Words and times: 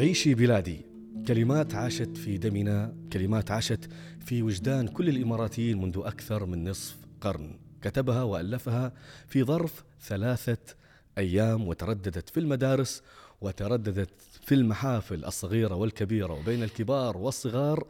عيشي 0.00 0.34
بلادي. 0.34 0.80
كلمات 1.28 1.74
عاشت 1.74 2.16
في 2.16 2.38
دمنا 2.38 2.94
كلمات 3.12 3.50
عاشت 3.50 3.88
في 4.20 4.42
وجدان 4.42 4.88
كل 4.88 5.08
الإماراتيين 5.08 5.80
منذ 5.80 6.00
أكثر 6.04 6.46
من 6.46 6.68
نصف 6.68 6.96
قرن. 7.20 7.58
كتبها 7.82 8.22
وألفها 8.22 8.92
في 9.28 9.42
ظرف 9.42 9.84
ثلاثة 10.02 10.74
أيام 11.18 11.68
وترددت 11.68 12.28
في 12.28 12.40
المدارس 12.40 13.02
وترددت 13.40 14.10
في 14.42 14.54
المحافل 14.54 15.24
الصغيرة 15.24 15.74
والكبيرة 15.74 16.32
وبين 16.32 16.62
الكبار 16.62 17.16
والصغار 17.16 17.86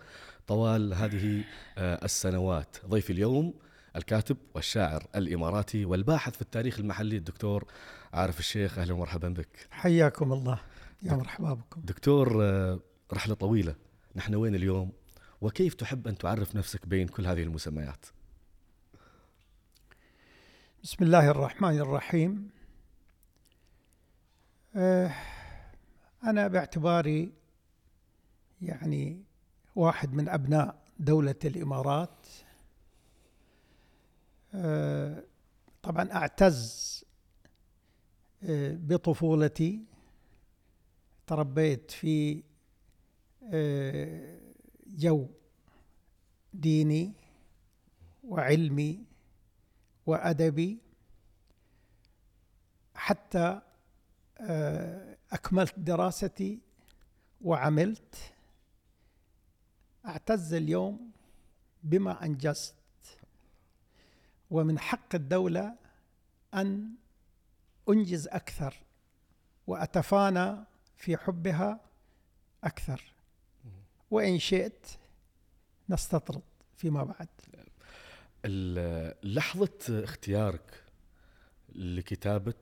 طوال 0.46 0.94
هذه 0.94 1.44
آه، 1.78 2.04
السنوات. 2.04 2.76
ضيف 2.86 3.10
اليوم 3.10 3.54
الكاتب 3.96 4.36
والشاعر 4.54 5.06
الإماراتي 5.16 5.84
والباحث 5.84 6.34
في 6.34 6.42
التاريخ 6.42 6.78
المحلي 6.78 7.16
الدكتور 7.16 7.64
عارف 8.12 8.38
الشيخ. 8.38 8.78
أهلا 8.78 8.92
ومرحبا 8.92 9.28
بك. 9.28 9.66
حياكم 9.70 10.32
الله. 10.32 10.60
يا 11.02 11.12
مرحبا 11.12 11.54
بكم. 11.54 11.80
دكتور 11.80 12.44
آه، 12.44 12.80
رحلة 13.12 13.34
طويلة. 13.34 13.74
نحن 14.16 14.34
وين 14.34 14.54
اليوم؟ 14.54 14.92
وكيف 15.40 15.74
تحب 15.74 16.08
أن 16.08 16.18
تعرف 16.18 16.56
نفسك 16.56 16.86
بين 16.86 17.08
كل 17.08 17.26
هذه 17.26 17.42
المسميات؟ 17.42 18.06
بسم 20.82 21.04
الله 21.04 21.30
الرحمن 21.30 21.78
الرحيم. 21.78 22.50
آه، 24.76 25.14
أنا 26.24 26.48
باعتباري 26.48 27.32
يعني 28.62 29.22
واحد 29.76 30.12
من 30.12 30.28
أبناء 30.28 30.82
دولة 30.98 31.34
الإمارات. 31.44 32.26
آه، 34.54 35.24
طبعا 35.82 36.12
أعتز 36.12 37.04
بطفولتي. 38.42 39.89
تربيت 41.30 41.90
في 41.90 42.42
جو 44.86 45.26
ديني 46.54 47.12
وعلمي 48.24 49.04
وأدبي 50.06 50.78
حتى 52.94 53.60
آه، 54.40 55.16
أكملت 55.32 55.78
دراستي 55.78 56.58
وعملت. 57.40 58.16
أعتز 60.06 60.54
اليوم 60.54 61.10
بما 61.82 62.24
أنجزت. 62.24 62.74
ومن 64.50 64.78
حق 64.78 65.14
الدولة 65.14 65.74
أن 66.54 66.94
أنجز 67.88 68.28
أكثر 68.28 68.74
وأتفانى 69.66 70.69
في 71.00 71.16
حبها 71.16 71.80
أكثر 72.64 73.02
وإن 74.10 74.38
شئت 74.38 74.86
نستطرد 75.88 76.42
فيما 76.76 77.04
بعد 77.04 77.28
لحظة 79.24 79.78
اختيارك 79.88 80.84
لكتابة 81.74 82.54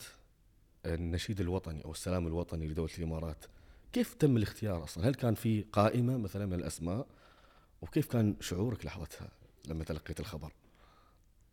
النشيد 0.86 1.40
الوطني 1.40 1.84
أو 1.84 1.90
السلام 1.90 2.26
الوطني 2.26 2.68
لدولة 2.68 2.90
الإمارات 2.98 3.44
كيف 3.92 4.14
تم 4.14 4.36
الاختيار 4.36 4.84
أصلا؟ 4.84 5.08
هل 5.08 5.14
كان 5.14 5.34
في 5.34 5.62
قائمة 5.62 6.16
مثلا 6.16 6.46
من 6.46 6.54
الأسماء؟ 6.54 7.06
وكيف 7.82 8.06
كان 8.06 8.36
شعورك 8.40 8.86
لحظتها 8.86 9.30
لما 9.68 9.84
تلقيت 9.84 10.20
الخبر؟ 10.20 10.52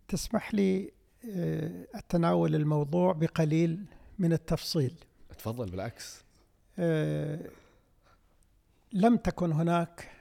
تسمح 0.08 0.54
لي 0.54 0.92
آه، 1.30 1.88
أتناول 1.94 2.56
الموضوع 2.56 3.14
بقليل 3.14 3.86
من 4.20 4.34
التفصيل 4.34 4.96
تفضل 5.38 5.72
بالعكس 5.72 6.25
لم 8.94 9.18
تكن 9.24 9.52
هناك 9.52 10.12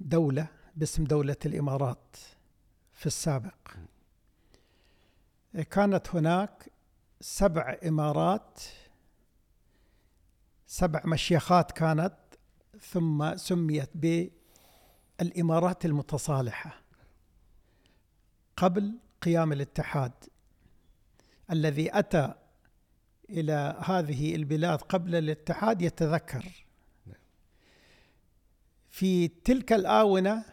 دولة 0.00 0.46
باسم 0.76 1.04
دولة 1.04 1.36
الإمارات 1.46 2.16
في 2.92 3.06
السابق. 3.06 3.70
كانت 5.70 6.08
هناك 6.14 6.72
سبع 7.20 7.76
إمارات 7.86 8.60
سبع 10.66 11.02
مشيخات 11.04 11.72
كانت 11.72 12.16
ثم 12.80 13.36
سميت 13.36 13.90
بالإمارات 15.20 15.84
المتصالحة 15.84 16.82
قبل 18.56 18.98
قيام 19.22 19.52
الاتحاد 19.52 20.12
الذي 21.50 21.98
أتى 21.98 22.34
إلى 23.30 23.76
هذه 23.84 24.34
البلاد 24.34 24.78
قبل 24.78 25.14
الاتحاد 25.14 25.82
يتذكر. 25.82 26.64
في 28.90 29.28
تلك 29.28 29.72
الآونة 29.72 30.44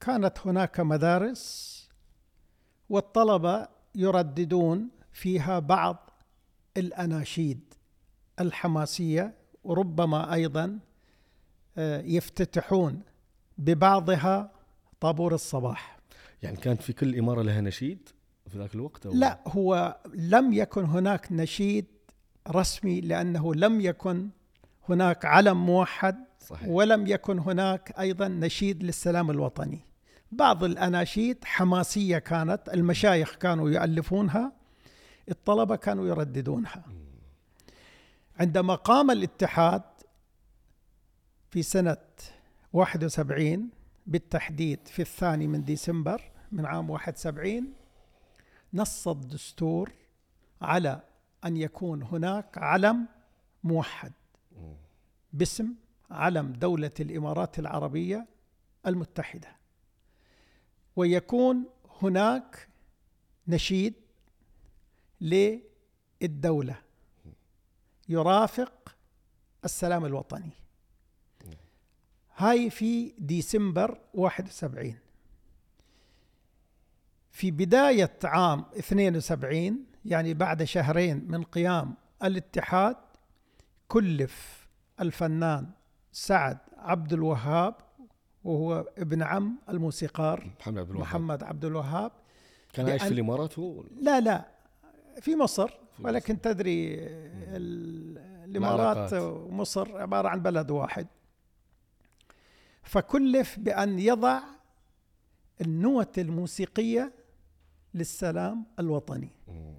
كانت 0.00 0.38
هناك 0.44 0.80
مدارس 0.80 1.74
والطلبة 2.88 3.68
يرددون 3.94 4.88
فيها 5.12 5.58
بعض 5.58 6.10
الأناشيد 6.76 7.74
الحماسية 8.40 9.34
وربما 9.64 10.34
أيضا 10.34 10.78
آه، 11.78 12.00
يفتتحون 12.00 13.02
ببعضها 13.58 14.52
طابور 15.00 15.34
الصباح. 15.34 15.98
يعني 16.42 16.56
كانت 16.56 16.82
في 16.82 16.92
كل 16.92 17.18
إمارة 17.18 17.42
لها 17.42 17.60
نشيد؟ 17.60 18.08
في 18.54 18.60
ذاك 18.60 18.74
الوقت؟ 18.74 19.06
أو؟ 19.06 19.12
لا 19.12 19.40
هو 19.46 19.96
لم 20.14 20.52
يكن 20.52 20.84
هناك 20.84 21.32
نشيد 21.32 21.86
رسمي 22.48 23.00
لأنه 23.00 23.54
لم 23.54 23.80
يكن 23.80 24.28
هناك 24.88 25.24
علم 25.24 25.66
موحد 25.66 26.16
صحيح. 26.40 26.68
ولم 26.68 27.06
يكن 27.06 27.38
هناك 27.38 27.94
أيضا 27.98 28.28
نشيد 28.28 28.82
للسلام 28.82 29.30
الوطني 29.30 29.80
بعض 30.32 30.64
الأناشيد 30.64 31.44
حماسية 31.44 32.18
كانت 32.18 32.68
المشايخ 32.74 33.34
كانوا 33.34 33.70
يؤلفونها 33.70 34.52
الطلبة 35.30 35.76
كانوا 35.76 36.08
يرددونها 36.08 36.84
عندما 38.40 38.74
قام 38.74 39.10
الاتحاد 39.10 39.82
في 41.50 41.62
سنة 41.62 41.96
71 42.72 43.70
بالتحديد 44.06 44.78
في 44.84 45.02
الثاني 45.02 45.46
من 45.46 45.64
ديسمبر 45.64 46.22
من 46.52 46.66
عام 46.66 46.90
71 46.90 47.83
نص 48.74 49.08
الدستور 49.08 49.92
على 50.62 51.00
أن 51.44 51.56
يكون 51.56 52.02
هناك 52.02 52.58
علم 52.58 53.08
موحد. 53.64 54.12
باسم 55.32 55.74
علم 56.10 56.52
دولة 56.52 56.90
الإمارات 57.00 57.58
العربية 57.58 58.26
المتحدة. 58.86 59.56
ويكون 60.96 61.64
هناك 62.02 62.68
نشيد 63.48 63.94
للدولة. 65.20 66.78
يرافق 68.08 68.96
السلام 69.64 70.04
الوطني. 70.04 70.50
هاي 72.36 72.70
في 72.70 73.14
ديسمبر 73.18 74.00
71 74.14 74.98
في 77.34 77.50
بداية 77.50 78.18
عام 78.24 78.64
72 78.78 79.84
يعني 80.04 80.34
بعد 80.34 80.64
شهرين 80.64 81.24
من 81.28 81.42
قيام 81.42 81.94
الاتحاد 82.24 82.96
كلف 83.88 84.66
الفنان 85.00 85.70
سعد 86.12 86.58
عبد 86.76 87.12
الوهاب 87.12 87.74
وهو 88.44 88.86
ابن 88.98 89.22
عم 89.22 89.58
الموسيقار 89.68 90.50
محمد 90.60 90.78
عبد 90.78 90.90
الوهاب. 90.90 91.00
محمد 91.00 91.42
عبد 91.42 91.64
الوهاب 91.64 92.12
كان 92.72 92.88
عايش 92.88 93.02
في 93.02 93.08
الإمارات 93.08 93.58
هو؟ 93.58 93.84
لا 94.00 94.20
لا 94.20 94.48
في 95.20 95.36
مصر 95.36 95.70
ولكن 96.00 96.40
تدري 96.40 96.96
الإمارات 98.44 99.12
ومصر 99.12 99.98
عبارة 99.98 100.28
عن 100.28 100.42
بلد 100.42 100.70
واحد. 100.70 101.06
فكلف 102.82 103.58
بأن 103.58 103.98
يضع 103.98 104.40
النوة 105.60 106.12
الموسيقية 106.18 107.23
للسلام 107.94 108.64
الوطني 108.78 109.30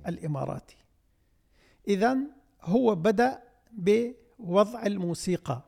الإماراتي. 0.07 0.77
اذا 1.87 2.17
هو 2.61 2.95
بدأ 2.95 3.39
بوضع 3.71 4.85
الموسيقى 4.85 5.61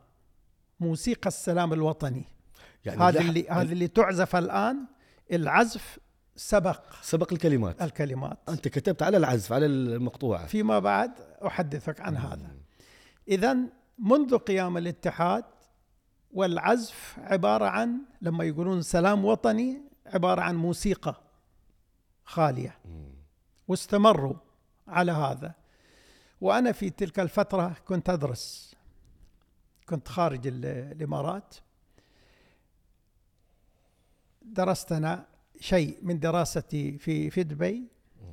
موسيقى 0.80 1.28
السلام 1.28 1.72
الوطني. 1.72 2.24
يعني 2.84 3.00
هذا 3.00 3.20
اللي 3.20 3.48
هذا 3.48 3.72
اللي 3.72 3.88
تعزف 3.88 4.36
الآن 4.36 4.84
العزف 5.32 5.98
سبق 6.36 6.80
سبق 7.02 7.32
الكلمات. 7.32 7.82
الكلمات. 7.82 8.38
أنت 8.48 8.68
كتبت 8.68 9.02
على 9.02 9.16
العزف 9.16 9.52
على 9.52 9.66
المقطوعة. 9.66 10.46
فيما 10.46 10.78
بعد 10.78 11.12
أحدثك 11.46 12.00
عن 12.00 12.16
هذا. 12.16 12.50
اذا 13.28 13.56
منذ 13.98 14.36
قيام 14.36 14.76
الاتحاد 14.76 15.44
والعزف 16.32 17.18
عبارة 17.18 17.64
عن 17.64 17.98
لما 18.22 18.44
يقولون 18.44 18.82
سلام 18.82 19.24
وطني 19.24 19.82
عبارة 20.06 20.40
عن 20.40 20.56
موسيقى. 20.56 21.20
خالية. 22.28 22.78
واستمروا 23.68 24.34
على 24.88 25.12
هذا. 25.12 25.54
وأنا 26.40 26.72
في 26.72 26.90
تلك 26.90 27.20
الفترة 27.20 27.76
كنت 27.86 28.10
أدرس. 28.10 28.74
كنت 29.88 30.08
خارج 30.08 30.46
ال- 30.46 30.64
الإمارات. 30.66 31.54
درست 34.42 34.92
أنا 34.92 35.26
شيء 35.60 35.98
من 36.02 36.20
دراستي 36.20 36.98
في 36.98 37.30
في 37.30 37.42
دبي. 37.42 37.88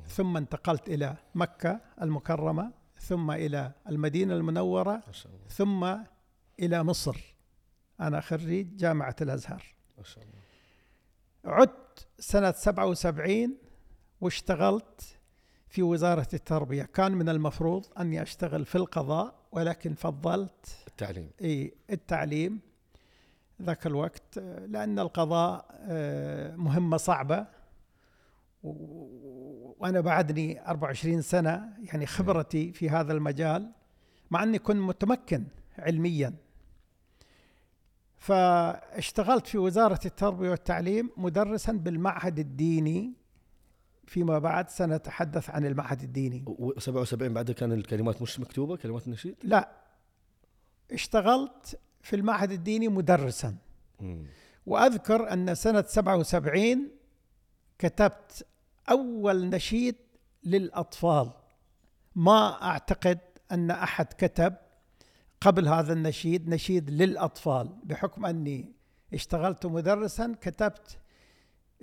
ثم 0.08 0.36
انتقلت 0.36 0.88
إلى 0.88 1.16
مكة 1.34 1.80
المكرمة. 2.02 2.72
ثم 2.98 3.30
إلى 3.30 3.72
المدينة 3.88 4.34
المنورة. 4.34 5.02
ما 5.06 5.12
شاء 5.12 5.32
الله. 5.32 5.48
ثم 5.48 6.04
إلى 6.60 6.84
مصر. 6.84 7.34
أنا 8.00 8.20
خريج 8.20 8.76
جامعة 8.76 9.16
الأزهر. 9.20 9.64
ما 9.98 10.04
شاء 10.04 10.24
الله. 10.24 10.36
عدت 11.44 12.06
سنة 12.18 12.52
77 12.52 13.58
واشتغلت 14.20 15.18
في 15.68 15.82
وزارة 15.82 16.28
التربية. 16.34 16.82
كان 16.82 17.12
من 17.12 17.28
المفروض 17.28 17.86
أني 18.00 18.22
أشتغل 18.22 18.64
في 18.64 18.74
القضاء 18.74 19.34
ولكن 19.52 19.94
فضلت 19.94 20.76
التعليم. 20.86 21.30
إيه 21.40 21.74
التعليم 21.90 22.60
ذاك 23.62 23.86
الوقت 23.86 24.38
لأن 24.68 24.98
القضاء 24.98 25.66
آه، 25.72 26.56
مهمة 26.56 26.96
صعبة. 26.96 27.46
وأنا 28.62 30.00
بعدني 30.00 30.68
24 30.68 31.22
سنة 31.22 31.72
يعني 31.82 32.06
خبرتي 32.06 32.72
في 32.72 32.90
هذا 32.90 33.12
المجال 33.12 33.72
مع 34.30 34.42
أني 34.42 34.58
كنت 34.58 34.76
متمكن 34.76 35.44
علميا. 35.78 36.34
فاشتغلت 38.16 39.46
في 39.46 39.58
وزارة 39.58 40.00
التربية 40.04 40.50
والتعليم 40.50 41.10
مدرسا 41.16 41.72
بالمعهد 41.72 42.38
الديني. 42.38 43.25
فيما 44.06 44.38
بعد 44.38 44.68
سنتحدث 44.70 45.50
عن 45.50 45.66
المعهد 45.66 46.02
الديني. 46.02 46.44
و77 46.48 47.14
بعدها 47.14 47.54
كان 47.54 47.72
الكلمات 47.72 48.22
مش 48.22 48.40
مكتوبة 48.40 48.76
كلمات 48.76 49.06
النشيد؟ 49.06 49.34
لا. 49.42 49.68
اشتغلت 50.92 51.78
في 52.02 52.16
المعهد 52.16 52.52
الديني 52.52 52.88
مدرسا. 52.88 53.56
مم. 54.00 54.26
وأذكر 54.66 55.32
أن 55.32 55.54
سنة 55.54 55.84
77 55.88 56.90
كتبت 57.78 58.46
أول 58.90 59.48
نشيد 59.48 59.96
للأطفال. 60.44 61.30
ما 62.16 62.62
أعتقد 62.62 63.18
أن 63.52 63.70
أحد 63.70 64.06
كتب 64.18 64.54
قبل 65.40 65.68
هذا 65.68 65.92
النشيد 65.92 66.48
نشيد 66.48 66.90
للأطفال 66.90 67.76
بحكم 67.84 68.26
أني 68.26 68.72
اشتغلت 69.14 69.66
مدرسا 69.66 70.34
كتبت 70.40 70.98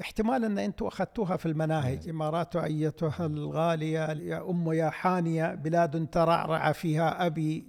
احتمال 0.01 0.45
أن 0.45 0.59
أنتم 0.59 0.85
أخذتوها 0.85 1.37
في 1.37 1.45
المناهج 1.45 2.09
إمارات 2.09 2.55
أيتها 2.55 3.25
الغالية 3.25 3.99
يا 4.11 4.49
أم 4.49 4.71
يا 4.71 4.89
حانية 4.89 5.55
بلاد 5.55 6.07
ترعرع 6.09 6.71
فيها 6.71 7.25
أبي 7.25 7.67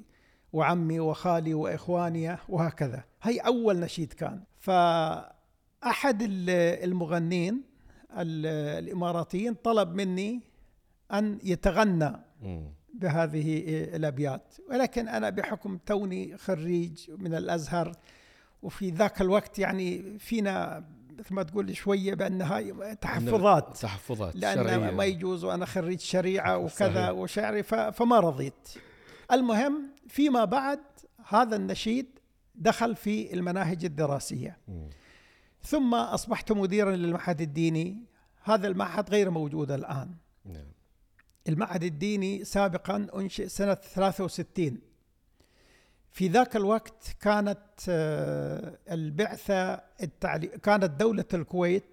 وعمي 0.53 1.01
وخالي 1.01 1.55
وإخواني 1.55 2.37
وهكذا. 2.49 3.05
هي 3.23 3.39
أول 3.39 3.81
نشيد 3.81 4.13
كان. 4.13 4.43
فأحد 4.59 6.23
ال- 6.23 6.51
المغنين 6.85 7.63
ال- 8.19 8.47
الإماراتيين 8.85 9.55
طلب 9.55 9.95
مني 9.95 10.41
أن 11.13 11.39
يتغنى. 11.45 12.13
بهذه 12.95 13.65
الأبيات. 13.97 14.55
ولكن 14.71 15.09
أنا 15.09 15.31
بحكم 15.31 15.77
توني 15.87 16.37
خريج 16.37 17.11
من 17.19 17.35
الأزهر 17.35 17.93
وفي 18.63 18.91
ذاك 18.91 19.21
الوقت 19.21 19.59
يعني 19.59 20.19
فينا 20.19 20.85
مثل 21.19 21.35
ما 21.35 21.43
تقول 21.43 21.77
شوية 21.77 22.15
بأن 22.15 22.43
هاي 22.43 22.95
تحفظات 23.01 23.77
تحفظات 23.77 24.37
لأن 24.37 24.55
شرعية. 24.55 24.91
ما 24.91 25.05
يجوز 25.05 25.45
وأنا 25.45 25.67
خريج 25.67 26.01
شريعة 26.01 26.59
وكذا. 26.59 27.11
وشعري 27.11 27.63
فما 27.63 28.21
رضيت 28.21 28.69
المهم 29.33 29.83
فيما 30.09 30.45
بعد 30.45 30.81
هذا 31.29 31.57
النشيد 31.57 32.07
دخل 32.55 32.97
في 32.97 33.35
المناهج 33.35 33.85
الدراسية 33.85 34.59
مم. 34.69 34.91
ثم 35.63 35.95
أصبحت 35.95 36.53
مديرا 36.53 36.97
للمعهد 36.97 37.41
الديني 37.41 38.03
هذا 38.43 38.69
المعهد 38.69 39.11
غير 39.11 39.31
موجود 39.31 39.71
الآن 39.71 40.15
نعم 40.45 40.67
المعهد 41.49 41.83
الديني 41.83 42.45
سابقا 42.45 43.07
أنشئ 43.17 43.49
سنة 43.49 43.75
63 43.75 44.79
في 46.15 46.29
ذاك 46.29 46.57
الوقت 46.57 47.17
كانت 47.21 47.59
آه، 47.89 48.79
البعثة 48.91 49.81
التعلي... 50.03 50.47
كانت 50.47 50.85
دولة 51.01 51.25
الكويت 51.35 51.85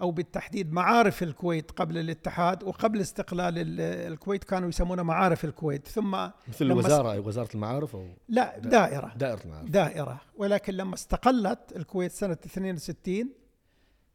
أو 0.00 0.10
بالتحديد 0.10 0.72
معارف 0.72 1.22
الكويت 1.22 1.70
قبل 1.70 1.98
الاتحاد 1.98 2.62
وقبل 2.64 3.00
استقلال 3.00 3.58
ال- 3.58 3.80
الكويت 4.12 4.44
كانوا 4.44 4.68
يسمونها 4.68 5.04
معارف 5.04 5.44
الكويت. 5.44 5.88
ثم 5.88 6.10
مثل 6.48 6.64
لما 6.64 6.72
الوزارة 6.72 7.12
أي 7.12 7.18
وزارة 7.18 7.48
المعارف 7.54 7.96
أو 7.96 8.06
لا 8.28 8.58
دائرة. 8.58 9.12
دائرة 9.16 9.40
المعارف. 9.44 9.68
دائرة. 9.68 10.20
ولكن 10.36 10.74
لما 10.74 10.94
استقلت 10.94 11.76
الكويت 11.76 12.12
سنة 12.12 12.38
62 12.46 13.28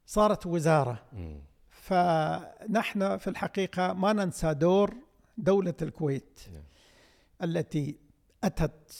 صارت 0.05 0.45
وزارة. 0.45 1.03
مم. 1.13 1.39
فنحن 1.69 3.17
في 3.17 3.29
الحقيقة 3.29 3.93
ما 3.93 4.13
ننسى 4.13 4.53
دور 4.53 4.93
دولة 5.37 5.73
الكويت 5.81 6.39
نعم. 6.53 6.63
التي 7.43 7.95
أتت 8.43 8.93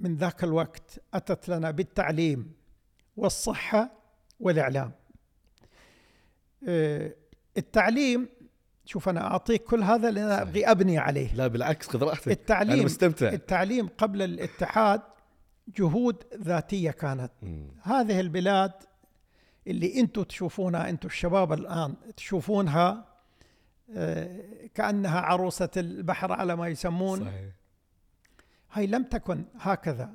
من 0.00 0.16
ذاك 0.16 0.44
الوقت 0.44 1.00
أتت 1.14 1.48
لنا 1.48 1.70
بالتعليم 1.70 2.52
والصحة 3.16 3.90
والإعلام. 4.40 4.92
آه، 6.68 7.14
التعليم 7.56 8.28
شوف 8.84 9.08
أنا 9.08 9.26
أعطيك 9.30 9.62
كل 9.62 9.82
هذا 9.82 10.10
لأن. 10.10 10.30
أبغي 10.30 10.70
أبني 10.70 10.98
عليه. 10.98 11.34
لا 11.34 11.46
بالعكس 11.46 11.88
خذ 11.88 12.02
رأحتك. 12.02 12.28
التعليم 12.28 12.84
مستمتع. 12.84 13.28
التعليم 13.28 13.88
قبل 13.98 14.22
الاتحاد 14.22 15.00
جهود 15.78 16.24
ذاتية 16.34 16.90
كانت. 16.90 17.32
مم. 17.42 17.68
هذه 17.82 18.20
البلاد 18.20 18.72
اللي 19.66 20.00
أنتم 20.00 20.22
تشوفونها 20.22 20.88
أنتم 20.88 21.08
الشباب 21.08 21.52
الآن 21.52 21.94
تشوفونها 22.16 23.04
آه، 23.94 24.66
كأنها 24.74 25.20
عروسة 25.20 25.68
البحر 25.76 26.32
على 26.32 26.56
ما 26.56 26.68
يسمون. 26.68 27.20
صحيح. 27.20 27.52
هي 28.76 28.86
لم 28.86 29.02
تكن 29.02 29.44
هكذا 29.60 30.10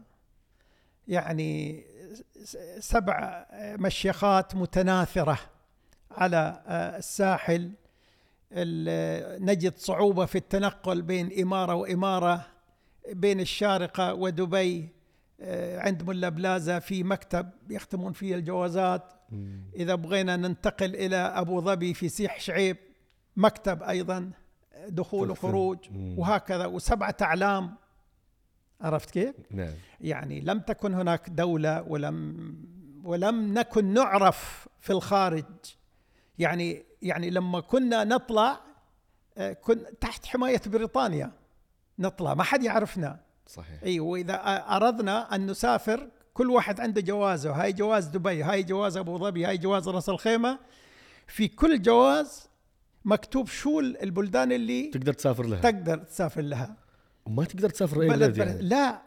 يعني 1.08 1.84
سبع 2.80 3.46
مشيخات 3.62 4.56
متناثرة 4.56 5.40
على 6.12 6.64
آه، 6.68 6.98
الساحل 6.98 7.72
ال- 8.52 9.46
نجد 9.46 9.78
صعوبة 9.78 10.26
في 10.26 10.38
التنقل 10.38 11.02
بين 11.02 11.42
إمارة 11.42 11.74
وإمارة 11.76 12.46
بين 13.12 13.40
الشارقة 13.40 14.14
ودبي 14.14 14.90
آه، 15.42 15.80
عند 15.80 16.04
ملا 16.04 16.30
بلازا 16.30 16.80
في 16.80 17.04
مكتب 17.04 17.50
يختمون 17.70 18.14
فيه 18.14 18.36
الجوازات. 18.36 19.14
إذا 19.76 19.96
بغينا 19.96 20.36
ننتقل 20.38 20.96
إلى 20.96 21.16
أبو 21.16 21.62
ظبي 21.62 21.94
في 21.94 22.10
سيح 22.10 22.40
شعيب 22.40 22.78
مكتب 23.38 23.84
أيضا 23.84 24.32
دخول. 24.88 25.32
وخروج. 25.32 25.78
وهكذا 26.18 26.66
وسبعة 26.66 27.16
أعلام 27.22 27.76
عرفت 28.82 29.12
كيف؟ 29.12 29.36
نعم. 29.52 29.74
يعني 30.02 30.42
لم 30.42 30.60
تكن 30.60 30.94
هناك 30.94 31.30
دولة 31.30 31.82
ولم 31.88 32.56
ولم 33.04 33.54
نكن 33.54 33.94
نعرف 33.94 34.68
في 34.80 34.94
الخارج. 34.94 35.46
يعني 36.40 36.86
يعني 37.02 37.30
لما 37.30 37.60
كنا 37.60 38.04
نطلع 38.04 38.60
آه، 39.38 39.54
كن 39.54 39.84
تحت 40.02 40.26
حماية 40.26 40.62
بريطانيا 40.66 41.32
نطلع 42.00 42.34
ما 42.34 42.44
حد 42.44 42.64
يعرفنا. 42.64 43.20
صحيح. 43.48 43.84
أي 43.84 44.00
وإذا 44.00 44.36
أردنا 44.76 45.36
أن 45.36 45.46
نسافر 45.46 46.10
كل 46.34 46.50
واحد 46.50 46.80
عنده 46.80 47.02
جوازه. 47.02 47.52
هاي 47.52 47.74
جواز 47.74 48.06
دبي 48.06 48.44
هاي 48.44 48.64
جواز 48.64 48.98
أبو 48.98 49.18
ظبي 49.18 49.46
هاي 49.46 49.58
جواز 49.58 49.90
راس 49.90 50.10
الخيمة. 50.10 50.60
في 51.28 51.48
كل 51.48 51.82
جواز 51.82 52.50
مكتوب 53.06 53.48
شو 53.48 53.80
البلدان 53.80 54.52
اللي 54.52 54.88
تقدر 54.88 55.14
تسافر 55.14 55.46
لها. 55.46 55.62
تقدر 55.62 55.98
تسافر 55.98 56.42
لها. 56.42 56.76
وما 57.26 57.46
تقدر 57.46 57.70
تسافر 57.70 58.02
اي 58.02 58.08
بلد 58.08 58.20
بلد 58.20 58.38
يعني 58.38 58.62
لا 58.62 59.02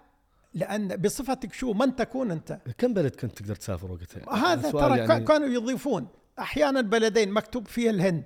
لأن 0.55 0.97
بصفتك 0.97 1.53
شو؟ 1.53 1.73
من 1.73 1.97
تكون 1.97 2.31
أنت؟ 2.31 2.59
كم 2.79 2.95
بلد 2.95 3.17
كنت 3.17 3.39
تقدر 3.39 3.55
تسافر 3.55 3.93
وقتها؟ 3.93 4.35
هذا 4.35 4.71
ترى 4.71 4.99
يعني 4.99 5.25
كانوا 5.25 5.49
يضيفون. 5.49 6.07
أحيانا 6.39 6.81
بلدين 6.81 7.31
مكتوب 7.31 7.67
فيها 7.67 7.91
الهند 7.91 8.25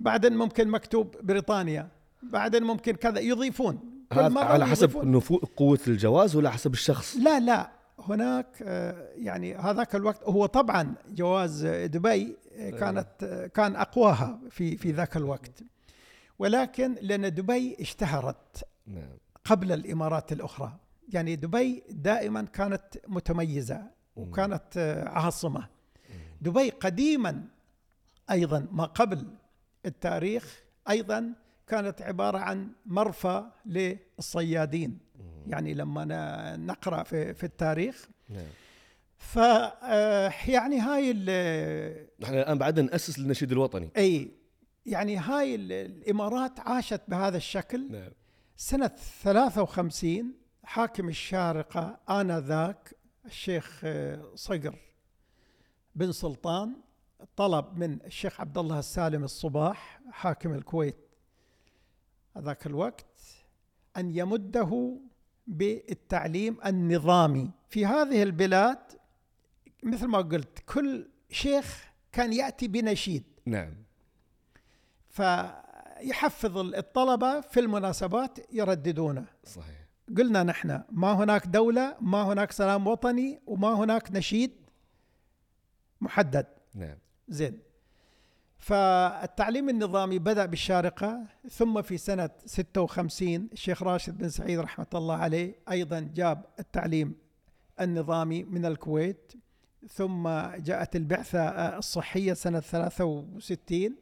بعدين 0.00 0.36
ممكن 0.36 0.68
مكتوب 0.68 1.16
بريطانيا 1.22 1.88
بعدين 2.22 2.62
ممكن 2.62 2.92
كذا 2.92 3.20
يضيفون. 3.20 3.80
كل 4.12 4.20
هذا 4.20 4.28
مرة 4.28 4.44
على 4.44 4.66
حسب 4.66 4.90
يضيفون. 4.90 5.12
نفو 5.12 5.36
قوة 5.36 5.78
الجواز 5.88 6.36
ولا 6.36 6.50
حسب 6.50 6.72
الشخص؟ 6.72 7.16
لا 7.16 7.40
لا. 7.40 7.70
هناك 7.98 8.62
آه، 8.62 9.08
يعني 9.16 9.54
هذاك 9.54 9.94
الوقت 9.94 10.22
هو 10.24 10.46
طبعا 10.46 10.94
جواز 11.08 11.66
دبي 11.66 12.36
آه، 12.52 12.70
كانت 12.70 13.08
آه، 13.22 13.46
كان 13.46 13.76
أقواها 13.76 14.40
في 14.50 14.76
في 14.76 14.92
ذاك 14.92 15.16
الوقت. 15.16 15.62
ولكن 16.38 16.94
لأن 17.02 17.34
دبي 17.34 17.76
اشتهرت. 17.80 18.64
نعم. 18.86 19.16
قبل 19.44 19.72
الإمارات 19.72 20.32
الأخرى. 20.32 20.76
يعني 21.12 21.36
دبي 21.36 21.82
دائما 21.90 22.42
كانت 22.42 22.84
متميزة 23.08 23.82
وكانت 24.16 24.76
آه، 24.76 25.08
عاصمة. 25.08 25.68
دبي 26.40 26.70
قديما 26.70 27.44
أيضا 28.30 28.66
ما 28.72 28.84
قبل 28.84 29.24
التاريخ 29.86 30.60
أيضا 30.90 31.32
كانت 31.66 32.02
عبارة 32.02 32.38
عن 32.38 32.68
مرفأ 32.86 33.52
للصيادين. 33.66 34.98
يعني 35.46 35.74
لما 35.74 36.04
ن- 36.04 36.66
نقرأ 36.66 37.02
في, 37.02 37.34
في 37.34 37.44
التاريخ. 37.44 38.08
نعم. 38.28 38.46
ف 39.18 39.38
آه، 39.38 40.32
يعني 40.48 40.80
هاي 40.80 41.12
نحن 42.20 42.34
الآن 42.34 42.58
بعدنا 42.58 42.90
نأسس 42.90 43.18
للنشيد 43.18 43.52
الوطني. 43.52 43.90
إي 43.96 44.30
يعني 44.86 45.16
هاي 45.16 45.54
ال- 45.54 45.72
الإمارات 45.72 46.60
عاشت 46.60 47.00
بهذا 47.08 47.36
الشكل. 47.36 47.92
نعم. 47.92 48.10
سنة 48.58 48.88
53 49.22 50.34
حاكم 50.64 51.08
الشارقة 51.08 52.00
آنذاك 52.10 52.94
الشيخ 53.24 53.80
آه، 53.84 54.32
صقر 54.34 54.78
بن 55.94 56.12
سلطان 56.12 56.76
طلب 57.36 57.78
من 57.78 58.02
الشيخ 58.04 58.40
عبد 58.40 58.58
الله 58.58 58.78
السالم 58.78 59.24
الصباح 59.24 60.00
حاكم 60.10 60.54
الكويت 60.54 60.96
هذاك 62.36 62.66
الوقت 62.66 63.20
أن 63.96 64.16
يمده 64.16 65.00
بالتعليم 65.46 66.56
النظامي. 66.66 67.50
في 67.68 67.86
هذه 67.86 68.22
البلاد 68.22 68.78
مثل 69.82 70.06
ما 70.06 70.18
قلت 70.18 70.58
كل 70.58 71.08
شيخ 71.30 71.84
كان 72.12 72.32
يأتي 72.32 72.68
بنشيد. 72.68 73.24
نعم. 73.46 73.74
فيحفظ 76.00 76.58
الطلبة 76.58 77.40
في 77.40 77.60
المناسبات 77.60 78.38
يرددونه. 78.52 79.24
صحيح. 79.44 79.86
قلنا 80.16 80.42
نحن 80.42 80.82
ما 80.90 81.12
هناك 81.12 81.46
دولة 81.46 81.96
ما 82.00 82.22
هناك 82.22 82.52
سلام 82.52 82.86
وطني 82.86 83.40
وما 83.46 83.72
هناك 83.72 84.12
نشيد 84.12 84.52
محدد. 86.00 86.46
نعم. 86.74 86.98
زين. 87.28 87.58
فالتعليم 88.58 89.68
النظامي 89.68 90.18
بدأ 90.18 90.46
بالشارقة 90.46 91.22
ثم 91.50 91.82
في 91.82 91.98
سنة 91.98 92.30
56 92.46 93.48
الشيخ 93.52 93.82
راشد 93.82 94.18
بن 94.18 94.28
سعيد 94.28 94.58
رحمة 94.58 94.86
الله 94.94 95.16
عليه 95.16 95.54
أيضا 95.70 96.10
جاب 96.14 96.44
التعليم 96.58 97.14
النظامي 97.80 98.44
من 98.44 98.66
الكويت 98.66 99.32
ثم 99.88 100.28
جاءت 100.56 100.96
البعثة 100.96 101.48
الصحية 101.78 102.32
سنة 102.32 102.60
63 102.60 103.96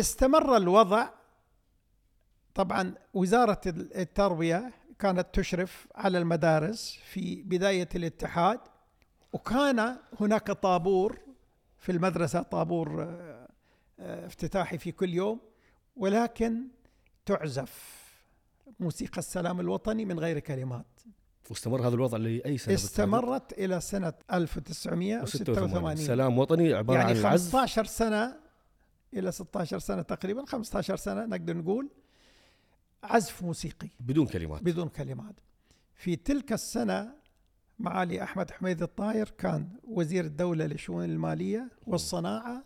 استمر 0.00 0.56
الوضع. 0.56 1.08
طبعا 2.54 2.94
وزارة 3.14 3.60
التربية 3.66 4.72
كانت 4.98 5.26
تشرف 5.32 5.88
على 5.94 6.18
المدارس 6.18 6.98
في 7.12 7.42
بداية 7.42 7.88
الاتحاد 7.94 8.60
وكان 9.32 9.96
هناك 10.20 10.50
طابور 10.50 11.18
في 11.78 11.92
المدرسة 11.92 12.42
طابور 12.42 13.02
آه، 13.02 13.48
آه، 14.00 14.26
افتتاحي 14.26 14.78
في 14.78 14.92
كل 14.92 15.14
يوم 15.14 15.40
ولكن 15.96 16.68
تعزف 17.26 18.00
موسيقى 18.80 19.18
السلام 19.18 19.60
الوطني 19.60 20.04
من 20.04 20.18
غير 20.18 20.38
كلمات. 20.38 20.86
واستمر 21.50 21.88
هذا 21.88 21.94
الوضع 21.94 22.18
سنة 22.18 22.74
بالتالي؟ 22.74 22.74
استمرت 22.74 23.52
إلى 23.52 23.80
سنة 23.80 24.12
1986 24.32 25.96
سلام 25.96 26.38
وطني 26.38 26.74
عبارة 26.74 26.98
يعني 26.98 27.10
عن 27.10 27.16
العزف 27.16 27.52
15 27.52 27.84
سنة 27.84 28.36
إلى 29.14 29.32
16 29.32 29.78
سنة 29.78 30.02
تقريبا 30.02 30.44
15 30.44 30.96
سنة 30.96 31.26
نقدر 31.26 31.56
نقول 31.56 31.88
عزف 33.02 33.42
موسيقي. 33.42 33.88
بدون 34.00 34.26
كلمات. 34.26 34.62
بدون 34.62 34.88
كلمات. 34.88 35.34
في 35.94 36.16
تلك 36.16 36.52
السنة 36.52 37.14
معالي 37.78 38.22
أحمد 38.22 38.50
حميد 38.50 38.82
الطاير 38.82 39.30
كان 39.30 39.68
وزير 39.84 40.24
الدولة 40.24 40.66
للشؤون 40.66 41.04
المالية 41.04 41.70
والصناعة 41.86 42.64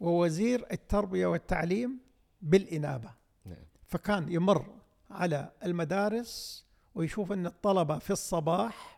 ووزير 0.00 0.66
التربية 0.72 1.26
والتعليم 1.26 1.98
بالإنابة. 2.42 3.10
نعم. 3.44 3.64
فكان 3.86 4.32
يمر 4.32 4.74
على 5.10 5.52
المدارس 5.64 6.64
ويشوف 6.94 7.32
أن 7.32 7.46
الطلبة 7.46 7.98
في 7.98 8.10
الصباح 8.10 8.96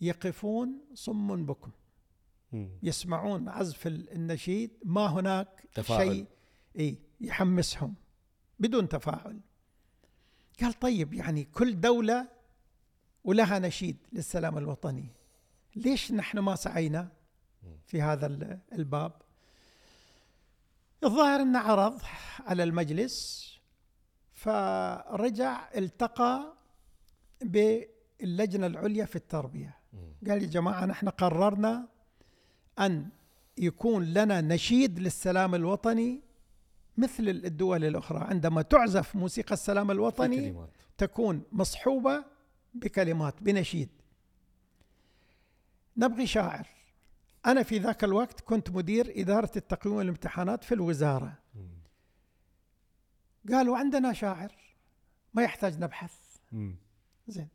يقفون 0.00 0.78
صم 0.94 1.46
بكم. 1.46 1.70
يسمعون 2.82 3.48
عزف 3.48 3.86
النشيد 3.86 4.70
ما 4.84 5.06
هناك 5.06 5.68
تفاعل. 5.74 6.06
شيء 6.08 6.26
إيه 6.76 6.96
يحمسهم 7.20 7.94
بدون 8.58 8.88
تفاعل. 8.88 9.40
قال 10.60 10.72
طيب 10.78 11.14
يعني 11.14 11.44
كل 11.44 11.80
دولة 11.80 12.28
ولها 13.24 13.58
نشيد 13.58 13.96
للسلام 14.12 14.58
الوطني. 14.58 15.08
ليش 15.76 16.12
نحن 16.12 16.38
ما 16.38 16.54
سعينا 16.54 17.12
في 17.86 18.02
هذا 18.02 18.26
ال- 18.26 18.58
الباب؟ 18.72 19.12
الظاهر 21.04 21.40
إنه 21.40 21.58
عرض 21.58 22.00
على 22.46 22.62
المجلس 22.62 23.48
فرجع 24.32 25.68
التقى 25.76 26.54
باللجنة 27.42 28.66
العليا 28.66 29.04
في 29.04 29.16
التربية. 29.16 29.78
قال 30.28 30.42
يا 30.42 30.46
جماعة 30.48 30.86
نحن 30.86 31.08
قررنا 31.08 31.88
أن 32.78 33.08
يكون 33.58 34.04
لنا 34.04 34.40
نشيد 34.40 34.98
للسلام 34.98 35.54
الوطني 35.54 36.20
مثل 36.96 37.28
الدول 37.28 37.84
الأخرى. 37.84 38.18
عندما 38.18 38.62
تعزف 38.62 39.16
موسيقى 39.16 39.52
السلام 39.52 39.90
الوطني 39.90 40.66
تكون 40.98 41.42
مصحوبة 41.52 42.24
بكلمات 42.74 43.42
بنشيد. 43.42 43.88
نبغي 45.96 46.26
شاعر. 46.26 46.68
أنا 47.46 47.62
في 47.62 47.78
ذاك 47.78 48.04
الوقت 48.04 48.40
كنت 48.40 48.70
مدير 48.70 49.12
إدارة 49.20 49.50
التقويم 49.56 49.96
والامتحانات 49.96 50.64
في 50.64 50.74
الوزارة. 50.74 51.38
قالوا 53.52 53.78
عندنا 53.78 54.12
شاعر 54.12 54.52
ما 55.34 55.42
يحتاج 55.42 55.78
نبحث. 55.78 56.14
زين. 57.28 57.48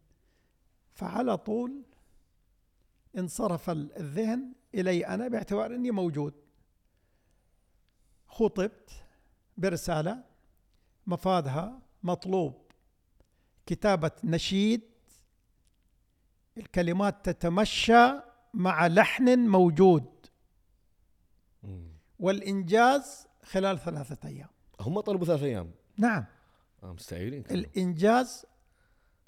فعلى 0.93 1.37
طول 1.37 1.81
انصرف 3.17 3.69
ال- 3.69 3.97
الذهن 3.97 4.53
إلي 4.75 5.07
أنا 5.07 5.27
باعتبار 5.27 5.75
أني 5.75 5.91
موجود. 5.91 6.33
خطبت 8.27 8.89
برسالة 9.57 10.23
مفادها 11.07 11.79
مطلوب. 12.03 12.53
كتابة 13.65 14.11
نشيد. 14.23 14.81
الكلمات 16.57 17.29
تتمشى 17.29 18.11
مع 18.53 18.87
لحن 18.87 19.39
موجود. 19.39 20.05
والإنجاز 22.19 23.27
خلال 23.43 23.79
ثلاثة 23.79 24.27
أيام. 24.27 24.49
هم 24.79 24.99
طلبوا 24.99 25.25
ثلاث 25.25 25.43
أيام؟ 25.43 25.71
نعم. 25.97 26.25
آه 26.83 26.95
كانوا. 27.09 27.41
الإنجاز 27.51 28.45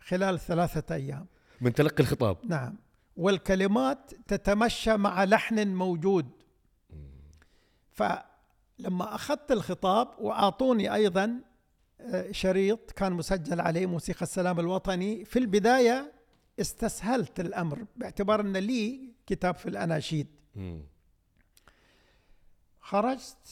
خلال 0.01 0.39
ثلاثة 0.39 0.95
أيام. 0.95 1.27
من 1.61 1.73
تلقي 1.73 2.03
الخطاب. 2.03 2.37
نعم. 2.45 2.77
والكلمات 3.19 4.11
تتمشى 4.27 4.97
مع 4.97 5.23
لحن 5.23 5.67
موجود. 5.67 6.29
فلما 7.91 9.15
أخذت 9.15 9.51
الخطاب 9.51 10.07
وأعطوني 10.19 10.93
أيضا 10.93 11.41
آه، 12.01 12.31
شريط 12.31 12.91
كان 12.91 13.13
مسجل 13.13 13.61
عليه 13.61 13.85
موسيقى 13.85 14.21
السلام 14.21 14.59
الوطني 14.59 15.25
في 15.25 15.39
البداية 15.39 16.13
استسهلت 16.59 17.39
الأمر 17.39 17.85
باعتبار 17.95 18.41
أن 18.41 18.57
لي 18.57 19.13
كتاب 19.25 19.55
في 19.55 19.69
الأناشيد. 19.69 20.27
خرجت 22.79 23.47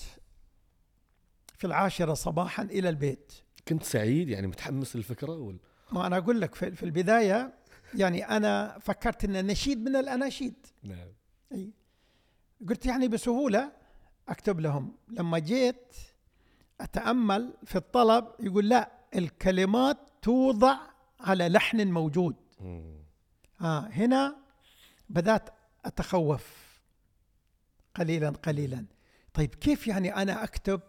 في 1.57 1.67
العاشرة 1.67 2.13
صباحا 2.13 2.63
إلى 2.63 2.89
البيت. 2.89 3.33
كنت 3.67 3.83
سعيد 3.83 4.29
يعني 4.29 4.47
متحمس 4.47 4.95
للفكرة 4.95 5.31
ولا 5.31 5.57
ما 5.91 6.07
أنا 6.07 6.17
أقول 6.17 6.41
لك 6.41 6.55
في 6.55 6.71
في 6.71 6.83
البداية 6.83 7.53
يعني 7.93 8.25
أنا 8.37 8.79
فكرت 8.79 9.23
أن 9.23 9.47
نشيد 9.47 9.89
من 9.89 9.95
الأناشيد. 9.95 10.67
نعم. 10.83 11.07
أي. 11.51 11.71
قلت 12.69 12.85
يعني 12.85 13.07
بسهولة 13.07 13.71
أكتب 14.29 14.59
لهم. 14.59 14.95
لما 15.07 15.39
جيت 15.39 15.95
أتأمل 16.81 17.53
في 17.65 17.75
الطلب 17.75 18.27
يقول 18.39 18.69
لا 18.69 18.91
الكلمات 19.15 19.97
توضع 20.21 20.77
على 21.19 21.49
لحن 21.49 21.87
موجود. 21.87 22.35
آه 23.61 23.79
هنا 23.79 24.35
بدأت 25.09 25.49
أتخوف. 25.85 26.67
قليلا 27.95 28.29
قليلا. 28.29 28.85
طيب 29.33 29.55
كيف 29.55 29.87
يعني 29.87 30.15
أنا 30.15 30.43
أكتب 30.43 30.81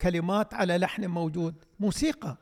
كلمات 0.00 0.54
على 0.54 0.78
لحن 0.78 1.06
موجود؟ 1.06 1.64
موسيقى. 1.80 2.36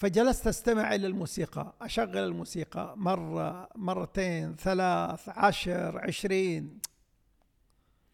فجلست 0.00 0.46
أستمع 0.46 0.94
إلى 0.94 1.06
الموسيقى 1.06 1.74
أشغل 1.80 2.18
الموسيقى 2.18 2.94
مرة 2.96 3.68
مرتين 3.76 4.56
ثلاث 4.56 5.28
عشر 5.28 5.98
عشرين. 5.98 6.78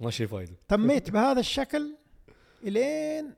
ما 0.00 0.10
شي 0.10 0.26
فايدة. 0.26 0.52
تميت 0.68 1.10
بهذا 1.10 1.40
الشكل 1.40 1.96
إلين 2.62 3.34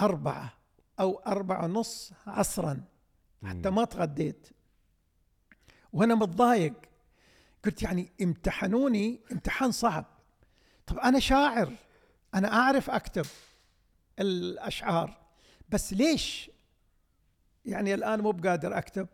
أربعة 0.00 0.52
أو 1.00 1.18
أربعة 1.26 1.64
ونص 1.64 2.12
عصرا 2.26 2.84
حتى 3.44 3.70
ما 3.70 3.84
تغديت. 3.84 4.48
وأنا 5.92 6.14
متضايق. 6.14 6.74
قلت 7.64 7.82
يعني 7.82 8.12
امتحنوني 8.22 9.20
امتحان 9.32 9.72
صعب. 9.72 10.04
طب 10.86 10.98
أنا 10.98 11.18
شاعر 11.18 11.72
أنا 12.34 12.52
أعرف 12.52 12.90
أكتب 12.90 13.26
الأشعار 14.18 15.18
بس 15.68 15.92
ليش 15.92 16.50
يعني 17.66 17.94
الآن 17.94 18.20
مو 18.20 18.30
بقادر 18.30 18.78
أكتب. 18.78 19.08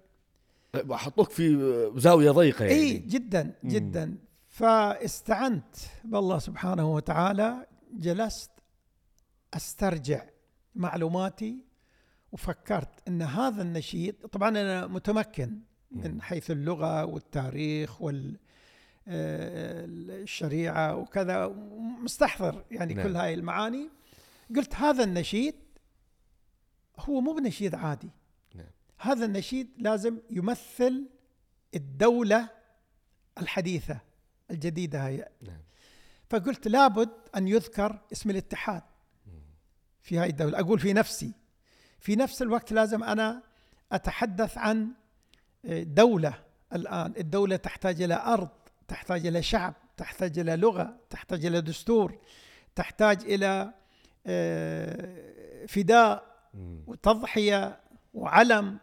حطوك 0.90 1.30
في 1.30 1.90
زاوية 1.96 2.30
ضيقة 2.30 2.64
يعني. 2.64 2.80
إي 2.80 2.98
جدا 2.98 3.54
جدا. 3.64 4.18
فاستعنت 4.48 5.76
بالله 6.04 6.38
سبحانه 6.38 6.94
وتعالى 6.94 7.66
جلست 7.92 8.50
أسترجع 9.54 10.24
معلوماتي 10.74 11.56
وفكرت 12.32 13.08
إن 13.08 13.22
هذا 13.22 13.62
النشيد 13.62 14.14
طبعا 14.14 14.48
أنا 14.48 14.86
متمكن 14.86 15.58
من 15.90 16.22
حيث 16.22 16.50
اللغة 16.50 17.04
والتاريخ 17.04 18.02
وال 18.02 18.38
آه، 19.08 19.84
الشريعة 19.84 20.96
وكذا 20.96 21.48
مستحضر 22.02 22.64
يعني 22.70 22.94
نعم. 22.94 23.06
كل 23.06 23.16
هاي 23.16 23.34
المعاني. 23.34 23.90
قلت 24.56 24.74
هذا 24.74 25.04
النشيد 25.04 25.54
هو 26.98 27.20
مو 27.20 27.32
بنشيد 27.32 27.74
عادي. 27.74 28.10
هذا 29.02 29.24
النشيد 29.24 29.70
لازم 29.78 30.18
يمثل 30.30 31.08
الدولة 31.74 32.48
الحديثة 33.38 34.00
الجديدة 34.50 35.06
هي. 35.06 35.28
نعم. 35.40 35.60
فقلت 36.30 36.68
لابد 36.68 37.10
أن 37.36 37.48
يذكر 37.48 38.00
اسم 38.12 38.30
الاتحاد 38.30 38.82
في 40.02 40.18
هاي 40.18 40.30
الدولة. 40.30 40.60
أقول 40.60 40.78
في 40.78 40.92
نفسي 40.92 41.32
في 42.00 42.16
نفس 42.16 42.42
الوقت 42.42 42.72
لازم 42.72 43.04
أنا 43.04 43.42
أتحدث 43.92 44.58
عن 44.58 44.88
آه، 45.64 45.82
دولة 45.82 46.34
الآن. 46.72 47.14
الدولة 47.18 47.56
تحتاج 47.56 48.02
إلى 48.02 48.14
أرض 48.14 48.48
تحتاج 48.88 49.26
إلى 49.26 49.42
شعب 49.42 49.74
تحتاج 49.96 50.38
إلى 50.38 50.56
لغة 50.56 51.00
تحتاج 51.10 51.46
إلى 51.46 51.60
دستور 51.60 52.18
تحتاج 52.74 53.24
إلى 53.24 53.74
آه، 54.26 55.66
فداء 55.66 56.32
وتضحية 56.86 57.80
وعلم. 58.14 58.78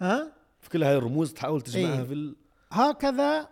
ها؟ 0.00 0.32
في 0.60 0.68
كل 0.68 0.82
هاي 0.84 0.96
الرموز 0.96 1.32
تحاول 1.32 1.62
تجمعها 1.62 1.98
إيه؟ 1.98 2.04
في 2.04 2.12
ال... 2.12 2.36
هكذا 2.72 3.48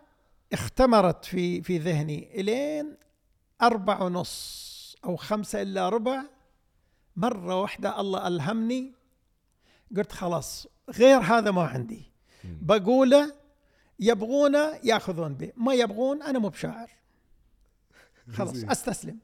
اختمرت 0.53 1.25
في 1.25 1.61
في 1.61 1.77
ذهني 1.77 2.41
إلين 2.41 2.97
أربع 3.61 4.01
ونص 4.01 4.95
أو 5.05 5.15
خمسة 5.15 5.61
إلا 5.61 5.89
ربع. 5.89 6.23
مرة 7.15 7.61
واحدة 7.61 7.99
الله 7.99 8.27
ألهمني. 8.27 8.93
قلت 9.97 10.11
خلاص 10.11 10.67
غير 10.89 11.19
هذا 11.19 11.51
ما 11.51 11.63
عندي. 11.63 12.11
بقوله 12.43 13.33
يبغونه 13.99 14.79
يأخذون 14.83 15.33
به 15.33 15.51
ما 15.57 15.73
يبغون 15.73 16.23
أنا 16.23 16.39
مو 16.39 16.49
بشاعر. 16.49 16.89
خلاص 18.35 18.63
أستسلم. 18.63 19.19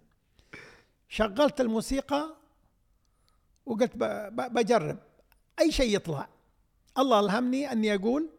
شغلت 1.09 1.61
الموسيقى 1.61 2.35
وقلت 3.65 3.95
بجرب. 4.35 4.97
أي 5.59 5.71
شيء 5.71 5.95
يطلع. 5.95 6.34
الله 6.97 7.19
ألهمني 7.19 7.71
أني 7.71 7.95
أقول 7.95 8.29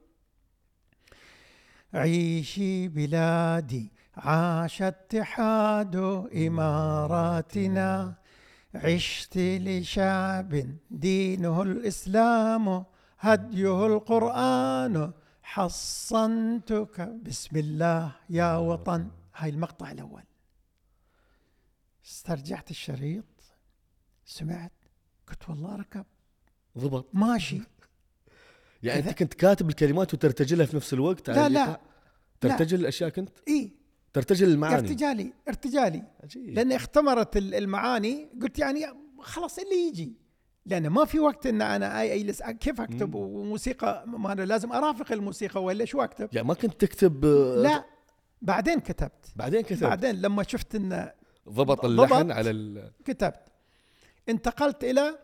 عيشي 1.94 2.88
بلادي 2.88 3.92
عاش 4.16 4.82
اتحاد 4.82 5.96
إماراتنا 6.46 8.14
عشت 8.74 9.36
لشعب 9.38 10.66
دينه 10.90 11.62
الإسلام 11.62 12.84
هديه 13.18 13.86
القرآن 13.86 15.12
حصنتك 15.42 17.00
بسم 17.00 17.56
الله 17.56 18.12
يا 18.30 18.56
وطن. 18.56 19.10
هاي 19.36 19.50
المقطع 19.50 19.90
الأول. 19.90 20.22
استرجعت 22.06 22.70
الشريط 22.70 23.24
سمعت 24.24 24.72
قلت 25.28 25.48
والله 25.48 25.76
ركب. 25.76 26.04
ضبط. 26.78 27.06
ماشي. 27.12 27.62
يعني 28.82 28.98
انت 29.00 29.18
كنت 29.18 29.34
كاتب 29.34 29.68
الكلمات 29.68 30.14
وترتجلها 30.14 30.66
في 30.66 30.76
نفس 30.76 30.92
الوقت 30.92 31.30
لا 31.30 31.48
لا. 31.48 31.80
ترتجل 32.40 32.80
الأشياء 32.80 33.10
كنت؟ 33.10 33.30
إي. 33.48 33.72
ترتجل 34.12 34.48
المعاني. 34.48 34.76
ارتجالي 34.76 35.32
ارتجالي. 35.48 36.02
عجيب. 36.22 36.54
لأن 36.54 36.72
اختمرت 36.72 37.36
المعاني 37.36 38.28
قلت 38.42 38.58
يعني 38.58 38.86
خلاص 39.20 39.58
اللي 39.58 39.88
يجي. 39.88 40.12
لأن 40.66 40.86
ما 40.86 41.04
في 41.04 41.18
وقت 41.18 41.46
إن 41.46 41.62
أنا 41.62 42.02
اجلس 42.02 42.42
كيف 42.42 42.80
أكتب؟ 42.80 43.14
وموسيقى 43.14 44.04
ما 44.06 44.32
أنا 44.32 44.42
لازم 44.42 44.72
أرافق 44.72 45.12
الموسيقى 45.12 45.64
ولا 45.64 45.84
شو 45.84 46.02
أكتب؟ 46.02 46.28
يعني 46.32 46.48
ما 46.48 46.54
كنت 46.54 46.80
تكتب 46.80 47.24
لا. 47.62 47.84
بعدين 48.42 48.80
كتبت. 48.80 49.32
بعدين 49.36 49.60
كتبت. 49.60 49.84
بعدين 49.84 50.20
لما 50.20 50.42
شفت 50.42 50.74
إن 50.74 51.10
ضبط 51.48 51.84
اللحن 51.84 52.30
على 52.30 52.50
ال... 52.50 52.92
كتبت. 53.04 53.42
انتقلت 54.28 54.84
إلى 54.84 55.18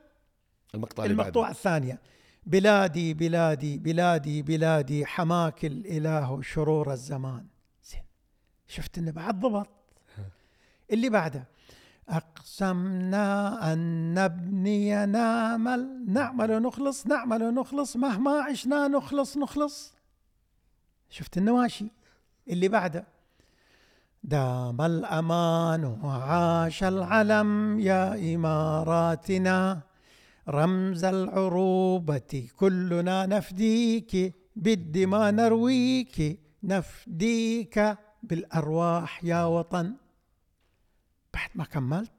المقطع 0.74 1.04
المقطوعة 1.04 1.50
الثانية. 1.50 2.00
بلادي 2.46 3.14
بلادي 3.14 3.78
بلادي 3.78 4.42
بلادي 4.42 5.06
حماك 5.06 5.64
الإله 5.64 6.42
شرور 6.42 6.92
الزمان. 6.92 7.46
زين. 7.84 8.02
شفت 8.66 8.98
إنه 8.98 9.10
بعد 9.10 9.40
ضبط. 9.40 9.68
اللي 10.92 11.10
بعده 11.10 11.48
أقسمنا 12.08 13.72
أن 13.72 14.14
نبني 14.14 15.06
نعمل 15.06 16.04
نعمل 16.08 16.50
ونخلص 16.52 17.06
نعمل 17.06 17.42
ونخلص 17.42 17.96
مهما 17.96 18.30
عشنا 18.30 18.88
نخلص 18.88 19.36
نخلص. 19.36 19.92
شفت 21.10 21.38
النواشي 21.38 21.86
اللي 22.48 22.68
بعده 22.68 23.04
دام 24.24 24.80
الأمان 24.80 25.84
وعاش 25.84 26.84
العلم 26.84 27.80
يا 27.80 28.34
إماراتنا. 28.34 29.80
رمز 30.48 31.04
العروبة 31.04 32.48
كلنا 32.56 33.26
نفديك 33.26 34.34
بالدماء 34.56 35.30
نرويك 35.30 36.40
نفديك 36.62 37.98
بالأرواح 38.22 39.24
يا 39.24 39.44
وطن. 39.44 39.96
بعد 41.34 41.50
ما 41.54 41.64
كملت 41.64 42.12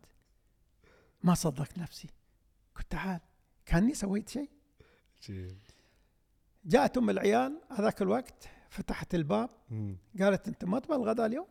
ما 1.24 1.34
صدقت 1.34 1.78
نفسي. 1.78 2.10
قلت 2.76 2.92
تعال 2.92 3.20
كأني 3.66 3.94
سويت 3.94 4.30
شيء. 4.30 4.50
جاءت 6.66 6.98
ام 6.98 7.10
العيال 7.10 7.62
هذاك 7.72 8.02
الوقت 8.02 8.50
فتحت 8.70 9.16
الباب. 9.16 9.50
قالت 10.20 10.48
أنت 10.48 10.66
ما 10.66 10.80
تبغى 10.80 10.98
الغداء 10.98 11.26
اليوم؟ 11.26 11.48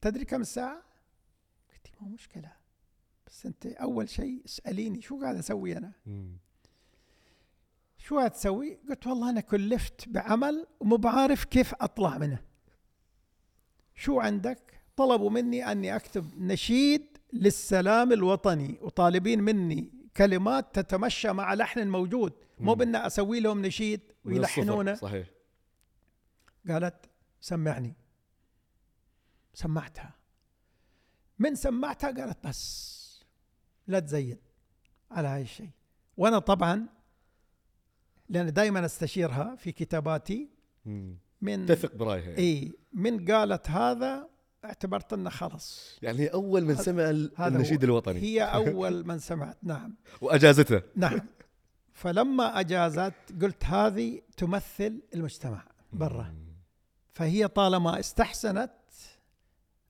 تدري 0.00 0.24
كم 0.24 0.40
الساعة؟ 0.40 0.82
قلت 1.72 1.86
ما 2.00 2.08
مشكلة. 2.08 2.61
بس 3.32 3.46
انت 3.46 3.66
اول 3.66 4.08
شيء 4.08 4.42
اساليني 4.44 5.02
شو 5.02 5.20
قاعد 5.20 5.36
أسوي 5.36 5.76
أنا؟ 5.76 5.92
شو 7.98 8.18
قاعد 8.18 8.30
تسوي؟ 8.30 8.78
قلت 8.88 9.06
والله 9.06 9.30
أنا 9.30 9.40
كلفت 9.40 10.08
بعمل 10.08 10.66
ومو 10.80 10.96
بعارف 10.96 11.44
كيف 11.44 11.74
اطلع 11.80 12.18
منه. 12.18 12.42
شو 13.94 14.20
عندك؟ 14.20 14.82
طلبوا 14.96 15.30
مني 15.30 15.72
اني 15.72 15.96
اكتب 15.96 16.38
نشيد 16.38 17.18
للسلام 17.32 18.12
الوطني 18.12 18.78
وطالبين 18.80 19.40
مني 19.40 19.92
كلمات 20.16 20.78
تتمشى 20.78 21.32
مع 21.32 21.54
لحن 21.54 21.88
موجود 21.88 22.32
مو 22.60 22.74
بان 22.74 22.96
أسوي 22.96 23.40
لهم 23.40 23.62
نشيد 23.66 24.00
ويلحنونه. 24.24 24.94
صحيح. 24.94 25.26
قالت 26.68 27.10
سمعني. 27.40 27.94
سمعتها. 29.54 30.14
من 31.38 31.54
سمعتها؟ 31.54 32.10
قالت 32.10 32.46
بس. 32.46 33.01
لا 33.86 34.00
تزيد 34.00 34.38
على 35.10 35.28
هاي 35.28 35.42
الشيء. 35.42 35.70
وأنا 36.16 36.38
طبعا 36.38 36.86
لأن 38.28 38.52
دائما 38.52 38.84
أستشيرها 38.84 39.56
في 39.56 39.72
كتاباتي 39.72 40.48
من 41.42 41.66
تثق 41.66 41.94
برأيها 41.94 42.38
اي 42.38 42.72
من 42.92 43.30
قالت 43.30 43.70
هذا 43.70 44.28
اعتبرت 44.64 45.12
أنه 45.12 45.30
خلص 45.30 45.98
يعني 46.02 46.18
هي 46.18 46.26
أول 46.26 46.64
من 46.64 46.76
سمع 46.76 47.10
النشيد 47.46 47.84
الوطني. 47.84 48.20
هي 48.20 48.42
أول 48.54 49.06
من 49.06 49.18
سمعت 49.18 49.56
نعم. 49.62 49.96
واجازته 50.20 50.82
نعم. 50.96 51.20
فلما 51.92 52.60
أجازت 52.60 53.14
قلت 53.42 53.64
هذه 53.64 54.20
تمثل 54.36 55.00
المجتمع 55.14 55.64
برا. 55.92 56.34
فهي 57.12 57.48
طالما 57.48 58.00
استحسنت 58.00 58.72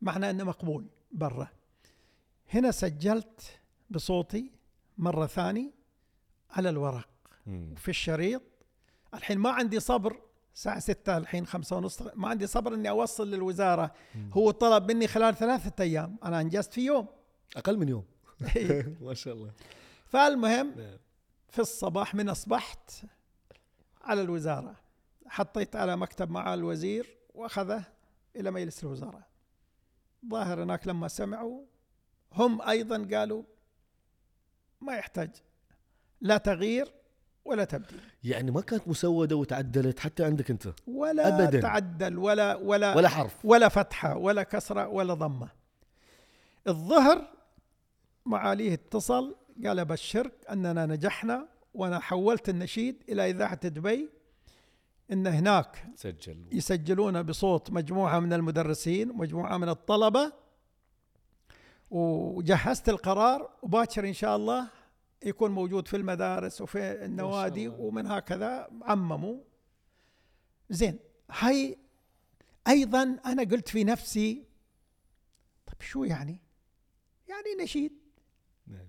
معنى 0.03 0.31
أنه 0.31 0.45
مقبول 0.45 0.87
برا. 1.13 1.49
هنا 2.51 2.71
سجلت 2.71 3.41
بصوتي 3.93 4.51
مرة 4.99 5.27
ثاني 5.27 5.73
على 6.51 6.69
الورق 6.69 7.09
في 7.77 7.89
الشريط 7.89 8.43
الحين 9.15 9.39
ما 9.39 9.51
عندي 9.51 9.81
صبر 9.81 10.21
الساعة 10.55 10.79
ستة 10.79 11.17
الحين 11.17 11.47
خمسة 11.47 11.77
ونص 11.77 12.03
ما 12.03 12.29
عندي 12.29 12.47
صبر 12.47 12.75
إني 12.75 12.89
أوصل 12.89 13.31
للوزارة. 13.31 13.95
هو 14.33 14.51
طلب 14.51 14.93
مني 14.93 15.07
خلال 15.07 15.35
ثلاثة 15.37 15.83
أيام 15.85 16.17
أنا 16.25 16.41
أنجزت 16.41 16.73
في 16.73 16.85
يوم. 16.85 17.07
أقل 17.57 17.79
من 17.79 17.89
يوم. 17.89 18.05
ما 19.01 19.15
شاء 19.15 19.35
الله. 19.35 19.53
فالمهم 20.07 20.75
نعم. 20.77 20.97
في 21.49 21.59
الصباح 21.59 22.15
من 22.15 22.29
أصبحت 22.29 22.91
على 24.03 24.23
الوزارة. 24.23 24.77
حطيت 25.27 25.77
على 25.77 25.97
مكتب 25.97 26.31
مع 26.31 26.55
الوزير 26.55 27.17
وأخذه 27.35 27.85
إلى 28.37 28.51
مجلس 28.51 28.85
الوزراء 28.85 29.29
ظاهر 30.31 30.63
هناك 30.63 30.87
لما 30.87 31.09
سمعوا 31.09 31.65
هم 32.33 32.63
أيضا 32.63 33.09
قالوا 33.17 33.43
ما 34.83 34.97
يحتاج. 34.97 35.31
لا 36.21 36.37
تغيير 36.37 36.93
ولا 37.45 37.65
تبديل. 37.65 38.01
يعني 38.25 38.51
ما 38.51 38.61
كانت 38.61 38.89
مسودة 38.89 39.37
وتعدلت 39.37 39.99
حتى 39.99 40.25
عندك 40.25 40.51
أنت؟ 40.51 40.69
ولا 40.87 41.29
أبداً. 41.29 41.61
تعدل 41.61 42.19
ولا 42.19 42.55
ولا 42.55 42.97
ولا 42.97 43.09
حرف. 43.09 43.45
ولا 43.45 43.69
فتحة 43.69 44.17
ولا 44.17 44.43
كسرة 44.43 44.89
ولا 44.89 45.15
ضمة. 45.15 45.49
الظهر 46.69 47.29
معاليه 48.27 48.75
اتصل 48.75 49.37
قال 49.65 49.79
أبشرك 49.79 50.33
أننا 50.51 50.87
نجحنا 50.87 51.49
وأنا 51.75 51.99
حولت 51.99 52.49
النشيد 52.49 53.03
إلى 53.09 53.31
إذاعة 53.31 53.69
دبي 53.69 54.11
إن 55.13 55.27
هناك 55.27 55.87
سجل. 55.97 56.45
يسجلون 56.53 57.23
بصوت 57.23 57.71
مجموعة 57.71 58.21
من 58.21 58.33
المدرسين 58.33 59.11
ومجموعة 59.11 59.59
من 59.59 59.69
الطلبة 59.69 60.33
وجهزت 61.93 62.89
القرار 62.89 63.51
وباكر 63.63 64.09
إن 64.09 64.13
شاء 64.13 64.37
الله 64.37 64.69
يكون 65.23 65.51
موجود 65.51 65.89
في 65.89 65.97
المدارس 65.97 66.61
وفي 66.61 67.05
النوادي. 67.05 67.69
ومن 67.69 68.07
هكذا 68.07 68.69
عمموا 68.83 69.41
زين 70.71 70.99
هاي 71.31 71.79
أيضا 72.69 73.03
أنا 73.27 73.43
قلت 73.43 73.69
في 73.69 73.85
نفسي 73.85 74.45
طيب 75.67 75.83
شو 75.83 76.05
يعني 76.05 76.39
يعني 77.29 77.63
نشيد 77.63 77.93
نعم. 78.67 78.89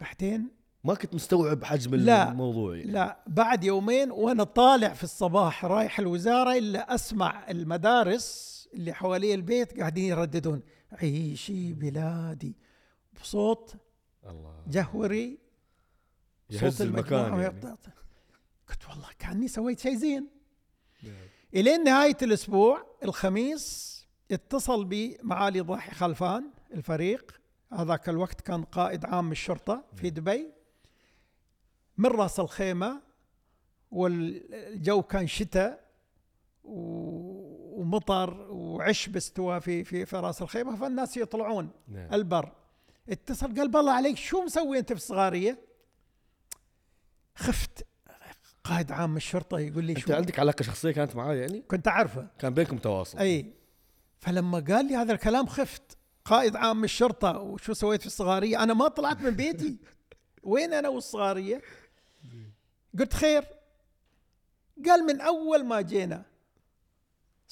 بعدين 0.00 0.48
ما 0.84 0.94
كنت 0.94 1.14
مستوعب 1.14 1.64
حجم 1.64 1.94
لا. 1.94 2.30
الموضوع 2.30 2.76
يعني. 2.76 2.90
لا 2.90 3.24
بعد 3.26 3.64
يومين 3.64 4.10
وأنا 4.10 4.44
طالع 4.44 4.88
في 4.88 5.04
الصباح 5.04 5.64
رايح 5.64 5.98
الوزارة 5.98 6.58
إلا 6.58 6.94
أسمع 6.94 7.50
المدارس 7.50 8.50
اللي 8.74 8.92
حوالي 8.92 9.34
البيت 9.34 9.78
قاعدين 9.78 10.04
يرددون 10.04 10.62
عيشي 10.92 11.72
بلادي. 11.72 12.56
بصوت 13.20 13.74
الله. 14.26 14.64
جهوري 14.68 15.38
يهز 16.50 16.82
المكان 16.82 17.40
يعني. 17.40 17.60
قلت 18.68 18.88
والله 18.88 19.08
كأني 19.18 19.48
سويت 19.48 19.78
شيء 19.80 19.96
زين. 19.96 20.28
نعم. 21.02 21.14
إلين 21.54 21.84
نهاية 21.84 22.16
الأسبوع 22.22 22.86
الخميس 23.04 23.90
اتصل 24.30 24.84
بي 24.84 25.18
معالي 25.22 25.60
ضاحي 25.60 25.90
خلفان 25.90 26.50
الفريق. 26.74 27.40
هذاك 27.72 28.08
الوقت 28.08 28.40
كان 28.40 28.62
قائد 28.62 29.04
عام 29.04 29.32
الشرطة 29.32 29.84
في 29.96 30.10
دبي. 30.10 30.52
من 31.98 32.06
راس 32.10 32.40
الخيمة 32.40 33.02
والجو 33.90 35.02
كان 35.02 35.26
شتاء 35.26 35.90
و- 36.64 37.29
ومطر 37.80 38.46
وعشب 38.50 39.16
استوى 39.16 39.60
في 39.60 39.84
في 39.84 40.06
في 40.06 40.16
راس 40.16 40.42
الخيمة 40.42 40.76
فالناس 40.76 41.16
يطلعون 41.16 41.70
نعم. 41.88 42.14
البر. 42.14 42.52
اتصل 43.08 43.54
قال 43.54 43.68
بالله 43.68 43.92
عليك 43.92 44.16
شو 44.16 44.44
مسوي 44.44 44.78
أنت 44.78 44.92
في 44.92 44.98
الصغارية؟ 44.98 45.58
خفت. 47.34 47.86
قائد 48.64 48.92
عام 48.92 49.16
الشرطة 49.16 49.58
يقول 49.58 49.84
لي 49.84 49.92
أنت 49.92 50.00
شو؟ 50.00 50.14
عندك 50.14 50.38
علاقة 50.38 50.62
شخصية 50.62 50.90
كانت 50.90 51.16
معاه 51.16 51.34
يعني؟ 51.34 51.60
كنت 51.60 51.88
أعرفه. 51.88 52.26
كان 52.38 52.54
بينكم 52.54 52.78
تواصل. 52.78 53.18
أي. 53.18 53.52
فلما 54.18 54.58
قال 54.58 54.86
لي 54.86 54.96
هذا 54.96 55.12
الكلام 55.12 55.46
خفت. 55.46 55.98
قائد 56.24 56.56
عام 56.56 56.84
الشرطة 56.84 57.38
وشو 57.38 57.72
سويت 57.72 58.00
في 58.00 58.06
الصغارية؟ 58.06 58.62
أنا 58.62 58.74
ما 58.74 58.88
طلعت 58.88 59.22
من 59.22 59.30
بيتي. 59.30 59.76
وين 60.42 60.72
أنا 60.72 60.88
والصغارية؟ 60.88 61.62
قلت 62.98 63.14
خير. 63.14 63.44
قال 64.86 65.06
من 65.06 65.20
أول 65.20 65.64
ما 65.64 65.80
جينا 65.80 66.29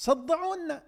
صدعونا. 0.02 0.82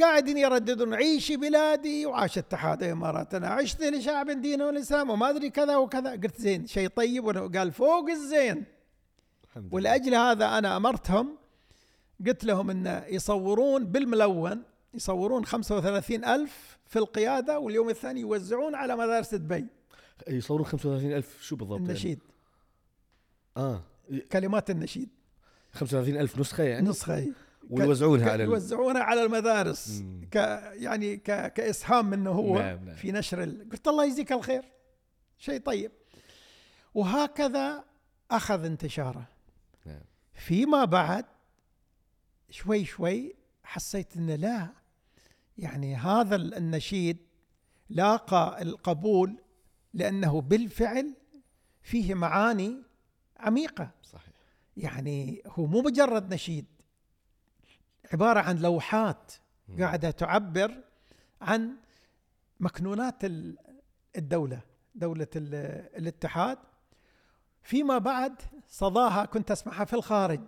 قاعدين 0.00 0.38
يرددون 0.38 0.94
عيشي 0.94 1.36
بلادي 1.36 2.06
وعاش 2.06 2.38
اتحاد 2.38 2.82
إماراتنا 2.82 3.48
عشت 3.48 3.82
لشعب 3.82 4.30
دين 4.30 4.62
والإسلام 4.62 5.10
وما 5.10 5.30
أدري 5.30 5.50
كذا 5.50 5.76
وكذا. 5.76 6.10
قلت 6.10 6.40
زين 6.40 6.66
شيء 6.66 6.88
طيب؟ 6.88 7.24
وأنا- 7.32 7.56
قال 7.58 7.72
فوق 7.72 8.08
الزين. 8.10 8.64
ولأجل 9.72 10.14
هذا 10.14 10.58
أنا 10.58 10.76
أمرتهم 10.76 11.36
قلت 12.26 12.44
لهم 12.44 12.70
أن 12.70 13.02
يصورون 13.08 13.84
بالملون 13.86 14.62
يصورون 14.94 15.44
35 15.44 16.24
ألف 16.24 16.78
في 16.86 16.98
القيادة 16.98 17.58
واليوم 17.58 17.88
الثاني 17.90 18.20
يوزعون 18.20 18.74
على 18.74 18.96
مدارس 18.96 19.34
دبي. 19.34 19.66
يصورون 20.28 20.66
35000 20.66 21.42
شو 21.42 21.56
بالضبط 21.56 21.78
يعني؟ 21.78 21.90
النشيد. 21.90 22.18
آه. 23.56 23.82
كلمات 24.32 24.70
النشيد. 24.70 25.08
35000 25.72 26.38
نسخة 26.38 26.64
يعني؟ 26.64 26.88
نسخة 26.88 27.26
ويوزعونها 27.70 28.30
على. 28.30 28.44
يوزعونها 28.44 29.02
على 29.02 29.22
المدارس. 29.22 30.02
ك 30.30 30.36
يعني 30.72 31.16
ك 31.16 31.52
كإسهام 31.52 32.10
منه 32.10 32.30
هو 32.30 32.58
نعم، 32.58 32.84
نعم. 32.84 32.94
في 32.96 33.12
نشر 33.12 33.42
ال... 33.42 33.68
قلت 33.72 33.88
الله 33.88 34.04
يجزيك 34.04 34.32
الخير 34.32 34.64
شيء 35.38 35.60
طيب 35.60 35.92
وهكذا 36.94 37.84
أخذ 38.30 38.64
انتشاره 38.64 39.28
نعم. 39.86 40.00
فيما 40.34 40.84
بعد 40.84 41.24
شوي 42.50 42.84
شوي 42.84 43.34
حسيت 43.64 44.16
إنه 44.16 44.34
لا 44.34 44.68
يعني 45.58 45.96
هذا 45.96 46.36
ال- 46.36 46.54
النشيد 46.54 47.16
لاقى 47.90 48.62
القبول 48.62 49.38
لأنه 49.94 50.40
بالفعل 50.40 51.14
فيه 51.82 52.14
معاني 52.14 52.82
عميقة 53.36 53.90
صحيح 54.02 54.32
يعني 54.76 55.42
هو 55.46 55.66
مو 55.66 55.82
مجرد 55.82 56.34
نشيد 56.34 56.66
عبارة 58.12 58.40
عن 58.40 58.58
لوحات. 58.58 59.32
قاعدة 59.80 60.10
تعبر 60.10 60.80
عن 61.40 61.76
مكنونات 62.60 63.24
ال- 63.24 63.58
الدولة 64.16 64.60
دولة 64.94 65.26
ال- 65.36 65.54
الاتحاد. 65.98 66.58
فيما 67.62 67.98
بعد 67.98 68.42
صداها 68.68 69.24
كنت 69.24 69.50
أسمعها 69.50 69.84
في 69.84 69.92
الخارج. 69.94 70.40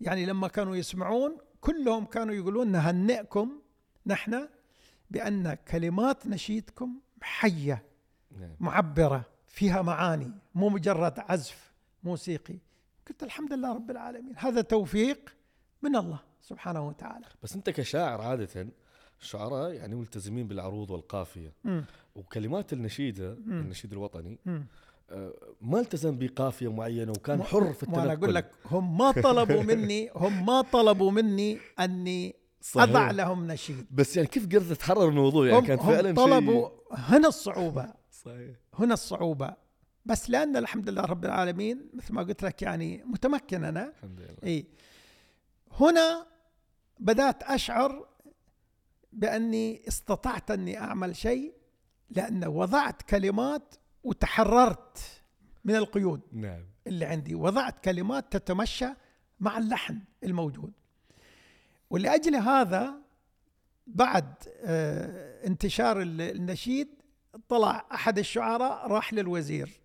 يعني 0.00 0.26
لما 0.26 0.48
كانوا 0.48 0.76
يسمعون 0.76 1.36
كلهم 1.60 2.04
كانوا 2.04 2.34
يقولون 2.34 2.68
نهنئكم 2.68 3.60
نحن 4.06 4.48
بأن 5.10 5.54
كلمات 5.54 6.26
نشيدكم 6.26 7.00
حية 7.22 7.82
نعم. 8.38 8.56
معبرة 8.60 9.24
فيها 9.46 9.82
معاني 9.82 10.32
مو 10.54 10.68
مجرد 10.68 11.18
عزف 11.18 11.72
موسيقي. 12.04 12.58
قلت 13.08 13.22
الحمد 13.22 13.52
لله 13.52 13.74
رب 13.74 13.90
العالمين. 13.90 14.34
هذا 14.38 14.60
توفيق 14.60 15.34
من 15.82 15.96
الله. 15.96 16.27
سبحانه 16.48 16.88
وتعالى. 16.88 17.26
بس 17.42 17.54
انت 17.54 17.70
كشاعر 17.70 18.20
عادة 18.20 18.68
الشعراء 19.20 19.72
يعني 19.72 19.94
ملتزمين 19.94 20.48
بالعروض 20.48 20.90
والقافية. 20.90 21.52
مم. 21.64 21.84
وكلمات 22.14 22.72
النشيدة 22.72 23.34
مم. 23.46 23.60
النشيد 23.60 23.92
الوطني 23.92 24.38
مم. 24.46 24.66
آه، 25.10 25.34
ما 25.60 25.80
التزم 25.80 26.18
بقافية 26.18 26.72
معينة 26.72 27.10
وكان 27.12 27.42
حر 27.42 27.72
في 27.72 27.82
التنقل؟ 27.82 28.00
وأنا 28.00 28.12
أقول 28.12 28.34
لك 28.34 28.50
هم 28.66 28.98
ما 28.98 29.10
طلبوا 29.12 29.62
مني 29.62 30.10
هم 30.14 30.46
ما 30.46 30.60
طلبوا 30.62 31.10
مني 31.10 31.58
أني 31.80 32.34
صحيح. 32.60 32.82
أضع 32.82 33.10
لهم 33.10 33.46
نشيد. 33.46 33.86
بس 33.90 34.16
يعني 34.16 34.28
كيف 34.28 34.46
قدرت 34.46 34.72
تحرر 34.72 35.08
الموضوع؟ 35.08 35.46
يعني 35.46 35.58
هم, 35.58 35.66
كان 35.66 35.78
فعلا 35.78 36.10
هم 36.10 36.14
طلبوا 36.14 36.68
هنا 36.92 37.28
الصعوبة. 37.28 37.92
صحيح. 38.10 38.56
هنا 38.74 38.94
الصعوبة. 38.94 39.54
بس 40.06 40.30
لأن 40.30 40.56
الحمد 40.56 40.88
لله 40.88 41.02
رب 41.02 41.24
العالمين 41.24 41.90
مثل 41.94 42.14
ما 42.14 42.22
قلت 42.22 42.42
لك 42.42 42.62
يعني 42.62 43.02
متمكن 43.06 43.64
أنا. 43.64 43.88
الحمد 43.88 44.20
لله. 44.20 44.36
إي 44.44 44.66
هنا 45.80 46.26
بدأت 47.00 47.42
أشعر 47.42 48.08
بأني 49.12 49.88
استطعت 49.88 50.50
أني 50.50 50.78
أعمل 50.78 51.16
شيء 51.16 51.54
لأن 52.10 52.44
وضعت 52.46 53.02
كلمات 53.02 53.74
وتحررت 54.04 54.98
من 55.64 55.76
القيود. 55.76 56.20
نعم. 56.32 56.64
اللي 56.86 57.04
عندي 57.04 57.34
وضعت 57.34 57.84
كلمات 57.84 58.36
تتمشى 58.36 58.88
مع 59.40 59.58
اللحن 59.58 59.98
الموجود. 60.24 60.72
ولأجل 61.90 62.34
هذا 62.36 62.94
بعد 63.86 64.34
آه، 64.64 65.46
انتشار 65.46 66.02
ال- 66.02 66.20
النشيد 66.20 66.88
طلع 67.48 67.86
أحد 67.94 68.18
الشعراء 68.18 68.86
راح 68.88 69.12
للوزير. 69.14 69.80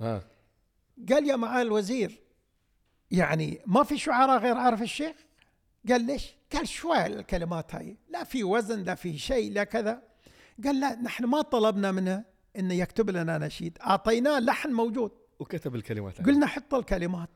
ها. 0.00 0.22
قال 1.08 1.28
يا 1.28 1.36
معالي 1.36 1.62
الوزير 1.62 2.22
يعني 3.10 3.62
ما 3.66 3.82
في 3.82 3.98
شعراء 3.98 4.38
غير 4.38 4.56
عارف 4.56 4.82
الشيخ؟ 4.82 5.16
قال 5.88 6.06
ليش؟ 6.06 6.34
قال 6.52 6.68
شوية 6.68 7.06
الكلمات 7.06 7.74
هاي. 7.74 7.96
لا 8.08 8.24
في 8.24 8.44
وزن 8.44 8.82
لا 8.82 8.94
في 8.94 9.18
شيء 9.18 9.52
لا 9.52 9.64
كذا. 9.64 10.02
قال 10.64 10.80
لا 10.80 10.94
نحن 10.94 11.24
ما 11.24 11.42
طلبنا 11.42 11.92
منه 11.92 12.24
إنه 12.56 12.74
يكتب 12.74 13.10
لنا 13.10 13.38
نشيد. 13.38 13.78
أعطيناه 13.78 14.38
لحن 14.38 14.72
موجود. 14.72 15.12
وكتب 15.38 15.74
الكلمات. 15.74 16.26
قلنا 16.26 16.46
حط 16.46 16.74
الكلمات. 16.74 17.28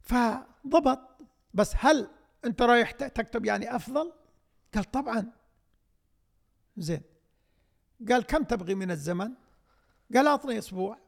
فضبط. 0.00 1.26
بس 1.54 1.72
هل 1.78 2.10
أنت 2.44 2.62
رايح 2.62 2.90
تكتب 2.90 3.44
يعني 3.44 3.76
أفضل؟ 3.76 4.12
قال 4.74 4.90
طبعا. 4.90 5.32
زين. 6.76 7.02
قال 8.08 8.22
كم 8.22 8.42
تبغي 8.42 8.74
من 8.74 8.90
الزمن؟ 8.90 9.32
قال 10.14 10.26
أعطني 10.26 10.58
أسبوع. 10.58 10.98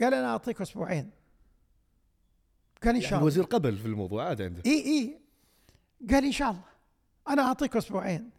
قال 0.00 0.14
أنا 0.14 0.26
أعطيك 0.26 0.60
أسبوعين. 0.60 1.10
قال 2.84 2.94
إن 2.94 3.00
شاء 3.00 3.10
يعني 3.10 3.16
الله. 3.16 3.18
الوزير 3.18 3.44
قبل 3.44 3.78
في 3.78 3.86
الموضوع 3.86 4.24
عاد 4.28 4.42
عنده 4.42 4.62
إي 4.66 4.72
إي. 4.86 5.18
قال 6.10 6.24
إن 6.24 6.32
شاء 6.32 6.50
الله. 6.50 6.62
أنا 7.28 7.42
أعطيك 7.42 7.76
أسبوعين. 7.76 8.30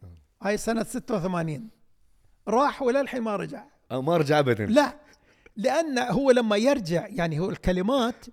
هاي 0.42 0.56
سنة 0.56 0.82
86 0.82 1.68
راح 2.48 2.82
ولا 2.82 3.00
الحين 3.00 3.22
ما 3.22 3.36
رجع؟ 3.36 3.64
أو 3.92 4.02
ما 4.02 4.16
رجع 4.16 4.38
ابدا. 4.38 4.66
لا. 4.66 4.96
لأن 5.56 5.98
هو 5.98 6.30
لما 6.30 6.56
يرجع 6.56 7.06
يعني 7.06 7.38
هو 7.40 7.50
الكلمات 7.50 8.24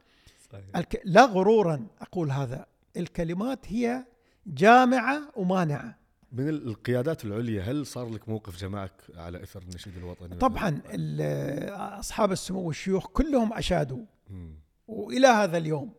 صحيح. 0.51 0.63
الك... 0.77 1.01
لا 1.05 1.25
غرورا 1.25 1.87
أقول 2.01 2.31
هذا. 2.31 2.65
الكلمات 2.97 3.59
هي 3.67 4.05
جامعة 4.47 5.21
ومانعة. 5.35 5.97
من 6.31 6.49
ال- 6.49 6.67
القيادات 6.67 7.25
العليا 7.25 7.61
هل 7.63 7.85
صار 7.85 8.09
لك 8.09 8.29
موقف 8.29 8.57
جمعك 8.57 8.91
على 9.15 9.43
إثر 9.43 9.61
النشيد 9.61 9.97
الوطني؟ 9.97 10.35
طبعا 10.35 10.81
أصحاب 11.99 12.31
السمو 12.31 12.59
والشيوخ 12.61 13.07
كلهم 13.07 13.53
أشادوا. 13.53 14.05
مم. 14.29 14.55
وإلى 14.87 15.27
هذا 15.27 15.57
اليوم. 15.57 15.93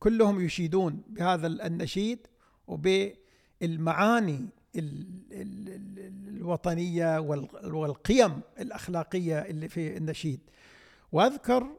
كلهم 0.00 0.40
يشيدون 0.40 1.02
بهذا 1.08 1.46
النشيد 1.46 2.26
وبالمعاني 2.66 4.48
ال- 4.76 5.06
ال- 5.32 5.68
ال- 5.98 6.36
الوطنية 6.36 7.20
وال- 7.20 7.74
والقيم 7.74 8.40
الأخلاقية 8.60 9.38
اللي 9.38 9.68
في 9.68 9.96
النشيد. 9.96 10.40
وأذكر 11.12 11.76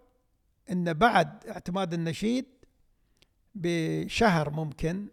إن 0.72 0.94
بعد 0.94 1.46
اعتماد 1.48 1.94
النشيد 1.94 2.46
بشهر 3.56 4.50
ممكن 4.50 5.08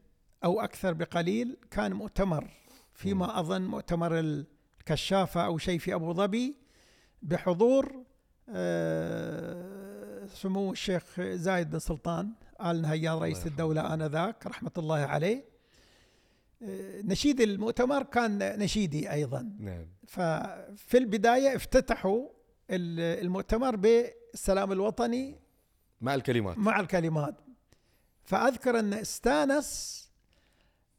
أو 0.44 0.60
أكثر 0.60 0.92
بقليل 0.92 1.56
كان 1.70 1.92
مؤتمر 1.92 2.50
فيما 2.94 3.40
أظن 3.40 3.62
مؤتمر 3.62 4.18
الكشافة 4.18 5.44
أو 5.44 5.58
شيء 5.58 5.78
في 5.78 5.94
أبو 5.94 6.12
ظبي 6.12 6.56
بحضور 7.22 8.04
آه، 8.48 10.26
سمو 10.26 10.72
الشيخ 10.72 11.20
زايد 11.20 11.70
بن 11.70 11.78
سلطان. 11.78 12.32
آل 12.64 12.82
نهيان 12.82 13.18
رئيس. 13.18 13.46
الدولة 13.46 13.94
آنذاك 13.94 14.46
رحمة 14.46 14.70
الله 14.78 14.98
عليه 14.98 15.44
آه، 16.62 17.00
نشيد 17.02 17.40
المؤتمر 17.40 18.02
كان 18.02 18.58
نشيدي 18.58 19.12
أيضا 19.12 19.50
نعم 19.58 19.86
ففي 20.06 20.98
البداية 20.98 21.56
افتتحوا 21.56 22.28
ال- 22.70 23.24
المؤتمر 23.24 23.76
بالسلام 23.76 24.72
الوطني 24.72 25.38
مع 26.00 26.14
الكلمات 26.14 26.58
مع 26.58 26.80
الكلمات 26.80 27.34
فأذكر 28.24 28.78
أن 28.78 28.92
استانس 28.94 30.00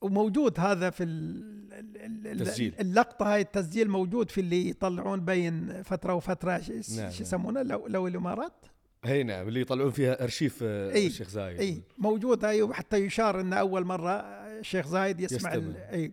وموجود 0.01 0.59
هذا 0.59 0.89
في 0.89 1.03
ال- 1.03 1.73
ال- 1.73 2.27
ال- 2.27 2.45
تسجيل. 2.47 2.75
اللقطة 2.79 3.33
هاي 3.33 3.41
التسجيل 3.41 3.89
موجود 3.89 4.31
في 4.31 4.41
اللي 4.41 4.69
يطلعون 4.69 5.25
بين 5.25 5.83
فترة 5.83 6.13
وفترة 6.13 6.57
ش- 6.59 6.69
نعم، 6.69 6.81
شو 6.81 6.95
نعم. 7.01 7.09
يسمونه 7.21 7.61
لو, 7.61 7.87
لو 7.87 8.07
الإمارات 8.07 8.65
هي 9.05 9.23
نعم 9.23 9.47
اللي 9.47 9.61
يطلعون 9.61 9.91
فيها 9.91 10.23
أرشيف 10.23 10.59
آه، 10.63 10.91
إي، 10.91 11.07
الشيخ 11.07 11.29
زايد. 11.29 11.59
إي 11.59 11.83
موجود 11.97 12.45
هاي 12.45 12.61
وحتى 12.61 12.97
يشار 12.97 13.41
إنه 13.41 13.55
أول 13.55 13.85
مرة 13.85 14.11
الشيخ 14.59 14.87
زايد 14.87 15.19
يسمع. 15.19 15.53
إي. 15.91 16.11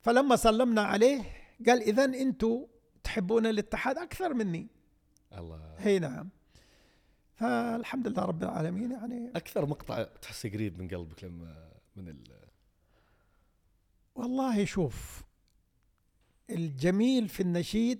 فلما 0.00 0.36
سلمنا 0.36 0.82
عليه 0.82 1.22
قال 1.66 1.82
اذا 1.82 2.04
أنتم 2.04 2.66
تحبون 3.04 3.46
الاتحاد 3.46 3.98
أكثر 3.98 4.34
مني. 4.34 4.66
الله. 5.38 5.74
هي 5.78 5.98
نعم. 5.98 6.28
فالحمد 7.34 8.08
لله 8.08 8.22
رب 8.22 8.42
العالمين 8.42 8.90
يعني 8.90 9.30
أكثر 9.36 9.66
مقطع 9.66 10.02
تحسه 10.02 10.48
قريب 10.48 10.82
من 10.82 10.88
قلبك 10.88 11.24
لما 11.24 11.68
من 11.96 12.08
ال... 12.08 12.24
والله 14.14 14.64
شوف 14.64 15.22
الجميل 16.50 17.28
في 17.28 17.40
النشيد 17.40 17.98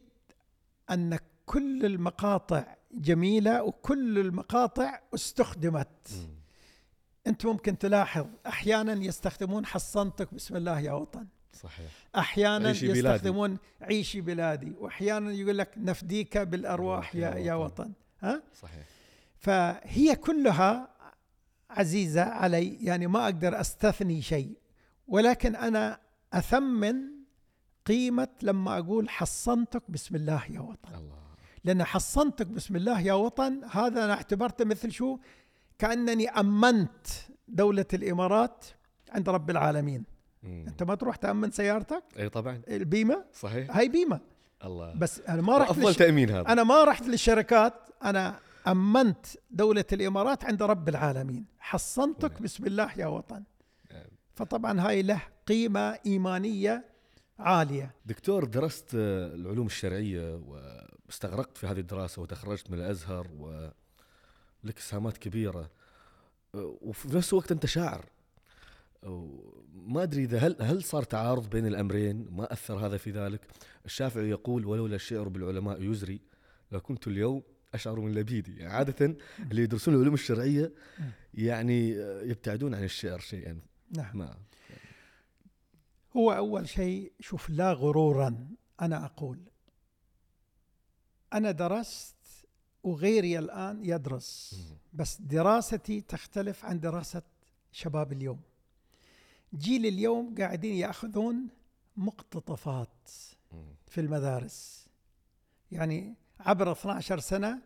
أن 0.90 1.18
كل 1.46 1.86
المقاطع 1.86 2.75
جميلة 2.92 3.62
وكل 3.62 4.18
المقاطع 4.18 5.00
استخدمت. 5.14 5.88
مم. 6.12 6.36
أنت 7.26 7.46
ممكن 7.46 7.78
تلاحظ 7.78 8.26
أحيانا 8.46 8.92
يستخدمون 8.92 9.66
حصنتك 9.66 10.34
بسم 10.34 10.56
الله 10.56 10.80
يا 10.80 10.92
وطن. 10.92 11.26
صحيح. 11.52 11.90
أحيانا 12.16 12.68
عيشي 12.68 12.86
بلادي. 12.86 12.98
يستخدمون 12.98 13.58
عيشي 13.80 14.20
بلادي. 14.20 14.72
واحيانا 14.78 15.32
يقول 15.32 15.58
لك 15.58 15.70
نفديك 15.76 16.38
بالأرواح 16.38 17.14
يا 17.14 17.34
يا 17.34 17.54
وطن. 17.54 17.92
ها؟ 18.20 18.42
صحيح. 18.60 18.86
فهي 19.38 20.16
كلها 20.16 20.88
عزيزة 21.70 22.22
علي. 22.22 22.84
يعني 22.84 23.06
ما 23.06 23.24
أقدر 23.24 23.60
أستثني 23.60 24.22
شيء. 24.22 24.58
ولكن 25.08 25.56
أنا 25.56 26.00
أثمن 26.32 26.94
قيمة 27.86 28.28
لما 28.42 28.78
أقول 28.78 29.10
حصنتك 29.10 29.82
بسم 29.88 30.16
الله 30.16 30.44
يا 30.50 30.60
وطن. 30.60 30.94
الله. 30.94 31.25
لأن 31.66 31.84
حصنتك 31.84 32.46
بسم 32.46 32.76
الله 32.76 33.00
يا 33.00 33.12
وطن 33.12 33.64
هذا 33.70 34.04
أنا 34.04 34.12
اعتبرته 34.12 34.64
مثل 34.64 34.90
شو؟ 34.90 35.18
كأنني 35.78 36.28
أمنت 36.28 37.06
دولة 37.48 37.86
الإمارات 37.94 38.64
عند 39.10 39.28
رب 39.28 39.50
العالمين. 39.50 40.04
مم. 40.42 40.64
أنت 40.68 40.82
ما 40.82 40.94
تروح 40.94 41.16
تأمن 41.16 41.50
سيارتك؟ 41.50 42.02
إي 42.18 42.28
طبعا. 42.28 42.62
البيمة؟ 42.68 43.24
صحيح. 43.32 43.76
هاي 43.76 43.88
بيمة. 43.88 44.20
الله. 44.64 44.94
بس 44.94 45.20
أنا 45.20 45.42
ما 45.42 45.58
رحت 45.58 45.70
أفضل 45.70 45.88
للش... 45.88 45.96
تأمين 45.96 46.30
هذا. 46.30 46.52
أنا 46.52 46.64
ما 46.64 46.84
رحت 46.84 47.06
للشركات 47.06 47.74
أنا 48.04 48.38
أمنت 48.68 49.26
دولة 49.50 49.84
الإمارات 49.92 50.44
عند 50.44 50.62
رب 50.62 50.88
العالمين. 50.88 51.44
حصنتك 51.58 52.32
نعم. 52.32 52.42
بسم 52.42 52.66
الله 52.66 52.92
يا 52.98 53.06
وطن. 53.06 53.42
نعم. 53.92 54.06
فطبعا 54.34 54.80
هاي 54.80 55.02
له 55.02 55.22
قيمة 55.46 55.98
إيمانية 56.06 56.84
عالية. 57.38 57.94
دكتور 58.06 58.44
درست 58.44 58.94
آه، 58.94 59.34
العلوم 59.34 59.66
الشرعية 59.66 60.40
واستغرقت 61.06 61.58
في 61.58 61.66
هذه 61.66 61.80
الدراسة 61.80 62.22
وتخرجت 62.22 62.70
من 62.70 62.78
الأزهر 62.78 63.28
ولك 63.38 64.78
اسهامات 64.78 65.18
كبيرة. 65.18 65.70
آه، 66.54 66.78
وفي 66.80 67.16
نفس 67.16 67.32
الوقت 67.32 67.52
أنت 67.52 67.66
شاعر. 67.66 68.04
ما 69.72 70.02
أدري 70.02 70.24
إذا 70.24 70.38
هل 70.38 70.56
هل 70.60 70.82
صار 70.84 71.02
تعارض 71.02 71.50
بين 71.50 71.66
الأمرين؟ 71.66 72.28
ما 72.30 72.52
أثر 72.52 72.74
هذا 72.74 72.96
في 72.96 73.10
ذلك. 73.10 73.40
الشافعي 73.84 74.30
يقول 74.30 74.66
ولولا 74.66 74.94
الشعر 74.96 75.28
بالعلماء 75.28 75.82
يزري 75.82 76.20
لكنت 76.72 77.06
اليوم 77.06 77.42
أشعر 77.74 78.00
من 78.00 78.14
لبيدي. 78.14 78.56
يعني 78.56 78.72
عادة 78.72 79.16
اللي 79.50 79.62
يدرسون 79.62 79.94
العلوم 79.94 80.14
الشرعية 80.14 80.72
يعني 81.34 81.88
يبتعدون 82.30 82.74
عن 82.74 82.84
الشعر 82.84 83.18
شيئا. 83.18 83.60
نعم. 83.90 84.18
ما. 84.18 84.36
هو 86.16 86.32
أول 86.32 86.68
شيء 86.68 87.12
شوف 87.20 87.50
لا 87.50 87.72
غرورا 87.72 88.48
أنا 88.80 89.04
أقول. 89.04 89.38
أنا 91.36 91.50
درست 91.50 92.16
وغيري 92.82 93.38
الآن 93.38 93.84
يدرس 93.84 94.60
بس 94.92 95.20
دراستي 95.20 96.00
تختلف 96.00 96.64
عن 96.64 96.80
دراسة 96.80 97.22
شباب 97.72 98.12
اليوم. 98.12 98.40
جيل 99.54 99.86
اليوم 99.86 100.34
قاعدين 100.38 100.74
يأخذون 100.74 101.48
مقتطفات 101.96 103.10
في 103.86 104.00
المدارس. 104.00 104.86
يعني 105.72 106.14
عبر 106.40 106.72
12 106.72 107.18
سنة 107.18 107.58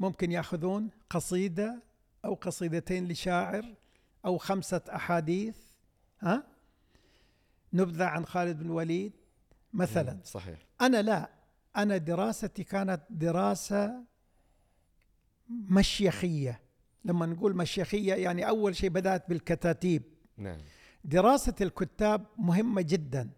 ممكن 0.00 0.32
يأخذون 0.32 0.90
قصيدة 1.10 1.82
أو 2.24 2.34
قصيدتين 2.34 3.08
لشاعر 3.08 3.74
أو 4.24 4.38
خمسة 4.38 4.82
أحاديث 4.94 5.56
ها؟ 6.20 6.46
نبذة 7.72 8.04
عن 8.04 8.26
خالد 8.26 8.58
بن 8.58 8.66
الوليد 8.66 9.12
مثلا. 9.72 10.18
صحيح. 10.24 10.58
أنا 10.80 11.02
لا. 11.02 11.35
أنا 11.76 11.96
دراستي 11.96 12.64
كانت 12.64 13.00
دراسة 13.10 14.04
مشيخية. 15.48 16.60
لما 17.04 17.26
نقول 17.26 17.56
مشيخية 17.56 18.14
يعني 18.14 18.48
أول 18.48 18.76
شيء 18.76 18.90
بدأت 18.90 19.28
بالكتاتيب. 19.28 20.02
نعم. 20.36 20.58
دراسة 21.04 21.54
الكتاب 21.60 22.26
مهمة 22.38 22.82
جدا. 22.82 23.30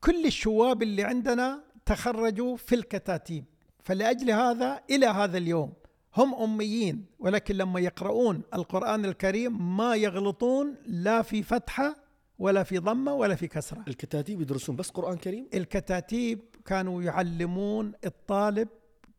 كل 0.00 0.26
الشواب 0.26 0.82
اللي 0.82 1.02
عندنا 1.02 1.64
تخرجوا 1.86 2.56
في 2.56 2.74
الكتاتيب. 2.74 3.44
فلأجل 3.82 4.30
هذا 4.30 4.80
إلى 4.90 5.06
هذا 5.06 5.38
اليوم 5.38 5.72
هم 6.16 6.34
أميين 6.34 7.06
ولكن 7.18 7.56
لما 7.56 7.80
يقرؤون 7.80 8.42
القرآن 8.54 9.04
الكريم 9.04 9.76
ما 9.76 9.94
يغلطون 9.94 10.74
لا 10.86 11.22
في 11.22 11.42
فتحة 11.42 11.96
ولا 12.38 12.62
في 12.62 12.78
ضمة 12.78 13.14
ولا 13.14 13.34
في 13.34 13.48
كسرة. 13.48 13.84
الكتاتيب 13.88 14.40
يدرسون 14.40 14.76
بس 14.76 14.90
قرآن 14.90 15.16
كريم؟ 15.16 15.48
الكتاتيب 15.54 16.40
كانوا 16.64 17.02
يعلمون 17.02 17.92
الطالب 18.04 18.68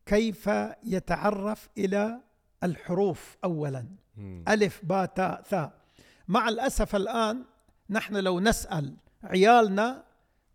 كيف 0.06 0.50
يتعرف 0.84 1.68
إلى 1.78 2.20
الحروف 2.64 3.36
أولا. 3.44 3.86
مم. 4.16 4.44
ألف 4.48 4.80
باء 4.84 5.06
تاء 5.06 5.42
ثاء. 5.42 5.72
مع 6.28 6.48
الأسف 6.48 6.96
الآن 6.96 7.44
نحن 7.90 8.16
لو 8.16 8.40
نسأل 8.40 8.96
عيالنا 9.24 10.04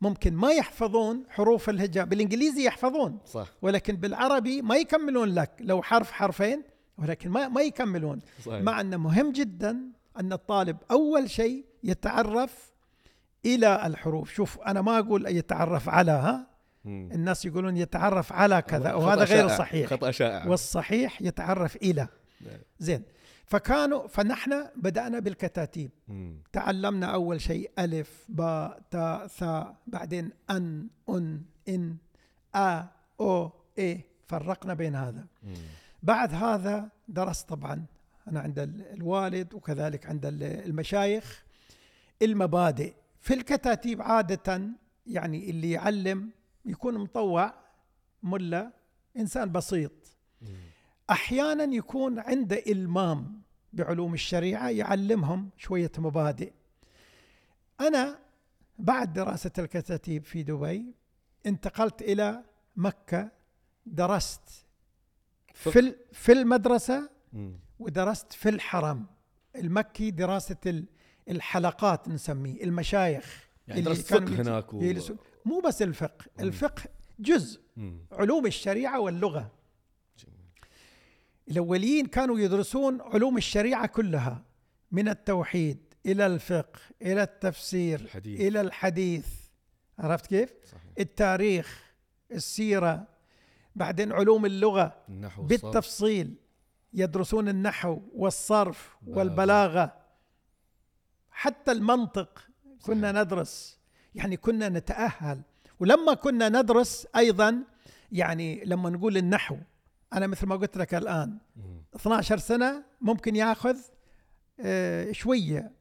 ممكن 0.01 0.33
ما 0.33 0.51
يحفظون 0.51 1.23
حروف 1.29 1.69
الهجاء. 1.69 2.05
بالإنجليزي 2.05 2.65
يحفظون 2.65 3.19
صح. 3.25 3.47
ولكن 3.61 3.95
بالعربي 3.95 4.61
ما 4.61 4.75
يكملون 4.75 5.29
لك 5.29 5.51
لو 5.59 5.81
حرف 5.81 6.11
حرفين 6.11 6.63
ولكن 6.97 7.29
ما 7.29 7.47
ما 7.47 7.61
يكملون. 7.61 8.19
صحيح. 8.45 8.61
مع 8.61 8.81
أنه 8.81 8.97
مهم 8.97 9.31
جدا 9.31 9.81
أن 10.19 10.33
الطالب 10.33 10.77
أول 10.91 11.29
شيء 11.29 11.65
يتعرف 11.83 12.71
إلى 13.45 13.87
الحروف. 13.87 14.33
شوف 14.33 14.59
أنا 14.59 14.81
ما 14.81 14.99
أقول 14.99 15.25
يتعرف 15.27 15.89
على 15.89 16.11
ها. 16.11 16.50
الناس 16.85 17.45
يقولون 17.45 17.77
يتعرف 17.77 18.33
على 18.33 18.61
كذا 18.61 18.89
خطأ 18.89 18.93
وهذا 18.93 19.23
غير 19.23 19.47
شائع. 19.47 19.57
صحيح 19.57 19.89
خطا 19.89 20.11
شائع 20.11 20.45
والصحيح 20.47 21.21
يتعرف 21.21 21.75
إلى 21.75 22.07
نعم. 22.41 22.59
زين 22.79 23.03
فكانوا 23.45 24.07
فنحن 24.07 24.65
بدأنا 24.75 25.19
بالكتاتيب 25.19 25.91
مم. 26.07 26.41
تعلمنا 26.53 27.05
أول 27.05 27.41
شيء 27.41 27.71
ألف 27.79 28.25
باء 28.29 28.81
تاء 28.91 29.27
ثاء 29.27 29.75
بعدين 29.87 30.29
أن 30.49 30.87
أن 31.09 31.41
إن 31.69 31.95
آ 32.55 32.83
أو 33.19 33.51
إيه 33.77 34.05
فرقنا 34.27 34.73
بين 34.73 34.95
هذا 34.95 35.25
مم. 35.43 35.53
بعد 36.03 36.33
هذا 36.33 36.89
درست 37.07 37.49
طبعا 37.49 37.85
أنا 38.27 38.39
عند 38.39 38.59
ال- 38.59 38.93
الوالد 38.93 39.53
وكذلك 39.53 40.05
عند 40.05 40.25
ال- 40.25 40.43
المشايخ 40.43 41.43
المبادئ 42.21 42.93
في 43.19 43.33
الكتاتيب 43.33 44.01
عادة 44.01 44.61
يعني 45.07 45.49
اللي 45.49 45.71
يعلم 45.71 46.29
يكون 46.65 46.97
مطوع 46.97 47.53
ملا 48.23 48.71
إنسان 49.17 49.51
بسيط. 49.51 49.91
أحيانا 51.09 51.63
يكون 51.63 52.19
عنده 52.19 52.63
إلمام 52.67 53.41
بعلوم 53.73 54.13
الشريعة 54.13 54.69
يعلمهم 54.69 55.49
شوية 55.57 55.91
مبادئ. 55.97 56.53
أنا 57.81 58.19
بعد 58.79 59.13
دراسة 59.13 59.51
الكتاتيب 59.59 60.23
في 60.25 60.43
دبي 60.43 60.93
انتقلت 61.45 62.01
إلى 62.01 62.43
مكة 62.75 63.31
درست. 63.85 64.65
في 65.53 65.95
في 66.11 66.31
المدرسة. 66.31 67.09
ودرست 67.79 68.33
في 68.33 68.49
الحرم 68.49 69.05
المكي 69.55 70.11
دراسة 70.11 70.57
ال- 70.65 70.85
الحلقات 71.29 72.07
نسميه 72.09 72.63
المشايخ 72.63 73.47
يعني 73.67 73.81
درست 73.81 74.07
فقه 74.13 74.41
هناك 74.41 74.73
و... 74.73 74.79
مو 75.45 75.59
بس 75.59 75.81
الفقه. 75.81 76.25
الفقه 76.39 76.83
جزء. 77.19 77.61
علوم 78.11 78.45
الشريعة 78.45 78.99
واللغة 78.99 79.51
جميل. 80.19 80.39
الأوليين 81.51 82.05
كانوا 82.05 82.39
يدرسون 82.39 83.01
علوم 83.01 83.37
الشريعة 83.37 83.87
كلها 83.87 84.43
من 84.91 85.09
التوحيد 85.09 85.77
إلى 86.05 86.25
الفقه 86.25 86.79
إلى 87.01 87.23
التفسير 87.23 87.99
الحديث. 87.99 88.41
إلى 88.41 88.61
الحديث 88.61 89.27
عرفت 89.99 90.27
كيف؟ 90.27 90.53
صحيح 90.65 90.81
التاريخ 90.99 91.93
السيرة 92.31 93.07
بعدين 93.75 94.11
علوم 94.11 94.45
اللغة 94.45 95.03
النحو 95.09 95.41
والصرف. 95.41 95.63
بالتفصيل 95.63 96.35
يدرسون 96.93 97.49
النحو 97.49 98.01
والصرف 98.13 98.97
بلاغة. 99.01 99.17
والبلاغة 99.19 99.97
حتى 101.31 101.71
المنطق 101.71 102.47
كنا 102.85 103.23
ندرس 103.23 103.80
يعني 104.15 104.37
كنا 104.37 104.69
نتأهل 104.69 105.41
ولما 105.79 106.13
كنا 106.13 106.49
ندرس 106.49 107.07
أيضا 107.15 107.63
يعني 108.11 108.63
لما 108.65 108.89
نقول 108.89 109.17
النحو 109.17 109.57
أنا 110.13 110.27
مثل 110.27 110.47
ما 110.47 110.55
قلت 110.55 110.77
لك 110.77 110.93
الآن 110.95 111.37
مم. 111.55 111.81
12 111.95 112.37
سنة 112.37 112.83
ممكن 113.01 113.35
ياخذ 113.35 113.77
آه، 114.59 115.11
شوية 115.11 115.71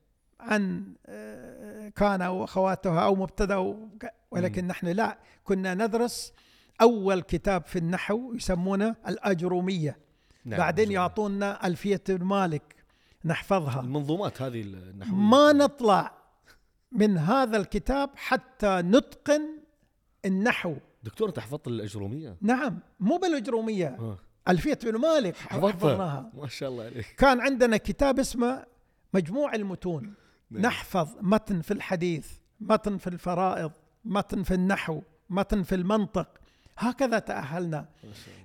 عن 0.40 0.94
آه، 1.06 1.88
كان 1.88 2.22
أو 2.22 2.44
أخواتها 2.44 3.00
أو 3.00 3.14
مبتدأ 3.14 3.76
ولكن 4.30 4.66
نحن 4.66 4.86
لا 4.86 5.18
كنا 5.44 5.74
ندرس 5.74 6.32
أول 6.80 7.22
كتاب 7.22 7.66
في 7.66 7.78
النحو 7.78 8.34
يسمونه 8.34 8.96
الأجرومية 9.08 9.98
نعم. 10.44 10.58
بعدين. 10.58 10.92
يعطونا 10.92 11.66
ألفية 11.66 12.02
بن 12.08 12.24
مالك 12.24 12.74
نحفظها 13.24 13.80
المنظومات 13.80 14.42
هذه 14.42 14.60
النحوية 14.62 15.14
ما 15.14 15.52
نطلع 15.52 16.19
من 16.92 17.18
هذا 17.18 17.57
الكتاب 17.57 18.11
حتى 18.16 18.83
نتقن 18.85 19.42
النحو. 20.24 20.76
دكتور 21.03 21.29
أنت 21.29 21.38
حفظت 21.38 21.68
الأجرومية؟ 21.68 22.37
نعم 22.40 22.79
مو 23.00 23.16
بالأجرومية. 23.16 23.87
آه. 23.87 24.18
ألفية 24.48 24.79
بن 24.83 24.96
مالك 24.96 25.37
حفظناها. 25.37 26.31
ما 26.35 26.48
شاء 26.48 26.68
الله 26.68 26.85
عليك. 26.85 27.07
كان 27.18 27.40
عندنا 27.40 27.76
كتاب 27.76 28.18
اسمه 28.18 28.64
مجموع 29.14 29.55
المتون. 29.55 30.14
نعم. 30.50 30.62
نحفظ 30.62 31.09
متن 31.20 31.61
في 31.61 31.70
الحديث 31.70 32.29
متن 32.61 32.98
في 32.98 33.07
الفرائض 33.07 33.72
متن 34.05 34.42
في 34.42 34.55
النحو 34.55 35.03
متن 35.31 35.62
في 35.62 35.74
المنطق. 35.74 36.29
هكذا 36.79 37.18
تأهلنا. 37.18 37.88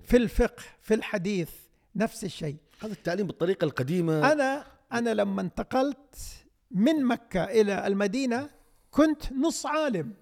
في 0.04 0.18
الفقه 0.18 0.64
في 0.82 0.94
الحديث 0.94 1.50
نفس 1.96 2.24
الشيء. 2.24 2.58
هذا 2.80 2.94
التعليم 2.94 3.28
بالطريقة 3.28 3.66
القديمة. 3.66 4.32
أنا 4.32 4.66
أنا 4.94 5.14
لما 5.14 5.42
انتقلت 5.42 6.45
من 6.76 7.06
مكة 7.06 7.44
إلى 7.44 7.88
المدينة 7.88 8.50
كنت 8.92 9.34
نص 9.34 9.66
عالم. 9.66 10.14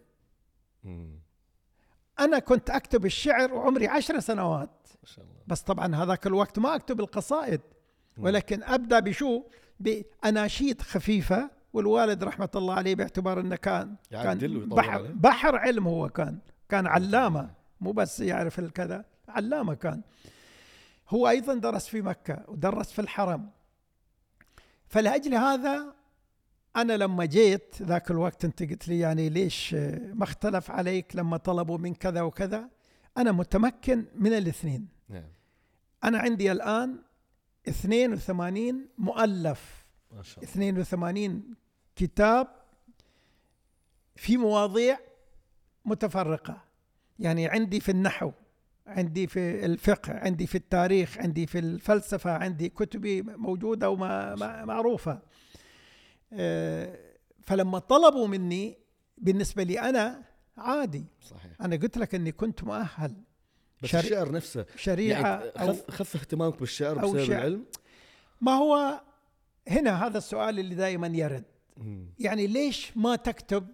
أنا 2.20 2.40
كنت 2.40 2.70
أكتب 2.70 3.06
الشعر 3.06 3.54
وعمري 3.54 3.88
عشر 3.88 4.20
سنوات. 4.20 4.88
بس 5.48 5.62
طبعا 5.62 5.96
هذاك 5.96 6.28
الوقت 6.28 6.60
ما 6.60 6.76
أكتب 6.76 7.00
القصائد. 7.00 7.62
ولكن 8.18 8.64
أبدأ 8.64 9.00
بشو؟ 9.00 9.44
بأناشيد 9.80 10.82
خفيفة 10.82 11.50
والوالد 11.74 12.24
رحمة 12.24 12.50
الله 12.56 12.74
عليه 12.74 12.96
باعتبار 12.96 13.40
أنه 13.40 13.56
كان 13.56 13.96
كان 14.12 14.70
بحر. 14.70 15.02
بحر 15.02 15.56
علم 15.56 15.88
هو 15.88 16.10
كان. 16.10 16.40
كان 16.70 16.88
علامة. 16.88 17.54
مو 17.82 17.92
بس 17.92 18.20
يعرف 18.20 18.60
الكذا 18.60 19.06
علامة 19.28 19.74
كان. 19.74 20.02
هو 21.10 21.30
أيضا 21.30 21.54
درس 21.54 21.88
في 21.88 22.02
مكة 22.02 22.44
ودرس 22.48 22.92
في 22.92 23.00
الحرم. 23.00 23.50
فلأجل 24.88 25.36
هذا 25.36 25.96
أنا 26.76 26.94
لما 26.94 27.26
جيت 27.26 27.76
ذاك 27.82 28.12
الوقت 28.12 28.46
أنت 28.46 28.64
قلت 28.64 28.88
لي 28.88 29.00
يعني 29.00 29.30
ليش 29.30 29.74
ما 30.14 30.24
اختلف 30.24 30.72
عليك 30.72 31.16
لما 31.16 31.38
طلبوا 31.38 31.78
من 31.78 31.94
كذا 31.94 32.22
وكذا؟ 32.22 32.70
أنا 33.18 33.32
متمكن 33.32 34.06
من 34.16 34.34
الاثنين. 34.34 34.88
نعم. 35.10 35.30
أنا 36.04 36.18
عندي 36.18 36.52
الآن 36.52 37.00
82 37.68 38.88
مؤلف. 38.98 39.86
ما 40.12 40.24
شاء 40.24 40.44
الله. 40.44 40.52
82 40.52 41.44
كتاب 41.96 42.48
في 44.16 44.38
مواضيع 44.38 45.00
متفرقة. 45.86 46.64
يعني 47.20 47.48
عندي 47.48 47.80
في 47.80 47.90
النحو 47.90 48.32
عندي 48.88 49.28
في 49.28 49.66
الفقه 49.66 50.14
عندي 50.14 50.48
في 50.48 50.56
التاريخ 50.56 51.18
عندي 51.18 51.48
في 51.48 51.60
الفلسفة 51.60 52.32
عندي 52.32 52.70
كتبي 52.70 53.22
موجودة 53.22 53.90
ومعروفة 53.90 55.22
فلما 57.46 57.80
طلبوا 57.80 58.28
مني 58.28 58.78
بالنسبة 59.18 59.64
لي 59.64 59.80
أنا 59.80 60.24
عادي. 60.58 61.06
صحيح. 61.22 61.52
أنا 61.62 61.76
قلت 61.76 61.98
لك 61.98 62.16
أني 62.16 62.32
كنت 62.32 62.64
مؤهل. 62.64 63.16
بس 63.82 63.90
شري- 63.90 64.02
الشعر 64.02 64.32
نفسه 64.32 64.66
شريعة 64.76 65.44
يعني 65.56 65.74
خف, 65.74 65.92
خف 65.92 66.16
اهتمامك 66.16 66.60
بالشعر 66.60 67.02
أو 67.04 67.12
بسبب 67.12 67.24
شعر. 67.26 67.38
العلم؟ 67.38 67.66
ما 68.42 68.52
هو 68.52 69.02
هنا 69.68 70.08
هذا 70.08 70.18
السؤال 70.18 70.60
اللي 70.60 70.76
دائما 70.76 71.08
يرد. 71.08 71.44
مم. 71.78 72.06
يعني 72.20 72.48
ليش 72.48 72.98
ما 72.98 73.16
تكتب 73.16 73.68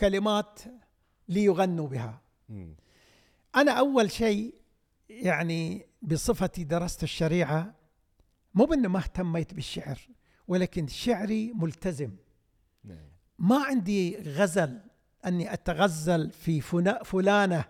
كلمات 0.00 0.60
ليغنوا 1.28 1.88
بها؟ 1.88 2.20
مم. 2.48 2.74
أنا 3.56 3.72
أول 3.72 4.10
شيء 4.10 4.54
يعني 5.08 5.86
بصفتي 6.02 6.64
درست 6.64 7.02
الشريعة 7.02 7.74
مو 8.54 8.64
بأنه 8.64 8.88
ما 8.88 8.98
اهتميت 8.98 9.54
بالشعر. 9.54 10.08
ولكن 10.48 10.86
شعري 10.86 11.52
ملتزم. 11.52 12.10
نعم. 12.84 13.08
ما 13.38 13.64
عندي 13.64 14.18
غزل 14.18 14.78
أني 15.26 15.52
أتغزل 15.52 16.30
في 16.30 16.60
فلانة 17.04 17.64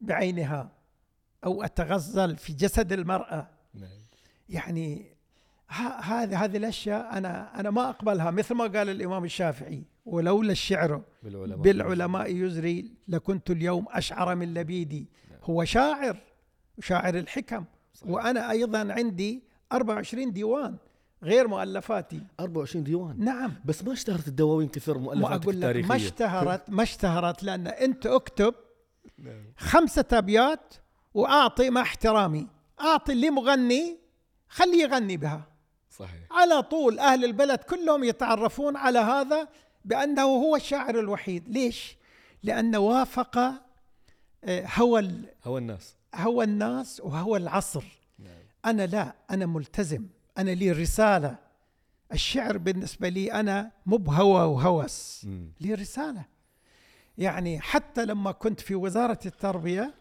بعينها 0.00 0.72
أو 1.44 1.62
أتغزل 1.62 2.36
في 2.36 2.52
جسد 2.52 2.92
المرأة. 2.92 3.48
نعم. 3.74 3.90
يعني 4.48 5.16
هذه 6.02 6.44
هذه 6.44 6.56
الأشياء 6.56 7.18
أنا 7.18 7.60
أنا 7.60 7.70
ما 7.70 7.88
أقبلها 7.88 8.30
مثل 8.30 8.54
ما 8.54 8.64
قال 8.64 8.88
الإمام 8.88 9.24
الشافعي 9.24 9.84
ولولا 10.06 10.52
الشعر 10.52 11.02
بالعلماء 11.22 11.58
بالعلماء 11.58 12.36
يزري. 12.36 12.94
لكنت 13.08 13.50
اليوم 13.50 13.86
أشعر 13.88 14.34
من 14.34 14.54
لبيدي. 14.54 15.08
هو 15.42 15.64
شاعر 15.64 16.16
شاعر 16.80 17.14
الحكم 17.18 17.64
صحيح. 17.94 18.10
وأنا 18.10 18.50
أيضا 18.50 18.92
عندي 18.92 19.42
24 19.72 20.32
ديوان. 20.32 20.76
غير 21.22 21.48
مؤلفاتي. 21.48 22.20
24 22.40 22.84
ديوان. 22.84 23.24
نعم. 23.24 23.54
بس 23.64 23.84
ما 23.84 23.92
اشتهرت 23.92 24.28
الدواوين 24.28 24.68
كثر 24.68 24.98
ما 24.98 25.04
مؤلفاتك 25.04 25.42
أقول 25.42 25.54
لك 25.54 25.64
التاريخية. 25.64 25.88
ما 25.88 25.96
اشتهرت 25.96 26.70
ما 26.70 26.82
اشتهرت 26.82 27.42
لأن 27.42 27.66
أنت 27.66 28.06
أكتب 28.06 28.54
نعم. 29.18 29.44
خمسة 29.56 30.04
ابيات 30.12 30.74
وأعطي 31.14 31.70
مع 31.70 31.80
احترامي. 31.80 32.46
أعطي 32.80 33.12
اللي 33.12 33.30
مغني 33.30 33.98
خليه 34.48 34.82
يغني 34.82 35.16
بها. 35.16 35.44
صحيح. 35.90 36.20
على 36.30 36.62
طول 36.62 36.98
أهل 36.98 37.24
البلد 37.24 37.58
كلهم 37.58 38.04
يتعرفون 38.04 38.76
على 38.76 38.98
هذا 38.98 39.48
بأنه 39.84 40.22
هو 40.22 40.56
الشاعر 40.56 40.98
الوحيد. 40.98 41.48
ليش؟ 41.48 41.96
لأنه 42.42 42.78
وافق 42.78 43.38
آه، 43.38 44.66
هوى 44.74 45.00
ال- 45.00 45.24
هوى 45.44 45.60
الناس. 45.60 45.96
هوى 46.14 46.44
الناس 46.44 47.00
وهوى 47.04 47.38
العصر. 47.38 47.84
نعم. 48.18 48.32
أنا 48.64 48.86
لا 48.86 49.14
أنا 49.30 49.46
ملتزم. 49.46 50.06
أنا 50.38 50.50
لي 50.50 50.72
رسالة 50.72 51.38
الشعر 52.12 52.58
بالنسبة 52.58 53.08
لي 53.08 53.32
أنا 53.32 53.72
مو 53.86 53.96
بهوى 53.96 54.42
وهوس. 54.44 55.26
لي 55.60 55.74
رسالة 55.74 56.24
يعني 57.18 57.60
حتى 57.60 58.04
لما 58.04 58.32
كنت 58.32 58.60
في 58.60 58.74
وزارة 58.74 59.18
التربية 59.26 59.94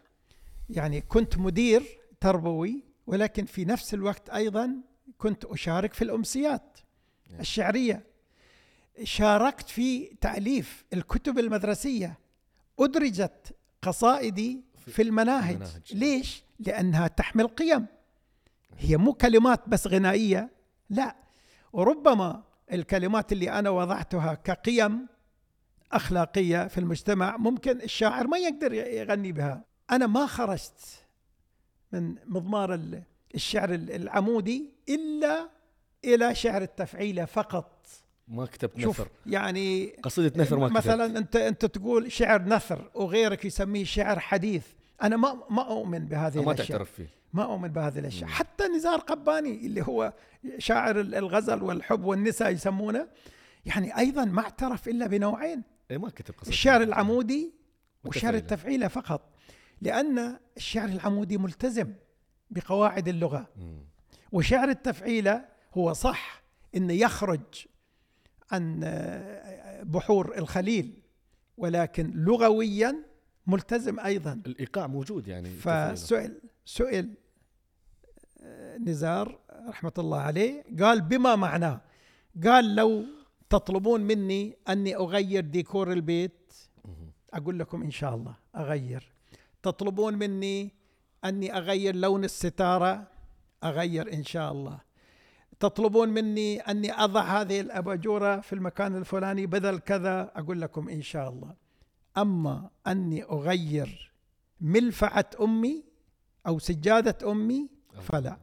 يعني 0.69 1.01
كنت 1.01 1.37
مدير 1.37 1.83
تربوي 2.19 2.83
ولكن 3.07 3.45
في 3.45 3.65
نفس 3.65 3.93
الوقت 3.93 4.29
أيضا 4.29 4.75
كنت 5.17 5.45
أشارك 5.45 5.93
في 5.93 6.03
الأمسيات 6.03 6.77
نعم. 7.31 7.39
الشعرية 7.39 8.03
شاركت 9.03 9.69
في 9.69 10.05
تأليف 10.21 10.85
الكتب 10.93 11.39
المدرسية 11.39 12.19
أدرجت 12.79 13.55
قصائدي 13.81 14.63
في 14.87 15.01
المناهج, 15.01 15.53
المناهج. 15.53 15.93
ليش؟ 15.95 16.43
لأنها 16.59 17.07
تحمل 17.07 17.47
قيم 17.47 17.85
هي 18.77 18.97
مو 18.97 19.13
كلمات 19.13 19.69
بس 19.69 19.87
غنائية. 19.87 20.49
لا 20.89 21.15
وربما 21.73 22.43
الكلمات 22.73 23.31
اللي 23.31 23.51
أنا 23.51 23.69
وضعتها 23.69 24.33
كقيم 24.33 25.07
أخلاقية 25.91 26.67
في 26.67 26.77
المجتمع 26.77 27.37
ممكن 27.37 27.81
الشاعر 27.81 28.27
ما 28.27 28.37
يقدر 28.37 28.73
يغني 28.73 29.31
بها. 29.31 29.63
أنا 29.91 30.07
ما 30.07 30.25
خرجت 30.25 31.05
من 31.91 32.15
مضمار 32.25 32.73
ال- 32.73 33.03
الشعر 33.35 33.73
العمودي 33.73 34.69
إلا 34.89 35.49
إلى 36.05 36.35
شعر 36.35 36.61
التفعيلة 36.61 37.25
فقط. 37.25 37.85
ما 38.27 38.45
كتبت 38.45 38.79
شوف 38.79 39.01
نثر. 39.01 39.09
يعني 39.25 39.87
قصيدة 40.03 40.41
نثر 40.43 40.57
ما 40.59 40.67
كتبت. 40.67 40.77
مثلا 40.77 41.05
انت 41.17 41.35
أنت 41.35 41.65
تقول 41.65 42.11
شعر 42.11 42.41
نثر 42.41 42.91
وغيرك 42.95 43.45
يسميه 43.45 43.83
شعر 43.83 44.19
حديث. 44.19 44.65
أنا 45.03 45.17
ما 45.17 45.43
ما 45.49 45.61
أؤمن 45.69 45.99
بهذه 46.05 46.43
ما 46.43 46.51
الأشياء. 46.51 46.67
تعترف 46.67 46.91
فيه. 46.91 47.18
ما 47.33 47.43
أؤمن 47.43 47.67
بهذه 47.67 47.99
الأشياء 47.99 48.29
مم. 48.29 48.35
حتى 48.35 48.63
نزار 48.67 48.99
قباني 48.99 49.65
اللي 49.65 49.81
هو 49.81 50.13
شاعر 50.57 50.99
الغزل 50.99 51.63
والحب 51.63 52.03
والنساء 52.03 52.51
يسمونه 52.51 53.07
يعني 53.65 53.97
أيضا 53.97 54.25
ما 54.25 54.41
اعترف 54.41 54.87
إلا 54.87 55.07
بنوعين 55.07 55.63
اي 55.91 55.97
ما 55.97 56.09
كتب 56.09 56.33
قصيدة 56.33 56.49
الشعر. 56.49 56.83
العمودي 56.83 57.53
وشعر. 58.05 58.33
التفعيله 58.33 58.87
فقط 58.87 59.21
لأن 59.81 60.37
الشعر 60.57 60.89
العمودي 60.89 61.37
ملتزم 61.37 61.93
بقواعد 62.51 63.07
اللغة 63.07 63.47
مم. 63.57 63.79
وشعر 64.31 64.69
التفعيله 64.69 65.45
هو 65.73 65.93
صح 65.93 66.43
انه 66.75 66.93
يخرج 66.93 67.65
عن 68.51 68.81
آه، 68.83 69.83
بحور 69.83 70.37
الخليل 70.37 71.01
ولكن 71.57 72.11
لغويا 72.15 72.95
ملتزم 73.47 73.99
أيضا 73.99 74.41
الإيقاع 74.45 74.87
موجود 74.87 75.27
يعني 75.27 75.49
تفعيلة. 75.95 76.35
سئل 76.69 77.17
آه، 78.41 78.77
نزار 78.77 79.39
رحمة 79.67 79.91
الله 79.97 80.19
عليه 80.19 80.63
قال 80.79 81.01
بما 81.01 81.35
معناه؟ 81.35 81.81
قال 82.43 82.75
لو 82.75 83.05
تطلبون 83.49 84.01
مني 84.01 84.57
أني 84.69 84.95
أغير 84.95 85.43
ديكور 85.43 85.93
البيت 85.93 86.53
مم. 86.85 87.11
أقول 87.33 87.59
لكم 87.59 87.83
إن 87.83 87.91
شاء 87.91 88.15
الله 88.15 88.35
أغير. 88.55 89.11
تطلبون 89.63 90.15
مني 90.15 90.71
أني 91.25 91.57
أغير 91.57 91.95
لون 91.95 92.23
الستارة 92.23 93.07
أغير 93.63 94.13
إن 94.13 94.23
شاء 94.23 94.51
الله. 94.51 94.79
تطلبون 95.59 96.09
مني 96.09 96.59
أني 96.59 96.91
أضع 96.93 97.41
هذه 97.41 97.61
الأباجورة 97.61 98.39
في 98.39 98.53
المكان 98.53 98.95
الفلاني 98.95 99.45
بدل 99.45 99.77
كذا 99.79 100.31
أقول 100.35 100.61
لكم 100.61 100.89
إن 100.89 101.01
شاء 101.01 101.29
الله. 101.29 101.55
أما 102.17 102.69
أني 102.87 103.23
أغير 103.23 104.11
ملفعة 104.61 105.29
أمي 105.41 105.88
أو 106.47 106.59
سجادة 106.59 107.31
أمي 107.31 107.69
فلا. 108.01 108.37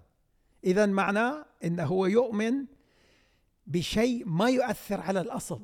اذا 0.65 0.87
معناه 0.87 1.47
انه 1.65 1.85
هو 1.85 2.07
يؤمن 2.07 2.65
بشيء 3.67 4.23
ما 4.27 4.51
يؤثر 4.51 5.01
على 5.01 5.21
الأصل. 5.21 5.63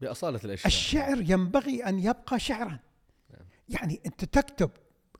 بأصالة 0.00 0.40
الأشياء. 0.44 0.66
الشعر 0.66 1.20
ينبغي 1.30 1.84
أن 1.84 1.98
يبقى 1.98 2.40
شعرا. 2.40 2.78
يعني 3.68 4.00
أنت 4.06 4.24
تكتب 4.24 4.70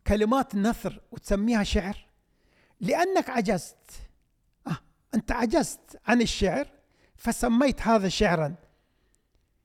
كلمات 0.06 0.54
نثر 0.54 1.00
وتسميها 1.12 1.62
شعر. 1.64 2.06
لأنك 2.80 3.30
عجزت. 3.30 3.76
آه 4.66 4.78
أنت 5.14 5.32
عجزت 5.32 6.00
عن 6.06 6.22
الشعر 6.22 6.68
فسميت 7.16 7.80
هذا 7.82 8.08
شعرا. 8.08 8.54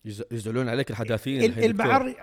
يز- 0.05 0.23
يزعلون 0.31 0.69
عليك 0.69 0.91
الحداثين 0.91 1.39
ال- 1.39 1.45
الحين 1.45 1.71
دكتور. 1.71 1.86
المعري 1.86 2.15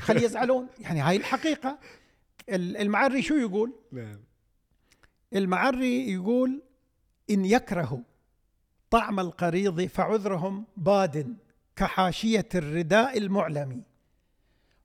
خلي 0.00 0.24
يزعلون. 0.24 0.66
يعني 0.78 1.00
هاي 1.00 1.16
الحقيقة. 1.16 1.70
ال- 1.70 1.99
المعري 2.48 3.22
شو 3.22 3.34
يقول؟ 3.34 3.72
نعم. 3.92 4.20
المعري 5.32 6.12
يقول 6.12 6.62
إن 7.30 7.44
يكرهوا 7.44 8.02
طعم 8.90 9.20
القريض 9.20 9.80
فعذرهم 9.82 10.66
باد 10.76 11.36
كحاشية 11.76 12.48
الرداء 12.54 13.18
المعلم 13.18 13.82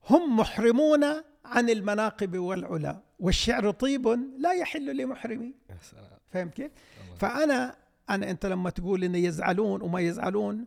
هم 0.10 0.38
محرمون 0.38 1.04
عن 1.46 1.70
المناقب 1.70 2.38
والعلا 2.38 3.02
والشعر 3.20 3.72
طيب 3.72 4.08
لا 4.40 4.54
يحل 4.54 4.98
لمحرم 4.98 5.54
يا 5.70 5.78
سلام. 5.82 6.20
فهم 6.30 6.50
كيف؟ 6.50 6.72
فأنا 7.20 7.76
أنا 8.10 8.32
أنت 8.32 8.46
لما 8.46 8.70
تقول 8.70 9.04
إن 9.04 9.16
يزعلون 9.16 9.82
وما 9.82 10.00
يزعلون 10.00 10.66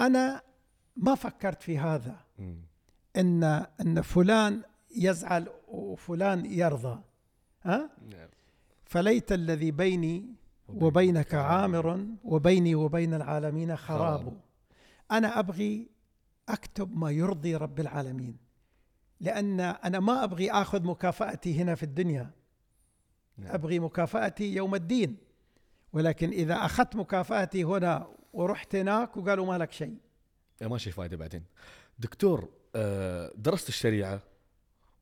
أنا 0.00 0.42
ما 0.96 1.14
فكرت 1.14 1.62
في 1.62 1.78
هذا. 1.78 2.16
إن 3.16 3.66
إن 3.80 4.02
فلان 4.02 4.62
يزعل 4.96 5.48
وفلان 5.70 6.46
يرضى 6.46 7.00
ها؟ 7.62 7.90
نعم 8.10 8.28
فليت 8.84 9.32
الذي 9.32 9.70
بيني 9.70 10.26
وبينك 10.68 11.34
عامر 11.34 12.06
وبيني 12.24 12.74
وبين 12.74 13.14
العالمين 13.14 13.76
خراب. 13.76 14.40
أنا 15.10 15.38
أبغي 15.38 15.88
أكتب 16.48 16.96
ما 16.96 17.10
يرضي 17.10 17.56
رب 17.56 17.80
العالمين 17.80 18.36
لأن 19.20 19.60
أنا 19.60 20.00
ما 20.00 20.24
أبغي 20.24 20.50
أخذ 20.50 20.84
مكافأتي 20.84 21.62
هنا 21.62 21.74
في 21.74 21.82
الدنيا 21.82 22.30
نعم. 23.38 23.54
أبغي 23.54 23.78
مكافأتي 23.78 24.54
يوم 24.54 24.74
الدين 24.74 25.16
ولكن 25.92 26.30
إذا 26.30 26.54
أخذت 26.54 26.96
مكافأتي 26.96 27.64
هنا 27.64 28.08
ورحت 28.32 28.74
هناك 28.76 29.16
وقالوا 29.16 29.46
ما 29.46 29.58
لك 29.58 29.72
شيء 29.72 29.96
يا 30.60 30.68
ماشي 30.68 30.90
فايدة 30.90 31.16
بعدين 31.16 31.42
دكتور 31.98 32.48
آه، 32.74 33.32
درست 33.36 33.68
الشريعة 33.68 34.22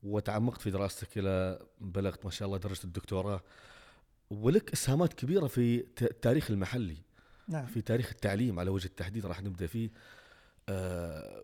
وتعمقت 0.03 0.61
في 0.61 0.71
دراستك 0.71 1.19
إلى 1.19 1.59
بلغت 1.81 2.25
ما 2.25 2.31
شاء 2.31 2.47
الله 2.47 2.59
درجة 2.59 2.85
الدكتوراه. 2.85 3.41
ولك 4.31 4.73
إسهامات 4.73 5.13
كبيرة 5.13 5.47
في 5.47 5.85
التاريخ 6.03 6.51
المحلي. 6.51 6.97
نعم. 7.49 7.67
في 7.67 7.81
تاريخ 7.81 8.09
التعليم 8.11 8.61
على 8.61 8.71
وجه 8.71 8.87
التحديد 8.87 9.27
راح 9.27 9.43
نبدأ 9.43 9.67
فيه. 9.67 9.91
آه، 10.69 11.43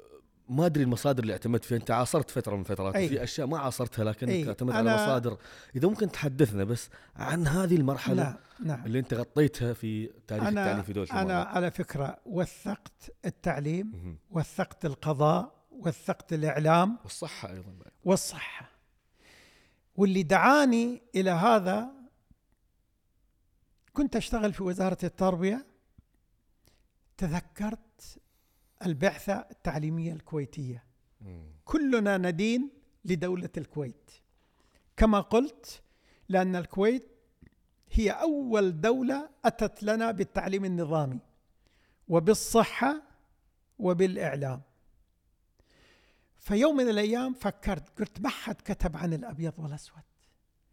ما 0.49 0.67
أدري 0.67 0.85
المصادر 0.85 1.23
اللي 1.23 1.33
اعتمدت 1.33 1.65
فيها. 1.65 1.79
أنت 1.79 1.91
عاصرت 1.91 2.31
فترة 2.31 2.57
من 2.57 2.65
فترات. 2.65 2.97
أي. 2.97 3.09
في 3.09 3.23
أشياء 3.23 3.47
ما 3.47 3.59
عاصرتها 3.59 4.05
لكنك. 4.05 4.47
اعتمدت 4.49 4.75
على 4.75 4.95
مصادر. 4.95 5.39
إذا 5.77 5.89
ممكن 5.89 6.11
تحدثنا 6.11 6.65
بس 6.65 6.89
عن 7.17 7.47
هذه 7.47 7.77
المرحلة 7.77 8.23
نعم 8.23 8.37
نعم. 8.65 8.87
اللي 8.87 8.99
أنت 8.99 9.15
غطيتها 9.15 9.73
في 9.73 10.07
تاريخ 10.07 10.47
التعليم 10.47 10.59
أنا 10.59 10.83
في 10.83 10.93
دول 10.93 11.09
شمال 11.09 11.19
أنا 11.19 11.43
على 11.43 11.71
فكرة 11.71 12.19
وثقت 12.27 13.13
التعليم. 13.25 14.19
وثقت 14.31 14.85
القضاء 14.85 15.62
وثقت 15.87 16.33
الإعلام 16.33 16.99
والصحة 17.05 17.51
أيضا. 17.51 17.75
والصحة 18.05 18.71
واللي 19.97 20.23
دعاني 20.23 21.03
إلى 21.15 21.31
هذا 21.31 21.93
كنت 23.93 24.17
أشتغل 24.17 24.53
في 24.53 24.63
وزارة 24.63 24.99
التربية 25.05 25.67
تذكرت 27.17 28.19
البعثة 28.87 29.33
التعليمية 29.51 30.13
الكويتية 30.13 30.85
مم. 31.21 31.45
كلنا 31.65 32.19
ندين 32.19 32.71
لدولة 33.05 33.51
الكويت 33.57 34.11
كما 34.97 35.21
قلت 35.21 35.83
لأن 36.29 36.57
الكويت 36.57 37.09
هي 37.91 38.11
أول 38.11 38.81
دولة 38.81 39.29
أتت 39.45 39.83
لنا 39.83 40.11
بالتعليم 40.11 40.65
النظامي 40.65 41.19
وبالصحة 42.09 43.03
وبالإعلام 43.79 44.63
فيوم 46.43 46.77
من 46.77 46.89
الأيام 46.89 47.35
فكرت 47.35 47.99
قلت 48.01 48.21
ما 48.21 48.29
حد 48.29 48.55
كتب 48.55 48.97
عن 48.97 49.13
الأبيض 49.13 49.53
والأسود. 49.59 50.03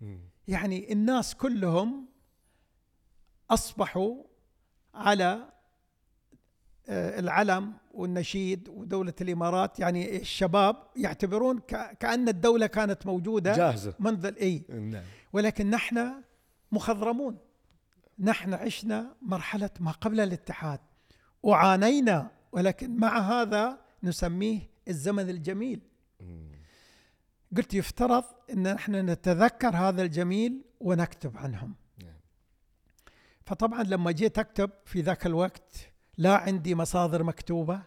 مم. 0.02 0.20
يعني 0.48 0.94
الناس 0.94 1.36
كلهم 1.36 2.06
أصبحوا 3.52 4.24
على 4.94 5.50
آه، 6.90 7.20
العلم 7.20 7.74
والنشيد 7.94 8.70
ودولة 8.70 9.14
الإمارات. 9.22 9.80
يعني 9.80 10.18
الشباب 10.18 10.76
يعتبرون 10.96 11.60
كأن 12.00 12.30
الدولة 12.30 12.68
كانت 12.68 13.06
موجودة 13.06 13.56
جاهزة. 13.56 13.94
منذ 14.00 14.26
الإي 14.26 14.64
نعم. 14.70 15.04
ولكن 15.34 15.70
نحن 15.70 16.24
مخضرمون. 16.72 17.38
نحن 18.20 18.54
عشنا 18.54 19.16
مرحلة 19.22 19.70
ما 19.80 19.92
قبل 19.92 20.20
الاتحاد. 20.20 20.80
وعانينا 21.44 22.32
ولكن 22.52 22.96
مع 22.96 23.20
هذا 23.20 23.82
نسميه 24.04 24.70
الزمن 24.88 25.30
الجميل. 25.30 25.82
قلت 27.58 27.74
يفترض 27.74 28.24
إن 28.54 28.74
نحن 28.74 28.96
نتذكر 28.96 29.76
هذا 29.76 30.02
الجميل 30.02 30.62
ونكتب 30.80 31.38
عنهم 31.38 31.76
نعم. 32.04 32.20
فطبعا 33.46 33.84
لما 33.84 34.12
جيت 34.12 34.40
أكتب 34.40 34.70
في 34.86 35.02
ذاك 35.02 35.26
الوقت 35.26 35.92
لا 36.18 36.38
عندي 36.38 36.76
مصادر 36.76 37.24
مكتوبة 37.24 37.82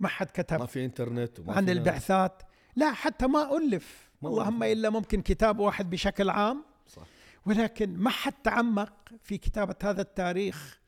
ما 0.00 0.08
حد 0.08 0.26
ما 0.26 0.32
كتب 0.42 0.64
في 0.64 0.84
إنترنت 0.84 1.40
وما 1.40 1.54
عن 1.54 1.64
في. 1.64 1.72
البعثات 1.72 2.42
لا 2.76 2.92
حتى 2.92 3.26
ما 3.26 3.56
ألف 3.56 4.10
ما 4.22 4.28
اللهم. 4.28 4.62
إلا 4.62 4.90
ممكن 4.90 5.22
كتاب 5.22 5.58
واحد 5.58 5.90
بشكل 5.90 6.30
عام 6.30 6.64
صح 6.86 7.06
ولكن 7.46 7.96
ما 7.96 8.10
حد 8.10 8.32
تعمق 8.32 8.92
في 9.22 9.38
كتابة 9.38 9.74
هذا 9.82 10.02
التاريخ 10.02 10.80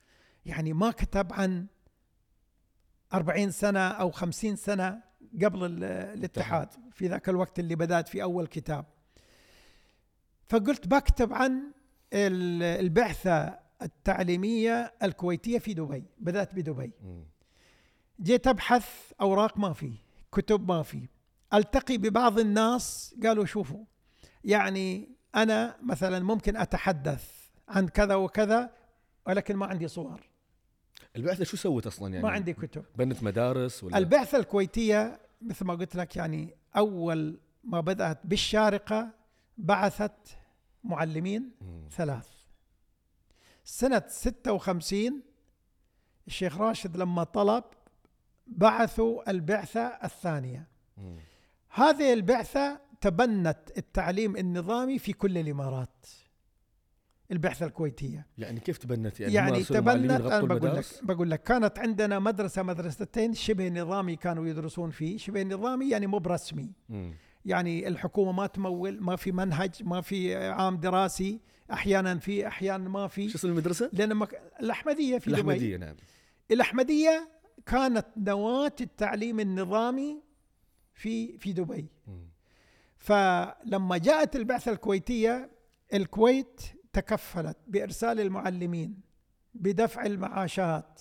يعني 0.47 0.73
ما 0.73 0.91
كتب 0.91 1.33
عن 1.33 1.67
أربعين 3.15 3.51
سنة 3.51 3.81
أو 3.89 4.11
خمسين 4.11 4.57
سنة 4.57 5.03
قبل 5.45 5.65
ال- 5.65 5.85
الاتحاد 6.19 6.69
في 6.93 7.07
ذاك 7.09 7.29
الوقت 7.29 7.59
اللي 7.59 7.75
بدأت 7.75 8.09
في 8.09 8.23
أول 8.23 8.47
كتاب. 8.47 8.85
فقلت 10.49 10.87
بكتب 10.89 11.33
عن 11.33 11.63
ال- 12.13 12.63
البعثة 12.63 13.59
التعليمية 13.83 14.95
الكويتية 15.03 15.59
في 15.59 15.75
دبي 15.75 16.05
بدأت 16.19 16.55
بدبي. 16.55 16.93
جيت 18.21 18.47
أبحث 18.47 19.13
أوراق 19.21 19.59
ما 19.59 19.73
في 19.73 19.93
كتب 20.33 20.69
ما 20.71 20.83
في. 20.83 21.09
ألتقي 21.55 21.99
ببعض 21.99 22.39
الناس 22.39 23.15
قالوا 23.23 23.45
شوفوا 23.45 23.85
يعني 24.45 25.09
أنا 25.35 25.77
مثلا 25.83 26.19
ممكن 26.25 26.57
أتحدث 26.57 27.31
عن 27.69 27.89
كذا 27.89 28.15
وكذا 28.15 28.71
ولكن 29.27 29.57
ما 29.57 29.67
عندي 29.67 29.89
صور. 29.89 30.21
البعثة 31.17 31.45
شو 31.45 31.57
سوت 31.57 31.87
أصلا 31.87 32.13
يعني؟ 32.15 32.23
ما 32.27 32.31
عندي 32.31 32.53
كتب. 32.53 32.85
بنت 32.97 33.23
مدارس 33.23 33.85
ولا؟ 33.85 33.99
البعثة 33.99 34.39
الكويتية 34.39 35.21
مثل 35.43 35.65
ما 35.65 35.75
قلت 35.75 35.97
لك 35.97 36.17
يعني 36.17 36.55
أول 36.77 37.39
ما 37.65 37.81
بدأت 37.81 38.19
بالشارقة 38.25 39.09
بعثت 39.59 40.37
معلمين 40.85 41.51
مم. 41.61 41.89
ثلاث. 41.91 42.29
سنة 43.65 44.03
56 44.09 45.23
الشيخ 46.27 46.59
راشد 46.59 46.97
لما 46.97 47.25
طلب 47.25 47.65
بعثوا 48.47 49.31
البعثة 49.31 49.81
الثانية. 49.81 50.69
مم. 50.97 51.17
هذه 51.69 52.13
البعثة 52.13 52.81
تبنت 53.01 53.59
التعليم 53.77 54.37
النظامي 54.37 54.99
في 54.99 55.13
كل 55.13 55.39
الإمارات. 55.39 56.07
البعثة 57.33 57.67
الكويتية 57.67 58.27
يعني 58.39 58.61
كيف 58.61 58.79
تبنت 58.79 59.21
يعني, 59.21 59.35
يعني, 59.35 59.63
تبنت 59.63 60.11
أنا 60.11 60.45
بقول 60.45 60.77
لك؟ 60.77 60.85
بقول 61.03 61.31
لك 61.31 61.43
كانت 61.43 61.79
عندنا 61.79 62.19
مدرسة 62.19 62.63
مدرستين 62.63 63.35
شبه 63.35 63.69
نظامي 63.69 64.17
كانوا 64.17 64.47
يدرسون 64.47 64.91
فيه 64.91 65.17
شبه 65.19 65.43
نظامي 65.43 65.91
يعني 65.91 66.07
مو 66.07 66.19
برسمي. 66.19 66.73
يعني 67.45 67.89
الحكومة 67.89 68.33
ما 68.33 68.47
تمول 68.47 69.01
ما 69.01 69.17
في 69.17 69.33
منهج 69.33 69.83
ما 69.85 70.01
في 70.01 70.37
عام 70.37 70.77
دراسي 70.77 71.41
أحيانا 71.73 72.19
في 72.19 72.47
أحيانا 72.47 72.89
ما 72.89 73.03
شو 73.03 73.09
في 73.09 73.35
اسم 73.35 73.49
المدرسة؟ 73.49 73.91
لأن 73.93 74.17
مك... 74.17 74.43
الأحمدية 74.61 75.19
في 75.19 75.31
دبي 75.31 75.41
الأحمدية 75.41 75.77
نعم 75.77 75.97
الأحمدية 76.51 77.29
كانت 77.67 78.07
نواة 78.17 78.75
التعليم 78.81 79.41
النظامي 79.41 80.23
في 80.95 81.39
في 81.39 81.53
دبي 81.53 81.87
مم. 82.07 82.29
فلما 82.99 83.99
جاءت 83.99 84.37
البعثة 84.37 84.73
الكويتية 84.73 85.51
الكويت 85.95 86.61
تكفلت 86.93 87.57
بإرسال 87.67 88.21
المعلمين 88.21 89.01
بدفع 89.55 90.07
المعاشات 90.07 91.01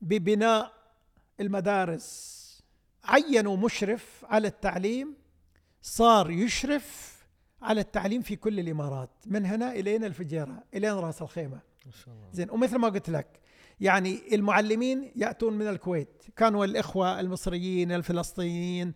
ببناء 0.00 0.72
المدارس. 1.40 2.42
عينوا 3.04 3.56
مشرف 3.56 4.24
على 4.28 4.48
التعليم 4.48 5.14
صار 5.82 6.30
يشرف 6.30 7.12
على 7.62 7.80
التعليم 7.80 8.22
في 8.22 8.36
كل 8.36 8.60
الإمارات 8.60 9.10
من 9.26 9.46
هنا 9.46 9.72
إلين 9.72 10.04
الفجيرة 10.04 10.64
إلين 10.74 10.92
رأس 10.92 11.22
الخيمة. 11.22 11.60
ما 11.86 11.92
شاء 11.92 12.14
الله. 12.14 12.28
زين 12.32 12.50
ومثل 12.50 12.76
ما 12.76 12.88
قلت 12.88 13.10
لك 13.10 13.40
يعني 13.80 14.34
المعلمين 14.34 15.12
يأتون 15.16 15.58
من 15.58 15.68
الكويت. 15.68 16.22
كانوا 16.36 16.64
الإخوة 16.64 17.20
المصريين 17.20 17.92
الفلسطينيين 17.92 18.94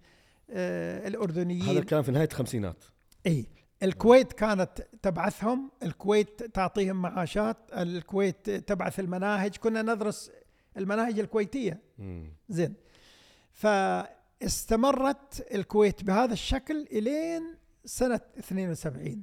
آه، 0.50 1.08
الأردنيين. 1.08 1.62
هذا 1.62 1.78
الكلام 1.78 2.02
في 2.02 2.10
نهاية 2.10 2.28
الخمسينات. 2.32 2.84
إي. 3.26 3.46
الكويت 3.82 4.32
كانت 4.32 4.86
تبعثهم 5.02 5.70
الكويت 5.82 6.42
تعطيهم 6.42 7.02
معاشات 7.02 7.56
الكويت 7.72 8.50
تبعث 8.50 9.00
المناهج. 9.00 9.56
كنا 9.56 9.82
ندرس 9.82 10.30
المناهج 10.76 11.18
الكويتية. 11.18 11.80
مم. 11.98 12.32
زين. 12.48 12.74
فاستمرت 13.52 15.46
الكويت 15.54 16.04
بهذا 16.04 16.32
الشكل 16.32 16.88
إلين 16.92 17.56
سنة 17.84 18.20
72 18.38 19.22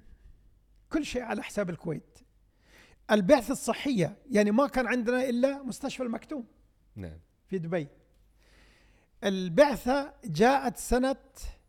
كل 0.90 1.06
شيء 1.06 1.22
على 1.22 1.44
حساب 1.44 1.70
الكويت. 1.70 2.20
البعثه 3.12 3.52
الصحية 3.52 4.18
يعني 4.32 4.52
ما 4.52 4.68
كان 4.68 4.88
عندنا 4.88 5.30
إلا 5.30 5.64
مستشفى 5.64 6.04
المكتوم. 6.04 6.46
نعم. 6.96 7.20
في 7.48 7.58
دبي. 7.58 7.88
البعثة 9.24 10.14
جاءت 10.26 10.78
سنة 10.78 11.16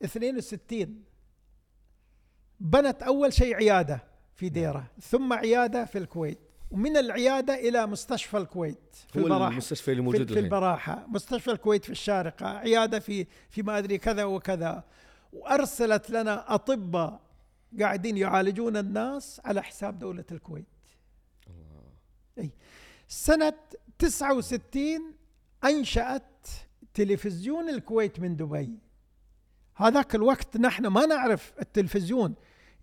62 0.04 1.04
بنت 2.64 3.02
أول 3.02 3.32
شيء 3.32 3.54
عيادة 3.54 4.04
في 4.34 4.48
ديرة 4.48 4.86
ثم 5.00 5.32
عيادة 5.32 5.84
في 5.84 5.98
الكويت 5.98 6.38
ومن 6.70 6.96
العيادة 6.96 7.54
إلى 7.54 7.86
مستشفى 7.86 8.36
الكويت 8.36 8.96
في 9.12 9.20
هو 9.20 9.24
البراحة. 9.24 9.50
المستشفى 9.50 9.90
اللي 9.90 10.02
في, 10.02 10.06
موجود 10.06 10.26
في 10.26 10.30
الحين. 10.30 10.44
البراحة. 10.44 11.06
مستشفى 11.08 11.50
الكويت 11.50 11.84
في 11.84 11.90
الشارقة 11.90 12.46
عيادة 12.46 12.98
في 12.98 13.26
في 13.50 13.62
ما 13.62 13.78
أدري 13.78 13.98
كذا 13.98 14.24
وكذا. 14.24 14.84
وأرسلت 15.32 16.10
لنا 16.10 16.54
أطباء 16.54 17.20
قاعدين 17.80 18.16
يعالجون 18.16 18.76
الناس 18.76 19.40
على 19.44 19.62
حساب 19.62 19.98
دولة 19.98 20.24
الكويت. 20.32 20.64
أي. 22.38 22.50
سنة 23.08 23.54
69 23.98 25.12
أنشأت 25.64 26.46
تلفزيون 26.94 27.68
الكويت 27.68 28.20
من 28.20 28.36
دبي. 28.36 28.70
هذاك 29.76 30.14
الوقت 30.14 30.56
نحن 30.56 30.86
ما 30.86 31.06
نعرف 31.06 31.52
التلفزيون 31.60 32.34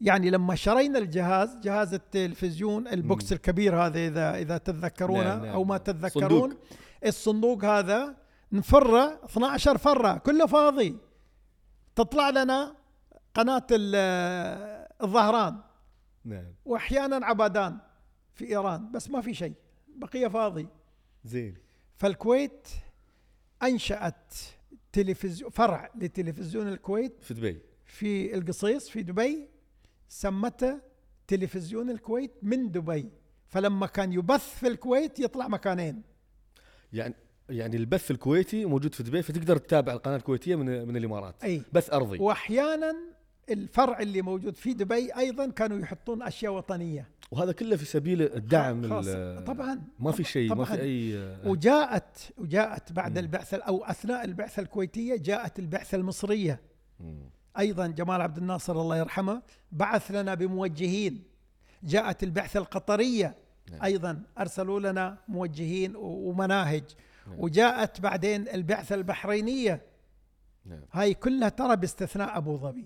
يعني 0.02 0.30
لما 0.30 0.56
شرينا 0.56 1.00
الجهاز 1.00 1.58
جهاز 1.58 1.94
التلفزيون 1.94 2.88
البوكس. 2.88 3.34
الكبير 3.34 3.76
هذا 3.86 4.00
إذا 4.08 4.36
إذا 4.36 4.58
تتذكرونه 4.58 5.24
نعم، 5.24 5.46
نعم، 5.46 5.54
أو 5.54 5.64
ما. 5.64 5.78
تتذكرون 5.78 6.30
صندوق. 6.50 6.60
الصندوق 7.06 7.66
هذا 7.66 8.16
نفره 8.52 9.20
12 9.26 9.78
فرة 9.78 10.18
كله 10.18 10.46
فاضي. 10.46 10.98
تطلع 11.96 12.30
لنا 12.30 12.76
قناة 13.34 13.68
ال- 13.72 14.88
الظهران. 15.04 15.58
نعم. 16.26 16.54
واحيانا 16.66 17.26
عبادان 17.26 17.78
في 18.34 18.46
إيران 18.50 18.92
بس 18.92 19.10
ما 19.10 19.22
في 19.22 19.34
شيء 19.34 19.54
بقية 19.96 20.28
فاضي. 20.28 20.68
زين. 21.24 21.56
فالكويت 21.96 22.68
أنشأت 23.64 24.34
تلفزيون 24.92 25.50
فرع 25.50 25.90
لتلفزيون 25.96 26.68
الكويت 26.68 27.24
في 27.24 27.34
دبي. 27.34 27.62
في 27.86 28.36
القصيص 28.36 28.90
في 28.90 29.04
دبي. 29.04 29.48
سمته 30.12 30.80
تلفزيون 31.28 31.90
الكويت 31.90 32.32
من 32.42 32.72
دبي. 32.72 33.10
فلما 33.48 33.88
كان 33.88 34.14
يبث 34.14 34.60
في 34.60 34.68
الكويت 34.68 35.20
يطلع 35.20 35.48
مكانين. 35.48 36.02
يعني 36.94 37.16
يعني 37.50 37.78
البث 37.78 38.12
الكويتي 38.12 38.66
موجود 38.66 38.94
في 38.94 39.04
دبي 39.04 39.22
فتقدر 39.22 39.58
تتابع 39.58 39.94
القناة 39.94 40.16
الكويتية 40.16 40.56
من 40.56 40.88
من 40.88 40.98
الإمارات. 40.98 41.44
أي. 41.44 41.62
بث 41.74 41.94
أرضي. 41.94 42.20
وأحيانا 42.20 42.96
الفرع 43.50 44.00
اللي 44.00 44.22
موجود 44.22 44.56
في 44.56 44.74
دبي 44.74 45.16
أيضا 45.18 45.50
كانوا 45.50 45.80
يحطون 45.80 46.22
أشياء 46.22 46.54
وطنية. 46.54 47.10
وهذا 47.32 47.52
كله 47.52 47.76
في 47.76 47.86
سبيل 47.86 48.22
الدعم 48.22 48.82
طبعا. 49.44 49.82
ما 50.00 50.12
في 50.12 50.24
شيء 50.24 50.56
ما. 50.56 50.66
في 50.66 50.82
اي 50.82 51.36
وجاءت 51.46 52.34
وجاءت 52.38 52.92
بعد. 52.92 53.18
البعثة 53.18 53.58
أو 53.58 53.84
أثناء 53.84 54.26
البعثة 54.26 54.62
الكويتية 54.62 55.16
جاءت 55.16 55.60
البعثة 55.60 55.96
المصرية. 55.96 56.62
مم. 57.00 57.30
أيضا 57.60 57.88
جمال 57.88 58.22
عبد 58.22 58.38
الناصر 58.38 58.82
الله 58.82 58.98
يرحمه 58.98 59.42
بعث 59.72 60.12
لنا 60.12 60.34
بموجهين 60.36 61.24
جاءت 61.84 62.24
البعثة 62.24 62.58
القطرية 62.60 63.36
نعم. 63.72 63.84
أيضا 63.84 64.24
أرسلوا 64.40 64.80
لنا 64.80 65.18
موجهين 65.28 65.94
ومناهج 65.96 66.84
نعم. 67.28 67.40
وجاءت 67.40 68.02
بعدين 68.02 68.48
البعثة 68.50 68.96
البحرينية 68.96 69.82
نعم 70.66 70.80
هاي 70.92 71.14
كلها 71.14 71.50
ترى 71.50 71.76
باستثناء 71.76 72.38
أبو 72.38 72.58
ظبي 72.58 72.86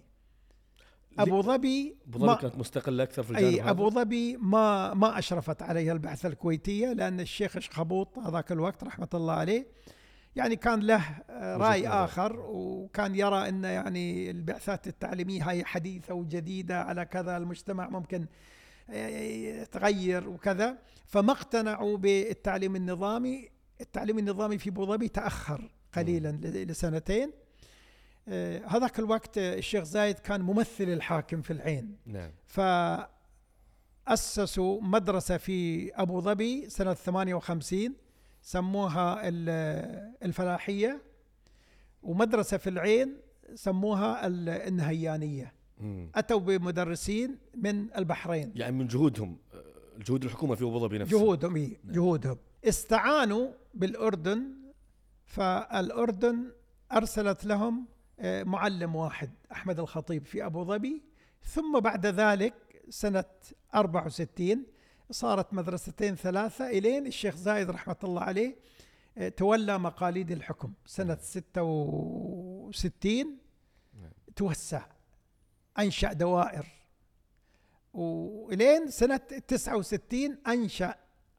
أبو 1.20 1.41
ظبي 1.41 1.95
أبو 2.07 2.20
ظبي 2.20 2.28
ما- 2.28 2.36
كانت 2.36 2.57
مستقلة 2.57 3.03
أكثر 3.03 3.24
في 3.24 3.30
الجانب 3.32 3.53
أي؟ 3.53 3.70
أبو 3.70 3.89
ظبي 3.89 4.38
ما 4.38 4.93
ما 4.93 5.20
أشرفت 5.20 5.61
عليها 5.61 5.93
البعثة 5.93 6.30
الكويتية 6.30 6.93
لأن 6.93 7.20
الشيخ 7.20 7.59
شخبوط 7.59 8.18
هذاك 8.20 8.51
الوقت 8.51 8.84
رحمة 8.84 9.07
الله 9.13 9.34
عليه 9.34 9.66
يعني 10.36 10.55
كان 10.55 10.79
له 10.79 11.03
رأي. 11.29 11.88
آخر 11.88 12.39
وكان 12.39 13.15
يرى 13.15 13.49
إن 13.49 13.63
يعني 13.63 14.31
البعثات 14.31 14.88
التعليمية 14.88 15.49
هاي 15.49 15.65
حديثة 15.65 16.13
وجديدة 16.13 16.81
على 16.81 17.05
كذا 17.05 17.38
المجتمع 17.38 17.89
ممكن 17.89 18.25
آه، 18.89 19.07
يتغير 19.07 20.29
وكذا. 20.29 20.77
فما 21.05 21.31
اقتنعوا 21.31 21.97
بالتعليم 21.97 22.75
النظامي. 22.75 23.49
التعليم 23.81 24.19
النظامي 24.19 24.57
في 24.57 24.69
أبو 24.69 24.86
ظبي 24.86 25.07
تأخر 25.07 25.71
قليلا 25.93 26.31
لسنتين. 26.43 27.31
آه، 28.27 28.61
هذاك 28.67 28.99
الوقت 28.99 29.38
الشيخ 29.38 29.83
زايد 29.83 30.19
كان 30.19 30.41
ممثل 30.41 30.83
الحاكم 30.83 31.41
في 31.41 31.53
العين. 31.53 31.97
نعم. 32.05 32.31
فأسسوا 34.07 34.81
مدرسة 34.81 35.38
في 35.38 35.91
أبو 35.95 36.21
ظبي 36.21 36.69
سنة 36.69 36.93
58 36.93 38.05
سموها 38.50 39.28
ال- 39.28 40.14
الفلاحية 40.24 41.02
ومدرسة 42.04 42.58
في 42.58 42.70
العين 42.70 43.18
سموها 43.56 44.28
ال- 44.28 44.50
النهيانية. 44.50 45.54
مم. 45.78 46.10
أتوا 46.16 46.39
بمدرسين 46.39 47.38
من 47.56 47.88
البحرين. 47.98 48.52
يعني 48.56 48.76
من 48.78 48.88
جهودهم 48.88 49.38
آه، 49.54 49.64
جهود 50.06 50.24
الحكومة 50.24 50.56
في 50.56 50.64
أبو 50.64 50.80
ظبي 50.80 50.98
نفسها. 50.98 51.20
جهودهم 51.20 51.56
إيه 51.56 51.78
نعم. 51.84 51.96
جهودهم. 51.96 52.38
استعانوا 52.66 53.52
بالأردن 53.74 54.43
فالأردن 55.26 56.52
أرسلت 56.91 57.46
لهم 57.46 57.86
آه، 58.20 58.43
معلم 58.43 58.96
واحد 58.96 59.30
أحمد 59.52 59.80
الخطيب 59.80 60.26
في 60.26 60.46
أبو 60.46 60.64
ظبي. 60.66 61.02
ثم 61.43 61.80
بعد 61.80 62.06
ذلك 62.06 62.54
سنة 62.89 63.24
64 63.76 64.66
صارت 65.12 65.53
مدرستين 65.53 66.16
ثلاثة 66.16 66.70
إلين 66.70 67.08
الشيخ 67.08 67.36
زايد 67.36 67.70
رحمة 67.70 67.95
الله 68.03 68.22
عليه 68.22 68.56
آه، 69.18 69.30
تولى 69.30 69.78
مقاليد 69.80 70.32
الحكم 70.32 70.74
سنة 70.86 71.18
66 71.22 73.38
توسع 74.36 74.86
أنشأ 75.80 76.14
دوائر. 76.14 76.66
وإلين 77.93 78.89
سنة 78.89 79.18
69 79.47 80.38
أنشأ 80.47 80.95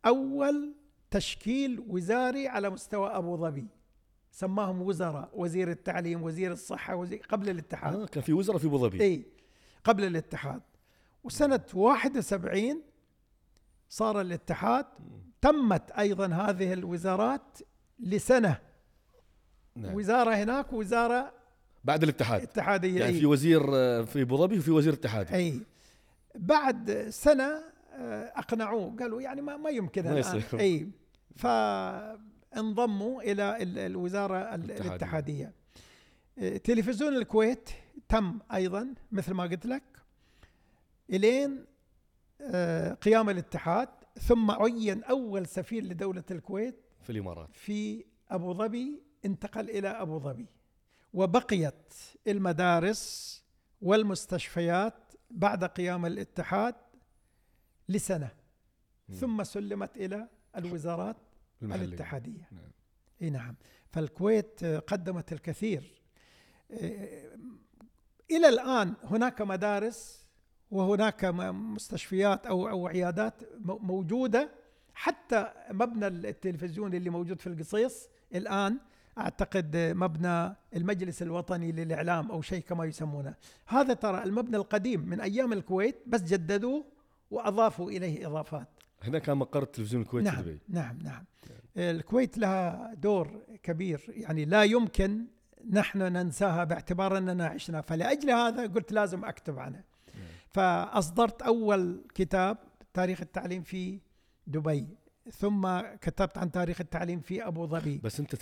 أول 0.06 0.74
تشكيل 1.10 1.84
وزاري 1.88 2.48
على 2.48 2.70
مستوى 2.70 3.08
أبو 3.08 3.36
ظبي 3.36 3.66
سماهم 4.30 4.82
وزراء 4.82 5.30
وزير 5.34 5.70
التعليم 5.70 6.22
وزير 6.22 6.52
الصحة 6.52 6.94
وزير 6.94 7.22
قبل 7.28 7.50
الاتحاد. 7.50 7.94
آه 7.94 8.06
كان 8.06 8.22
في 8.22 8.32
وزراء 8.32 8.58
في 8.58 8.66
أبو 8.66 8.78
ظبي. 8.78 9.02
اي 9.02 9.24
قبل 9.84 10.04
الاتحاد. 10.04 10.62
وسنة 11.24 11.64
71 11.74 12.82
صار 13.88 14.20
الاتحاد 14.20 14.86
تمت 15.40 15.90
أيضا 15.90 16.26
هذه 16.26 16.72
الوزارات 16.72 17.58
لسنة 18.00 18.58
نعم. 19.76 19.94
وزارة 19.94 20.30
هناك 20.34 20.72
ووزارة 20.72 21.32
بعد 21.84 22.02
الاتحاد 22.02 22.42
اتحادية 22.42 23.00
يعني. 23.00 23.12
في 23.20 23.26
وزير 23.26 23.62
آه، 23.74 24.02
في 24.02 24.22
أبو 24.22 24.36
ظبي 24.36 24.58
وفي 24.58 24.70
وزير 24.70 24.92
اتحادي 24.92 25.34
إي 25.34 25.60
بعد 26.34 27.06
سنة 27.10 27.64
آه، 27.92 28.32
أقنعوه 28.36 28.96
قالوا 29.00 29.20
يعني 29.22 29.40
ما, 29.42 29.56
ما 29.56 29.70
يمكن 29.70 30.04
ما 30.04 30.20
الآن. 30.20 30.42
إي 30.60 30.88
فانضموا 31.36 33.22
إلى 33.22 33.62
ال- 33.62 33.78
الوزارة 33.78 34.36
ال- 34.38 34.64
الاتحادية. 34.64 34.88
الاتحادية 34.90 35.52
آه، 36.38 36.56
تلفزيون 36.56 37.16
الكويت 37.16 37.70
تم 38.08 38.38
أيضا 38.54 38.94
مثل 39.12 39.32
ما 39.34 39.42
قلت 39.44 39.66
لك 39.66 39.82
إلين 41.10 41.64
قيام 43.02 43.30
الاتحاد 43.30 43.88
ثم 44.20 44.50
عين 44.50 45.04
أول 45.04 45.46
سفير 45.46 45.82
لدولة 45.82 46.24
الكويت 46.30 46.80
في 47.00 47.10
الإمارات. 47.10 47.48
في 47.52 48.04
أبو 48.30 48.54
ظبي 48.54 49.02
انتقل 49.24 49.70
إلى 49.70 49.88
أبو 49.88 50.18
ظبي. 50.18 50.46
وبقيت 51.14 51.94
المدارس 52.26 53.42
والمستشفيات 53.82 55.12
بعد 55.30 55.64
قيام 55.64 56.06
الاتحاد 56.06 56.74
لسنة. 57.88 58.30
ثم 59.10 59.44
سلمت 59.44 59.96
إلى 59.96 60.28
الوزارات 60.56 61.16
المحلية. 61.62 61.84
الاتحادية. 61.84 62.48
نعم. 62.52 62.70
إي 63.22 63.30
نعم. 63.30 63.56
فالكويت 63.92 64.62
آه، 64.64 64.78
قدمت 64.78 65.32
الكثير. 65.32 66.02
آه، 66.70 67.36
إلى 68.30 68.48
الآن 68.48 68.94
هناك 69.04 69.42
مدارس 69.42 70.25
وهناك 70.70 71.24
مستشفيات 71.24 72.46
أو 72.46 72.68
أو 72.68 72.86
عيادات 72.86 73.34
موجودة. 73.64 74.50
حتى 74.94 75.52
مبنى 75.70 76.06
التلفزيون 76.06 76.94
اللي 76.94 77.10
موجود 77.10 77.40
في 77.40 77.46
القصيص 77.46 78.08
الآن 78.34 78.78
أعتقد 79.18 79.76
مبنى 79.76 80.56
المجلس 80.76 81.22
الوطني 81.22 81.72
للإعلام 81.72 82.30
أو 82.30 82.42
شيء 82.42 82.62
كما 82.62 82.84
يسمونه. 82.84 83.34
هذا 83.66 83.94
ترى 83.94 84.24
المبنى 84.24 84.56
القديم 84.56 85.08
من 85.08 85.20
أيام 85.20 85.52
الكويت 85.52 85.96
بس 86.06 86.22
جددوه 86.22 86.84
وأضافوا 87.30 87.90
إليه 87.90 88.26
إضافات. 88.26 88.68
هنا 89.02 89.18
كان 89.18 89.36
مقر 89.36 89.64
تلفزيون 89.64 90.02
الكويت 90.02 90.28
في 90.28 90.34
نعم 90.34 90.42
دبي 90.42 90.58
نعم 90.68 90.98
نعم. 91.04 91.24
الكويت 91.76 92.38
لها 92.38 92.94
دور 92.94 93.42
كبير. 93.62 94.04
يعني 94.08 94.44
لا 94.44 94.64
يمكن 94.64 95.24
نحن 95.70 95.98
ننساها 95.98 96.64
باعتبار 96.64 97.18
أننا 97.18 97.46
عشنا. 97.46 97.80
فلأجل 97.80 98.30
هذا 98.30 98.66
قلت 98.66 98.92
لازم 98.92 99.24
أكتب 99.24 99.58
عنه 99.58 99.95
فأصدرت 100.50 101.42
أول 101.42 102.04
كتاب 102.14 102.58
تاريخ 102.94 103.20
التعليم 103.20 103.62
في 103.62 104.00
دبي 104.46 104.86
ثم 105.30 105.80
كتبت 105.80 106.38
عن 106.38 106.50
تاريخ 106.50 106.80
التعليم 106.80 107.20
في 107.20 107.46
أبو 107.46 107.66
ظبي. 107.66 107.98
بس 107.98 108.20
أنت. 108.20 108.34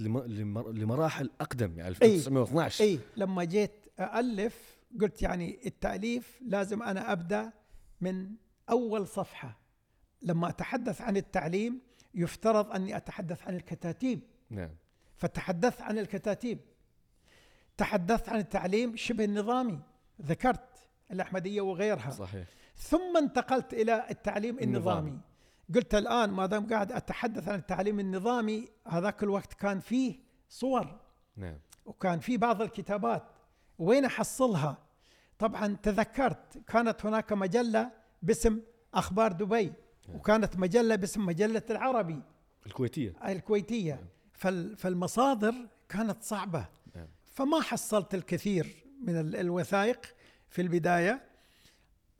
لم... 0.00 0.58
لمراحل 0.68 1.30
أقدم 1.40 1.78
يعني 1.78 1.94
إي. 2.02 2.14
1912 2.14 2.84
اي 2.84 2.98
لما 3.16 3.44
جيت 3.44 3.72
الف 4.00 4.76
قلت 5.00 5.22
يعني 5.22 5.66
التأليف 5.66 6.40
لازم 6.46 6.82
أنا 6.82 7.12
أبدأ 7.12 7.52
من 8.00 8.30
أول 8.70 9.06
صفحة. 9.06 9.58
لما 10.22 10.48
أتحدث 10.48 11.00
عن 11.00 11.16
التعليم 11.16 11.80
يفترض 12.14 12.72
أني 12.72 12.96
أتحدث 12.96 13.42
عن 13.46 13.56
الكتاتيب. 13.56 14.20
نعم. 14.50 14.70
فتحدثت 15.16 15.82
عن 15.82 15.98
الكتاتيب. 15.98 16.58
تحدثت 17.76 18.28
عن 18.28 18.38
التعليم 18.38 18.96
شبه 18.96 19.24
النظامي. 19.24 19.80
ذكرت 20.22 20.65
الأحمدية 21.10 21.60
وغيرها. 21.60 22.10
صحيح. 22.10 22.46
ثم 22.76 23.16
انتقلت 23.16 23.74
إلى 23.74 24.06
التعليم 24.10 24.58
النظامي. 24.58 25.08
النظامي. 25.08 25.20
قلت 25.74 25.94
الآن 25.94 26.30
ما 26.30 26.46
دام 26.46 26.66
قاعد 26.66 26.92
أتحدث 26.92 27.48
عن 27.48 27.58
التعليم 27.58 28.00
النظامي 28.00 28.68
هذاك 28.88 29.22
الوقت 29.22 29.54
كان 29.54 29.80
فيه 29.80 30.14
صور. 30.48 31.00
نعم. 31.36 31.58
وكان 31.86 32.18
في 32.20 32.36
بعض 32.36 32.62
الكتابات. 32.62 33.22
وين 33.78 34.04
أحصلها؟ 34.04 34.76
طبعا 35.38 35.76
تذكرت 35.82 36.58
كانت 36.66 37.06
هناك 37.06 37.32
مجلة 37.32 37.90
باسم 38.22 38.60
أخبار 38.94 39.32
دبي. 39.32 39.72
وكانت 40.14 40.56
مجلة 40.56 40.96
باسم 40.96 41.26
مجلة 41.26 41.62
العربي. 41.70 42.22
الكويتية. 42.66 43.14
الكويتية. 43.28 44.06
فال- 44.32 44.76
فالمصادر 44.76 45.54
كانت 45.88 46.22
صعبة. 46.22 46.66
نعم. 46.94 47.08
فما 47.32 47.60
حصلت 47.60 48.14
الكثير 48.14 48.84
من 49.02 49.20
ال- 49.20 49.36
الوثائق. 49.36 50.00
في 50.50 50.62
البداية. 50.62 51.22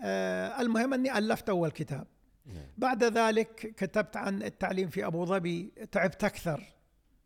آه، 0.01 0.61
المهم 0.61 0.95
أني 0.95 1.19
ألفت 1.19 1.49
أول 1.49 1.71
كتاب. 1.71 2.07
نعم. 2.47 2.67
بعد 2.79 3.05
ذلك 3.05 3.75
كتبت 3.77 4.17
عن 4.17 4.43
التعليم 4.43 4.89
في 4.89 5.07
أبو 5.07 5.25
ظبي. 5.25 5.73
تعبت 5.93 6.25
أكثر 6.25 6.77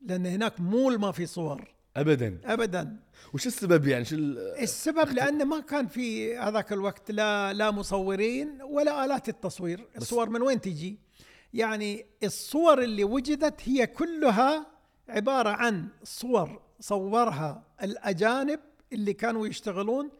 لأن 0.02 0.26
هناك 0.26 0.60
مول 0.60 0.98
ما 0.98 1.12
في 1.12 1.26
صور. 1.26 1.74
ابدا. 1.96 2.40
أبدا. 2.44 2.96
وش 3.34 3.46
السبب 3.46 3.86
يعني؟ 3.86 4.04
شو 4.04 4.16
ال... 4.16 4.38
السبب 4.38 5.12
لأن 5.16 5.44
ما 5.44 5.60
كان 5.60 5.86
في 5.86 6.36
هذاك 6.36 6.72
الوقت 6.72 7.10
لا 7.10 7.52
لا 7.52 7.70
مصورين 7.70 8.62
ولا 8.62 9.04
آلات 9.04 9.28
التصوير. 9.28 9.86
الصور 9.96 10.30
من 10.30 10.42
وين 10.42 10.60
تجي؟ 10.60 10.98
يعني 11.54 12.06
الصور 12.22 12.82
اللي 12.82 13.04
وجدت 13.04 13.68
هي 13.68 13.86
كلها 13.86 14.66
عبارة 15.08 15.48
عن 15.48 15.88
صور 16.02 16.62
صورها 16.80 17.64
الأجانب 17.82 18.60
اللي 18.92 19.12
كانوا 19.12 19.46
يشتغلون 19.46 20.10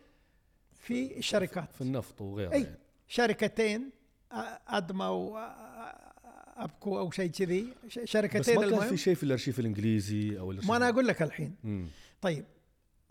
في 0.95 1.19
الشركات 1.19 1.73
في 1.75 1.81
النفط 1.81 2.21
وغيره 2.21 2.53
أي 2.53 2.63
يعني. 2.63 2.77
شركتين 3.09 3.91
أدما 4.69 5.09
وأبكو 5.09 6.99
أو 6.99 7.11
شيء 7.11 7.31
كذي 7.31 7.75
ش- 7.89 7.99
بس 7.99 8.05
شركتين 8.09 8.55
ما 8.61 8.71
كان 8.71 8.89
في 8.89 8.97
شيء 8.97 9.15
في 9.15 9.23
الأرشيف 9.23 9.59
الإنجليزي 9.61 10.39
أو 10.39 10.51
الأرشيف 10.51 10.71
ما 10.71 10.77
أنا 10.77 10.89
أقول 10.89 11.07
لك 11.07 11.23
الحين 11.23 11.57
مم. 11.65 11.87
طيب 12.23 12.45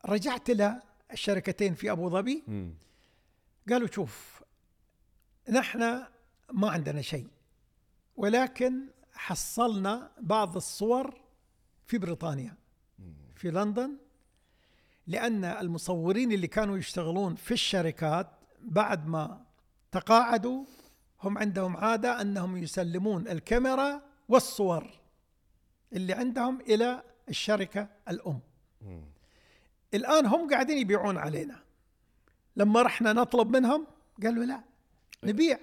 رجعت 0.05 0.49
إلى 0.49 0.82
الشركتين 1.13 1.73
في 1.73 1.91
أبو 1.91 2.09
ظبي. 2.09 2.43
قالوا 3.69 3.88
شوف 3.88 4.41
نحن 5.49 5.80
ما 6.53 6.69
عندنا 6.69 7.01
شيء 7.01 7.27
ولكن 8.15 8.73
حصلنا 9.13 10.11
بعض 10.21 10.55
الصور 10.55 11.21
في 11.88 11.97
بريطانيا 11.97 12.55
في 13.36 13.51
لندن 13.51 13.97
لأن 15.10 15.45
المصورين 15.45 16.32
اللي 16.32 16.47
كانوا 16.47 16.78
يشتغلون 16.78 17.36
في 17.36 17.51
الشركات 17.51 18.28
بعد 18.62 19.07
ما 19.07 19.41
تقاعدوا 19.91 20.64
هم 21.24 21.38
عندهم 21.38 21.78
عادة 21.78 22.22
أنهم 22.22 22.57
يسلمون 22.57 23.28
الكاميرا 23.28 24.01
والصور 24.30 24.88
اللي 25.93 26.14
عندهم 26.14 26.62
إلى 26.62 27.03
الشركة 27.30 27.88
الأم 28.10 28.39
مم. 28.82 29.01
الآن 29.93 30.26
هم 30.26 30.49
قاعدين 30.49 30.78
يبيعون 30.78 31.18
علينا 31.18 31.60
لما 32.55 32.82
رحنا 32.82 33.14
نطلب 33.14 33.57
منهم 33.57 33.88
قالوا 34.24 34.43
لا 34.45 34.62
نبيع 35.24 35.60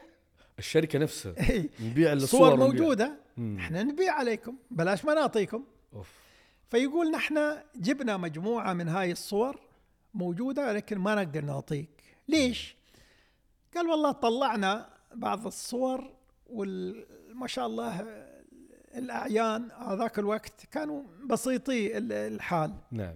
الشركة 0.58 0.98
نفسها 0.98 1.50
إيه. 1.50 1.70
نبيع 1.80 2.12
الصور. 2.12 2.56
موجودة. 2.56 3.16
إحنا 3.38 3.82
نبيع 3.82 4.12
عليكم 4.12 4.56
بلاش 4.70 5.04
ما 5.04 5.14
نعطيكم 5.14 5.64
أوف. 5.94 6.25
فيقول 6.68 7.10
نحن 7.10 7.56
جبنا 7.76 8.16
مجموعة 8.16 8.72
من 8.72 8.88
هاي 8.88 9.12
الصور 9.12 9.60
موجودة 10.14 10.72
لكن 10.72 10.98
ما 10.98 11.14
نقدر 11.14 11.44
نعطيك 11.44 11.88
ليش؟ 12.28 12.76
قال 13.76 13.86
والله 13.86 14.12
طلعنا 14.12 14.88
بعض 15.14 15.46
الصور 15.46 16.10
وما 16.46 17.46
شاء 17.46 17.66
الله 17.66 18.00
الأعيان 18.94 19.68
هذاك 19.72 20.18
الوقت 20.18 20.66
كانوا 20.72 21.02
بسيطي 21.26 21.98
ال- 21.98 22.12
الحال 22.12 22.74
نعم 22.92 23.14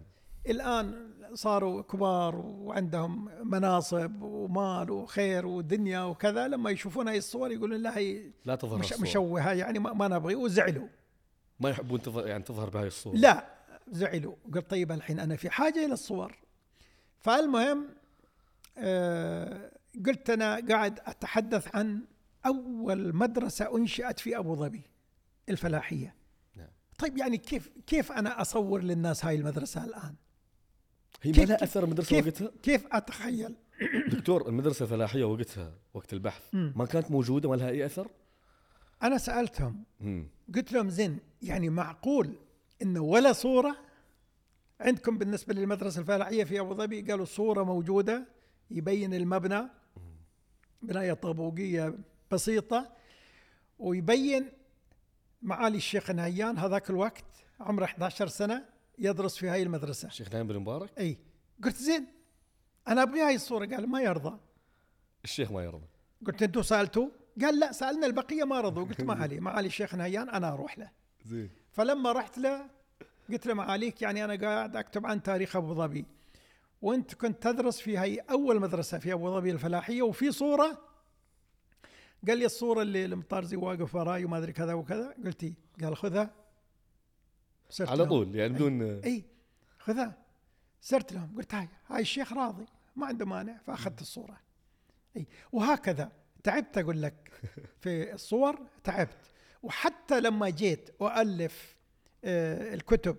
الآن 0.49 1.11
صاروا 1.35 1.83
كبار 1.83 2.37
وعندهم 2.37 3.29
مناصب 3.51 4.23
ومال 4.23 4.91
وخير 4.91 5.47
ودنيا 5.47 6.01
وكذا 6.03 6.49
لما 6.49 6.71
يشوفون 6.71 7.09
هاي 7.09 7.19
الصور 7.19 7.53
يقولون 7.53 7.81
لا 7.83 7.99
هي 7.99 8.23
لا 8.45 8.55
تظهر 8.55 8.79
مش 8.79 8.91
الصور. 8.93 9.03
مشوهة 9.03 9.53
يعني 9.53 9.79
ما, 9.79 9.93
ما 9.93 10.09
نبغي 10.09 10.35
وزعلوا 10.35 10.89
ما 11.61 11.71
يحبون 11.71 12.03
تظهر 12.03 12.27
يعني 12.27 12.43
تظهر 12.43 12.69
بهاي 12.71 12.87
الصور. 12.87 13.15
لا 13.17 13.47
زعلوا. 13.91 14.35
قلت 14.55 14.71
طيب 14.71 14.93
الحين 14.93 15.21
أنا 15.21 15.37
في 15.37 15.51
حاجة 15.51 15.85
إلى 15.85 15.93
الصور. 15.93 16.39
فالمهم 17.19 17.89
آه 18.79 19.71
قلت 20.07 20.31
أنا 20.31 20.61
قاعد 20.69 21.01
أتحدث 21.07 21.77
عن 21.77 22.01
أول 22.47 23.17
مدرسة 23.17 23.77
أنشئت 23.77 24.19
في 24.21 24.39
أبو 24.39 24.55
ظبي 24.57 24.83
الفلاحية. 25.49 26.15
نعم. 26.57 26.69
طيب 26.99 27.19
يعني 27.19 27.39
كيف 27.39 27.71
كيف 27.87 28.13
أنا 28.13 28.41
أصور 28.41 28.83
للناس 28.83 29.25
هاي 29.25 29.35
المدرسة 29.37 29.85
الآن؟ 29.85 30.15
هي 31.23 31.31
ما 31.31 31.37
كيف- 31.37 31.49
لها 31.49 31.65
أثر 31.65 31.85
المدرسة 31.85 32.09
كيف 32.09 32.27
وقتها؟ 32.27 32.51
كيف 32.63 32.87
أتخيل؟ 32.93 33.55
دكتور 34.15 34.49
المدرسة 34.49 34.83
الفلاحية 34.83 35.25
وقتها 35.25 35.73
وقت 35.95 36.13
البحث 36.13 36.43
مم. 36.55 36.73
ما 36.77 36.87
كانت 36.87 37.11
موجودة 37.11 37.49
ما 37.51 37.55
لها 37.57 37.69
أي 37.69 37.87
أثر؟ 37.87 38.09
أنا 39.03 39.19
سألتهم. 39.19 39.85
مم. 40.01 40.29
قلت 40.55 40.73
لهم 40.73 40.91
زين 40.91 41.19
يعني 41.43 41.69
معقول 41.69 42.37
انه 42.83 43.01
ولا 43.01 43.33
صورة 43.33 43.77
عندكم 44.81 45.19
بالنسبة 45.19 45.55
للمدرسة 45.55 46.01
الفلاحية 46.01 46.45
في 46.45 46.61
أبو 46.61 46.75
ظبي؟ 46.75 47.01
قالوا 47.03 47.25
صورة 47.25 47.63
موجودة 47.63 48.27
يبين 48.71 49.15
المبنى 49.15 49.69
بناية 50.83 51.13
طابوقية 51.13 51.99
بسيطة 52.31 52.93
ويبين 53.79 54.49
معالي 55.43 55.77
الشيخ 55.77 56.11
نهيان 56.11 56.59
هذاك 56.59 56.91
الوقت 56.91 57.25
عمره 57.61 57.85
11 57.85 58.27
سنة 58.29 58.65
يدرس 58.99 59.37
في 59.37 59.49
هاي 59.49 59.63
المدرسة. 59.63 60.09
الشيخ 60.09 60.33
نايم 60.33 60.47
بن 60.47 60.59
مبارك؟ 60.59 60.99
إي. 60.99 61.19
قلت 61.65 61.77
زين 61.77 62.07
أنا 62.89 63.03
ابغي 63.03 63.21
هاي 63.21 63.35
الصورة؟ 63.35 63.67
قال 63.67 63.89
ما 63.89 64.01
يرضى. 64.01 64.39
الشيخ 65.25 65.53
ما 65.53 65.65
يرضى. 65.65 65.87
قلت 66.27 66.43
أنتم 66.43 66.63
سألتوا؟ 66.63 67.09
قال 67.43 67.59
لا 67.59 67.73
سألنا 67.73 68.07
البقية 68.07 68.45
ما 68.45 68.61
رضوا. 68.61 68.85
قلت 68.85 69.01
ما 69.01 69.15
علي 69.23 69.41
معالي 69.41 69.67
الشيخ 69.67 69.95
نهيان 69.95 70.29
أنا 70.29 70.53
أروح 70.53 70.79
له. 70.79 70.91
زين. 71.25 71.51
فلما 71.73 72.13
رحت 72.13 72.39
له 72.39 72.67
قلت 73.31 73.47
له 73.47 73.55
معاليك 73.55 74.03
يعني 74.03 74.25
أنا 74.25 74.49
قاعد 74.49 74.77
أكتب 74.77 75.07
عن 75.07 75.23
تاريخ 75.23 75.57
أبو 75.57 75.75
ظبي. 75.75 76.05
وأنت 76.83 77.15
كنت 77.15 77.43
تدرس 77.43 77.81
في 77.81 77.99
هي 77.99 78.19
أول 78.19 78.61
مدرسة 78.61 78.99
في 78.99 79.13
أبو 79.13 79.35
ظبي 79.35 79.51
الفلاحية 79.51 80.03
وفي 80.03 80.33
صورة. 80.33 80.79
قال 82.29 82.39
لي 82.39 82.47
الصورة 82.47 82.83
اللي 82.83 83.05
المطارزي 83.05 83.57
واقف 83.57 83.95
وراي 83.95 84.25
وما 84.25 84.39
أدري 84.39 84.53
كذا 84.53 84.75
وكذا. 84.75 85.15
قلت 85.25 85.45
إيه؟ 85.45 85.55
قال 85.83 85.97
خذها. 85.97 86.31
صرت 87.71 87.89
على. 87.89 88.07
طول 88.07 88.37
يعني 88.37 88.53
بدون 88.53 88.83
اي 88.83 89.25
خذها. 89.79 90.17
صرت 90.81 91.13
لهم. 91.13 91.37
قلت 91.37 91.55
هاي 91.55 91.69
هاي 91.89 92.01
الشيخ 92.03 92.33
راضي 92.33 92.67
ما 92.97 93.07
عنده 93.07 93.27
مانع 93.27 93.59
فأخذت 93.67 94.01
الصورة. 94.01 94.41
اي 95.17 95.27
وهكذا. 95.53 96.13
تعبت 96.43 96.79
أقول 96.79 97.03
لك. 97.03 97.31
في 97.83 98.13
الصور 98.13 98.59
تعبت. 98.85 99.17
وحتى 99.63 100.21
لما 100.21 100.49
جيت 100.49 100.91
والف 101.01 101.77
آه، 102.25 102.75
الكتب 102.75 103.17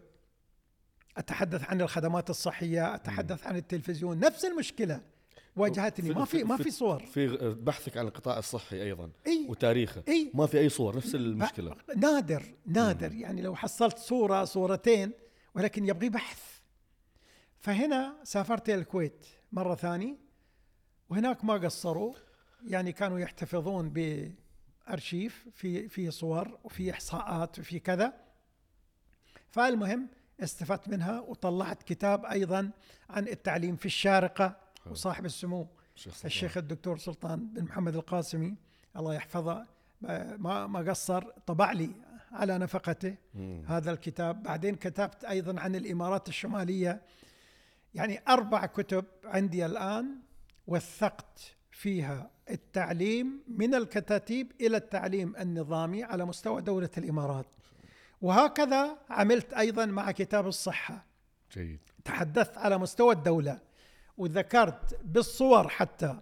أتحدث 1.17 1.63
عن 1.63 1.82
الخدمات 1.82 2.30
الصحية 2.30 2.95
أتحدث 2.95 3.47
عن 3.47 3.55
التلفزيون 3.55 4.19
نفس 4.19 4.45
المشكلة. 4.45 5.01
واجهتني. 5.55 6.09
ما 6.09 6.26
في 6.26 6.43
ما 6.43 6.57
في 6.57 6.72
صور. 6.72 7.05
في 7.05 7.28
بحثك 7.53 7.97
عن 7.97 8.07
القطاع 8.07 8.39
الصحي 8.39 8.82
أيضا 8.84 9.09
إي. 9.28 9.45
وتاريخه. 9.49 10.03
إي. 10.07 10.32
ما 10.34 10.45
في 10.45 10.59
أي 10.59 10.69
صور 10.69 10.97
نفس 10.97 11.15
المشكلة. 11.15 11.76
نادر 11.97 12.43
نادر. 12.65 13.13
يعني 13.13 13.41
لو 13.41 13.55
حصلت 13.55 13.97
صورة 13.97 14.43
صورتين 14.43 15.11
ولكن 15.55 15.86
يبغي 15.88 16.09
بحث. 16.09 16.59
فهنا 17.59 18.15
سافرت 18.24 18.69
إلى 18.69 18.78
الكويت 18.78 19.26
مرة 19.51 19.76
ثانية 19.76 20.15
وهناك 21.09 21.45
ما 21.45 21.53
قصروا. 21.53 22.13
يعني 22.68 22.91
كانوا 22.91 23.20
يحتفظون 23.20 23.89
بأرشيف 23.89 25.47
في 25.53 25.89
في 25.89 26.12
صور 26.12 26.59
وفي 26.64 26.91
إحصاءات 26.91 27.59
وفي 27.59 27.80
كذا. 27.80 28.14
فالمهم 29.49 30.07
استفدت 30.39 30.89
منها 30.89 31.20
وطلعت 31.20 31.84
كتاب 31.84 32.26
أيضا 32.26 32.72
عن 33.09 33.28
التعليم 33.28 33.76
في 33.76 33.86
الشارقة 33.86 34.57
وصاحب 34.86 35.26
السمو 35.26 35.68
الشيخ 36.26 36.57
الدكتور 36.57 36.97
سلطان 36.97 37.53
بن 37.53 37.64
محمد 37.64 37.95
القاسمي. 37.95 38.55
الله 38.97 39.14
يحفظه. 39.14 39.66
ما 40.38 40.68
ما 40.68 40.80
قصر 40.80 41.24
طبع 41.45 41.72
لي 41.72 41.91
على 42.32 42.57
نفقته 42.57 43.16
مم. 43.34 43.64
هذا 43.68 43.91
الكتاب. 43.91 44.43
بعدين 44.43 44.76
كتبت 44.76 45.24
أيضا 45.24 45.59
عن 45.62 45.76
الإمارات 45.76 46.30
الشمالية. 46.30 47.01
يعني 47.93 48.22
أربع 48.28 48.66
كتب 48.66 49.05
عندي 49.24 49.66
الآن 49.66 50.16
وثقت 50.68 51.55
فيها 51.72 52.32
التعليم 52.49 53.43
من 53.47 53.76
الكتاتيب 53.76 54.51
إلى 54.61 54.78
التعليم 54.78 55.36
النظامي 55.36 56.03
على 56.03 56.26
مستوى 56.26 56.61
دولة 56.61 56.89
الإمارات. 56.97 57.45
وهكذا 58.22 58.97
عملت 59.09 59.53
أيضا 59.53 59.86
مع 59.86 60.11
كتاب 60.11 60.47
الصحة. 60.47 61.05
جيد. 61.53 61.80
تحدثت 62.05 62.57
على 62.57 62.78
مستوى 62.78 63.13
الدولة 63.13 63.59
وذكرت 64.17 64.99
بالصور 65.03 65.67
حتى 65.67 66.19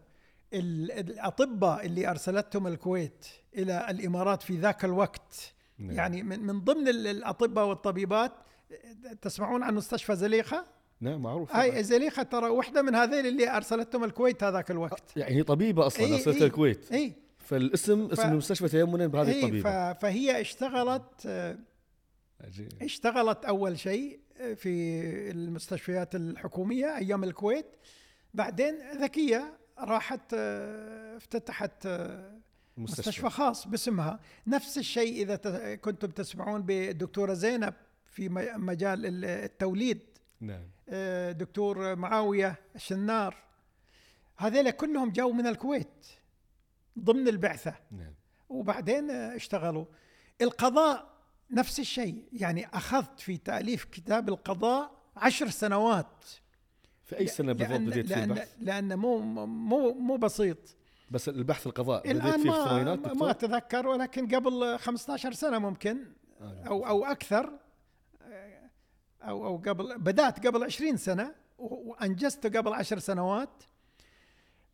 ال- 0.53 0.91
الأطباء 0.91 1.85
اللي 1.85 2.09
أرسلتهم 2.09 2.67
الكويت 2.67 3.27
إلى 3.55 3.87
الإمارات 3.89 4.41
في 4.43 4.57
ذاك 4.57 4.85
الوقت. 4.85 5.53
نعم. 5.77 5.91
يعني 5.91 6.23
من, 6.23 6.39
من 6.45 6.59
ضمن 6.59 6.87
ال- 6.87 7.07
الأطباء 7.07 7.65
والطبيبات 7.65 8.31
تسمعون 9.21 9.63
عن 9.63 9.75
مستشفى 9.75 10.15
زليخة؟ 10.15 10.65
نعم 11.01 11.21
معروف 11.21 11.55
هاي 11.55 11.83
زليخة 11.83 12.23
ترى 12.23 12.49
واحدة 12.49 12.81
من 12.81 12.95
هذيل 12.95 13.27
اللي 13.27 13.57
أرسلتهم 13.57 14.03
الكويت 14.03 14.43
هذاك 14.43 14.71
الوقت. 14.71 15.03
يعني 15.17 15.35
هي 15.35 15.43
طبيبة 15.43 15.87
أصلا 15.87 16.05
إي 16.05 16.13
أرسلتها 16.13 16.41
إي 16.41 16.45
الكويت. 16.47 16.91
إي. 16.91 17.13
فالاسم 17.37 18.05
اسم 18.11 18.29
المستشفى 18.29 18.67
تيمنا 18.69 19.07
بهذه 19.07 19.31
إي 19.31 19.39
الطبيبة. 19.43 19.93
ف- 19.93 19.99
فهي 19.99 20.41
اشتغلت 20.41 21.03
آه، 21.25 21.57
عجيب. 22.41 22.69
اشتغلت 22.81 23.45
أول 23.45 23.79
شيء 23.79 24.19
في 24.55 24.99
المستشفيات 25.31 26.15
الحكومية 26.15 26.97
أيام 26.97 27.23
الكويت. 27.23 27.65
بعدين 28.33 28.75
ذكية 29.01 29.57
راحت 29.79 30.33
آه، 30.33 31.17
افتتحت 31.17 31.85
آه، 31.85 32.39
مستشفى. 32.77 33.29
خاص 33.29 33.67
باسمها. 33.67 34.19
نفس 34.47 34.77
الشيء 34.77 35.21
إذا 35.23 35.75
كنتم 35.75 36.07
تسمعون 36.07 36.61
بالدكتوره 36.61 37.33
زينب 37.33 37.73
في 38.05 38.29
مجال 38.57 39.05
ال- 39.05 39.25
التوليد. 39.25 39.99
نعم. 40.41 40.63
آه، 40.89 41.31
دكتور 41.31 41.95
معاوية 41.95 42.55
الشنار. 42.75 43.35
هذول 44.37 44.71
كلهم 44.71 45.11
جاوا 45.11 45.33
من 45.33 45.47
الكويت 45.47 46.07
ضمن 46.99 47.27
البعثة. 47.27 47.75
نعم. 47.91 48.13
وبعدين 48.49 49.11
اشتغلوا. 49.11 49.85
القضاء 50.41 51.09
نفس 51.51 51.79
الشيء 51.79 52.23
يعني 52.33 52.67
أخذت 52.67 53.19
في 53.19 53.37
تأليف 53.37 53.83
كتاب 53.83 54.29
القضاء 54.29 54.91
عشر 55.15 55.49
سنوات. 55.49 56.25
في 57.03 57.19
أي 57.19 57.27
سنة 57.27 57.53
بالضبط 57.53 57.79
بديت 57.79 58.07
في 58.13 58.23
البحث؟ 58.23 58.55
لأن 58.59 58.95
مو 58.95 59.19
مو 59.45 59.93
مو 59.93 60.17
بسيط. 60.17 60.57
بس 61.11 61.29
البحث 61.29 61.67
القضاء 61.67 61.99
بديت 61.99 62.15
الآن 62.15 62.31
فيه 62.31 62.41
في 62.41 62.47
ما, 62.47 62.63
الثمانينات 62.63 63.17
ما 63.17 63.31
أتذكر 63.31 63.87
ولكن 63.87 64.35
قبل 64.35 64.77
15 64.79 65.33
سنة 65.33 65.59
ممكن 65.59 65.97
آه. 66.41 66.63
أو 66.67 66.87
أو 66.87 67.05
أو 69.21 69.45
أو 69.45 69.57
قبل 69.57 69.97
بدأت 69.97 70.47
قبل 70.47 70.63
20 70.63 70.97
سنة 70.97 71.35
و- 71.57 71.89
وأنجزت 71.89 72.57
قبل 72.57 72.73
10 72.73 72.99
سنوات. 72.99 73.63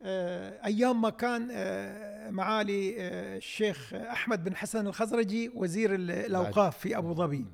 آه، 0.01 0.65
أيام 0.65 1.01
ما 1.01 1.09
كان 1.09 1.47
آه، 1.51 2.29
معالي 2.29 2.95
آه، 3.01 3.37
الشيخ 3.37 3.93
أحمد 3.93 4.43
بن 4.43 4.55
حسن 4.55 4.87
الخزرجي 4.87 5.49
وزير 5.55 5.95
ال- 5.95 6.11
الأوقاف 6.11 6.77
في 6.77 6.97
أبو 6.97 7.13
ظبي. 7.13 7.45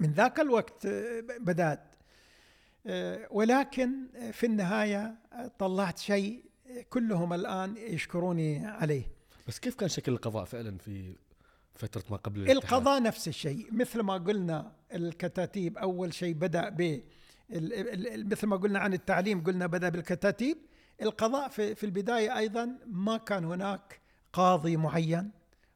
من 0.00 0.10
ذاك 0.12 0.40
الوقت 0.40 0.86
بدأت. 1.40 1.80
ولكن 3.30 4.06
في 4.32 4.46
النهاية 4.46 5.14
طلعت 5.58 5.98
شيء 5.98 6.44
كلهم 6.90 7.32
الآن 7.32 7.76
يشكروني 7.76 8.66
عليه. 8.66 9.02
بس 9.48 9.58
كيف 9.58 9.74
كان 9.74 9.88
شكل 9.88 10.12
القضاء 10.12 10.44
فعلا 10.44 10.78
في 10.78 11.16
فترة 11.78 12.04
ما 12.10 12.16
قبل 12.16 12.40
الاتحاد؟ 12.40 12.64
القضاء 12.64 13.02
نفس 13.02 13.28
الشيء 13.28 13.68
مثل 13.72 14.00
ما 14.00 14.14
قلنا 14.14 14.72
الكتاتيب 14.94 15.78
أول 15.78 16.14
شيء 16.14 16.34
بدأ 16.34 16.68
ب 16.68 16.80
ال- 16.80 17.02
ال- 17.50 18.08
ال- 18.08 18.28
مثل 18.28 18.46
ما 18.46 18.56
قلنا 18.56 18.78
عن 18.78 18.92
التعليم 18.94 19.44
قلنا 19.44 19.66
بدأ 19.66 19.88
بالكتاتيب 19.88 20.58
القضاء 21.02 21.48
في 21.48 21.74
في 21.74 21.86
البداية 21.86 22.38
أيضا 22.38 22.78
ما 22.86 23.16
كان 23.16 23.44
هناك 23.44 24.00
قاضي 24.32 24.76
معين 24.76 25.30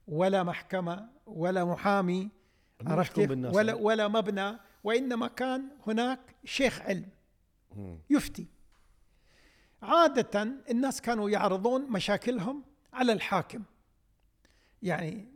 ولا 0.09 0.43
محكمة 0.43 1.09
ولا 1.27 1.65
محامي 1.65 2.31
عرفت 2.87 3.19
ولا؟ 3.19 3.75
ولا 3.75 4.09
مبنى 4.09 4.59
وإنما 4.85 5.29
كان 5.29 5.69
هناك 5.87 6.21
شيخ 6.45 6.81
علم. 6.81 7.09
يفتي 8.11 8.47
عادة 9.83 10.43
الناس 10.71 11.01
كانوا 11.01 11.31
يعرضون 11.31 11.91
مشاكلهم 11.93 12.63
على 12.93 13.13
الحاكم 13.13 13.63
يعني 14.83 15.32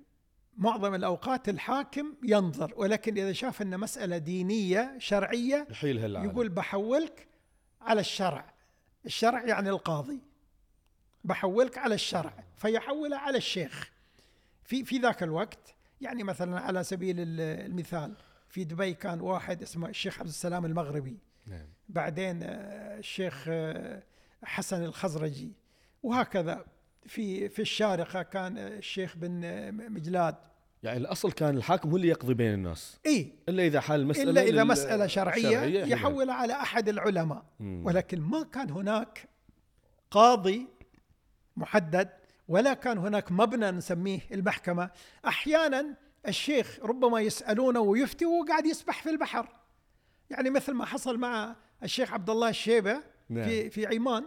معظم 0.57 0.94
الأوقات 0.94 1.48
الحاكم 1.48 2.14
ينظر 2.22 2.72
ولكن 2.76 3.18
إذا 3.18 3.32
شاف 3.32 3.62
أن 3.62 3.80
مسألة 3.80 4.18
دينية 4.18 4.94
شرعية 4.98 5.66
يحيلها 5.70 6.07
العالم 6.07 6.30
يقول 6.30 6.48
بحولك 6.48 7.28
على 7.80 8.00
الشرع. 8.00 8.54
الشرع 9.07 9.44
يعني 9.44 9.70
القاضي. 9.70 10.20
بحولك 11.24 11.78
على 11.78 11.94
الشرع 11.94 12.44
فيحوله 12.57 13.16
على 13.16 13.38
الشيخ. 13.38 13.90
في 14.64 14.84
في 14.84 14.98
ذاك 14.98 15.22
الوقت 15.22 15.74
يعني 16.00 16.22
مثلا 16.22 16.61
على 16.61 16.84
سبيل 16.84 17.20
ال- 17.20 17.40
المثال 17.40 18.14
في 18.48 18.64
دبي 18.64 18.94
كان 18.94 19.20
واحد 19.20 19.62
اسمه 19.62 19.88
الشيخ 19.88 20.18
عبد 20.18 20.28
السلام 20.28 20.64
المغربي. 20.66 21.18
نعم. 21.46 21.66
بعدين 21.88 22.42
آه، 22.42 22.98
الشيخ 22.98 23.44
آه، 23.48 24.02
حسن 24.44 24.84
الخزرجي. 24.84 25.52
وهكذا. 26.02 26.64
في 27.07 27.48
في 27.48 27.62
الشارقة 27.62 28.22
كان 28.22 28.59
الشيخ 28.59 29.16
بن 29.16 29.40
مجلاد. 29.92 30.34
يعني 30.82 30.98
الأصل 30.98 31.32
كان 31.32 31.57
الحاكم 31.57 31.90
هو 31.90 31.96
اللي 31.96 32.09
يقضي 32.09 32.34
بين 32.34 32.54
الناس. 32.54 32.98
إي. 33.07 33.32
إلا 33.48 33.66
إذا 33.66 33.80
حال 33.80 34.00
المسألة 34.00 34.30
إلا 34.30 34.42
إذا 34.42 34.50
لل- 34.62 34.68
مسألة 34.68 35.07
شرعية 35.07 35.84
يحولها 35.84 36.34
على 36.34 36.52
أحد 36.52 36.88
العلماء. 36.88 37.44
مم. 37.61 37.82
ولكن 37.86 38.20
ما 38.20 38.42
كان 38.42 38.70
هناك 38.70 39.28
قاضي 40.11 40.66
محدد 41.57 42.09
ولا 42.48 42.74
كان 42.74 42.98
هناك 42.98 43.32
مبنى 43.32 43.70
نسميه 43.70 44.20
المحكمة. 44.32 44.90
أحيانا 45.26 45.94
الشيخ 46.28 46.78
ربما 46.82 47.20
يسألونه 47.20 47.80
ويفتي 47.80 48.26
وهو 48.26 48.44
قاعد 48.44 48.66
يسبح 48.66 49.02
في 49.02 49.11
البحر. 49.11 49.48
يعني 50.30 50.50
مثل 50.50 50.72
ما 50.72 50.84
حصل 50.84 51.18
مع 51.18 51.57
الشيخ 51.82 52.12
عبد 52.12 52.30
الله 52.30 52.48
الشيبة 52.48 53.02
نعم. 53.28 53.44
في 53.44 53.70
في 53.70 53.86
عمان. 53.86 54.24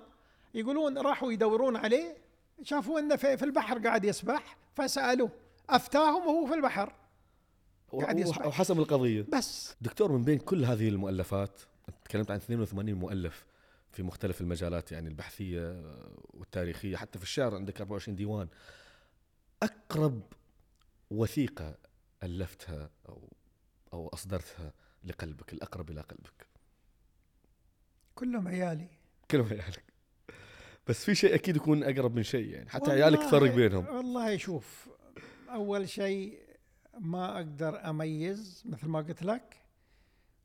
يقولون 0.53 0.97
راحوا 0.97 1.31
يدورون 1.31 1.75
عليه 1.75 2.17
شافوا 2.63 2.99
أنه 2.99 3.15
في 3.15 3.37
في 3.37 3.45
البحر 3.45 3.79
قاعد 3.79 4.05
يسبح 4.05 4.57
فسالوه 4.75 5.31
أفتاهم 5.69 6.27
وهو 6.27 6.45
في 6.47 6.53
البحر. 6.53 6.93
قاعد 7.91 8.19
يسبح. 8.19 8.45
وحسم 8.45 8.79
القضية. 8.79 9.25
بس. 9.33 9.75
دكتور 9.81 10.11
من 10.11 10.23
بين 10.23 10.37
كل 10.37 10.65
هذه 10.65 10.89
المؤلفات 10.89 11.61
تكلمت 12.05 12.31
عن 12.31 12.37
82 12.37 12.93
مؤلف 12.93 13.45
في 13.91 14.03
مختلف 14.03 14.41
المجالات 14.41 14.91
يعني 14.91 15.09
البحثية 15.09 15.81
والتاريخية 16.33 16.97
حتى 16.97 17.19
في 17.19 17.23
الشعر 17.23 17.55
عندك 17.55 17.81
24 17.81 18.15
ديوان 18.15 18.47
أقرب 19.63 20.21
وثيقة 21.11 21.77
ألفتها 22.23 22.89
أو 23.09 23.29
أو 23.93 24.07
أصدرتها 24.07 24.73
لقلبك 25.03 25.53
الأقرب 25.53 25.91
إلى 25.91 26.01
قلبك؟ 26.01 26.47
كلهم 28.15 28.47
عيالي. 28.47 28.87
كلهم 29.31 29.47
عيالك. 29.47 29.83
بس 30.89 31.05
في 31.05 31.15
شيء 31.15 31.35
أكيد 31.35 31.55
يكون 31.55 31.83
أقرب 31.83 32.15
من 32.15 32.23
شيء 32.23 32.49
يعني 32.49 32.69
حتى 32.69 32.91
عيالك 32.91 33.19
تفرق 33.19 33.55
بينهم. 33.55 33.87
والله 33.87 34.37
شوف 34.37 34.89
أول 35.49 35.89
شيء 35.89 36.39
ما 36.99 37.35
أقدر 37.35 37.89
أميز 37.89 38.63
مثل 38.65 38.87
ما 38.87 38.99
قلت 38.99 39.23
لك 39.23 39.57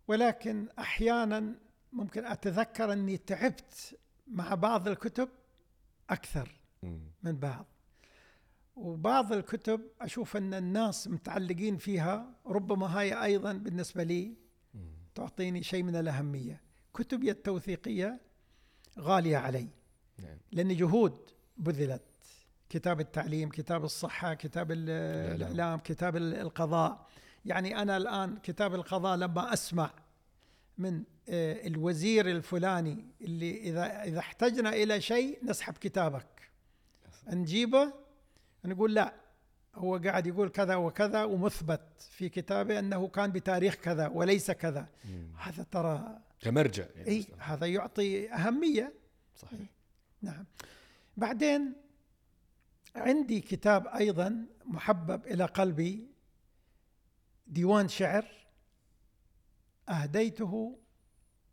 ولكن 0.09 0.69
أحيانا 0.79 1.55
ممكن 1.93 2.25
أتذكر 2.25 2.93
إني 2.93 3.17
تعبت 3.17 3.99
مع 4.27 4.55
بعض 4.55 4.89
الكتب 4.89 5.29
أكثر. 6.11 6.61
من 7.23 7.37
بعض. 7.37 7.67
وبعض 8.77 9.33
الكتب 9.33 9.81
أشوف 10.01 10.37
إن 10.37 10.55
الناس 10.55 11.09
متعلقين 11.09 11.77
فيها 11.77 12.35
ربما 12.47 12.99
هاي 12.99 13.25
أيضا 13.25 13.53
بالنسبة 13.53 14.03
لي 14.03 14.37
تعطيني 15.15 15.63
شيء 15.63 15.83
من 15.83 15.97
الأهمية. 15.97 16.61
كتبي 16.95 17.31
التوثيقية 17.31 18.21
غالية 18.99 19.37
علي. 19.37 19.69
نعم. 20.19 20.37
لأن 20.53 20.77
جهود 20.77 21.19
بذلت. 21.57 22.03
كتاب 22.69 23.01
التعليم 23.01 23.49
كتاب 23.49 23.85
الصحة 23.85 24.35
كتاب 24.35 24.73
ال- 24.73 24.91
الإعلام. 25.37 25.79
كتاب 25.79 26.17
ال- 26.17 26.35
القضاء. 26.35 27.07
يعني 27.45 27.83
أنا 27.83 27.97
الآن 27.97 28.37
كتاب 28.43 28.75
القضاء 28.75 29.17
لما 29.17 29.53
أسمع 29.53 29.91
من 30.79 31.03
آه، 31.29 31.67
الوزير 31.67 32.31
الفلاني 32.31 33.05
اللي 33.21 33.57
إذا 33.61 34.03
إذا 34.03 34.19
احتجنا 34.19 34.71
إلى 34.73 35.01
شيء 35.01 35.39
نسحب 35.45 35.73
كتابك. 35.75 36.51
نجيبه 37.29 37.93
نقول 38.65 38.95
لا 38.95 39.15
هو 39.75 39.97
قاعد 39.97 40.27
يقول 40.27 40.49
كذا 40.49 40.75
وكذا 40.75 41.25
ومثبت 41.25 41.81
في 42.11 42.29
كتابه 42.29 42.79
أنه 42.79 43.09
كان 43.09 43.33
بتاريخ 43.33 43.75
كذا 43.75 44.09
وليس 44.09 44.51
كذا. 44.51 44.87
هذا 45.39 45.63
ترى 45.63 46.19
كمرجع 46.41 46.85
يعني 46.97 47.09
إي 47.09 47.27
هذا 47.39 47.67
يعطي 47.67 48.33
أهمية. 48.33 48.93
صحيح. 49.37 49.61
نعم. 50.25 50.45
بعدين 51.17 51.73
عندي 52.97 53.41
كتاب 53.41 53.87
أيضا 53.87 54.47
محبب 54.65 55.27
إلى 55.27 55.45
قلبي 55.45 56.07
ديوان 57.47 57.89
شعر 57.89 58.27
أهديته 59.89 60.79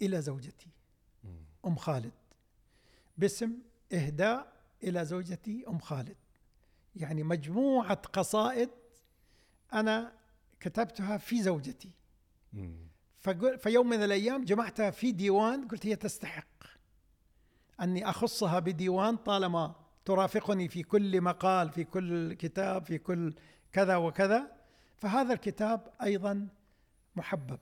إلى 0.01 0.21
زوجتي 0.21 0.69
أم 1.65 1.75
خالد. 1.75 2.11
باسم 3.17 3.57
إهداء 3.93 4.53
إلى 4.83 5.05
زوجتي 5.05 5.63
أم 5.67 5.79
خالد. 5.79 6.17
يعني 6.95 7.23
مجموعة 7.23 7.93
قصائد 7.93 8.69
أنا 9.73 10.13
كتبتها 10.59 11.17
في 11.17 11.43
زوجتي. 11.43 11.91
في 13.57 13.69
يوم 13.69 13.89
من 13.89 14.03
الأيام 14.03 14.45
جمعتها 14.45 14.91
في 14.91 15.11
ديوان 15.11 15.67
قلت 15.67 15.85
هي 15.85 15.95
تستحق. 15.95 16.47
أني 17.81 18.09
أخصها 18.09 18.59
بديوان 18.59 19.15
طالما 19.17 19.75
ترافقني 20.05 20.67
في 20.67 20.83
كل 20.83 21.21
مقال 21.21 21.71
في 21.71 21.83
كل 21.83 22.33
كتاب 22.33 22.85
في 22.85 22.97
كل 22.97 23.33
كذا 23.71 23.95
وكذا. 23.95 24.51
فهذا 24.97 25.33
الكتاب 25.33 25.87
أيضا 26.01 26.47
محبب 27.15 27.59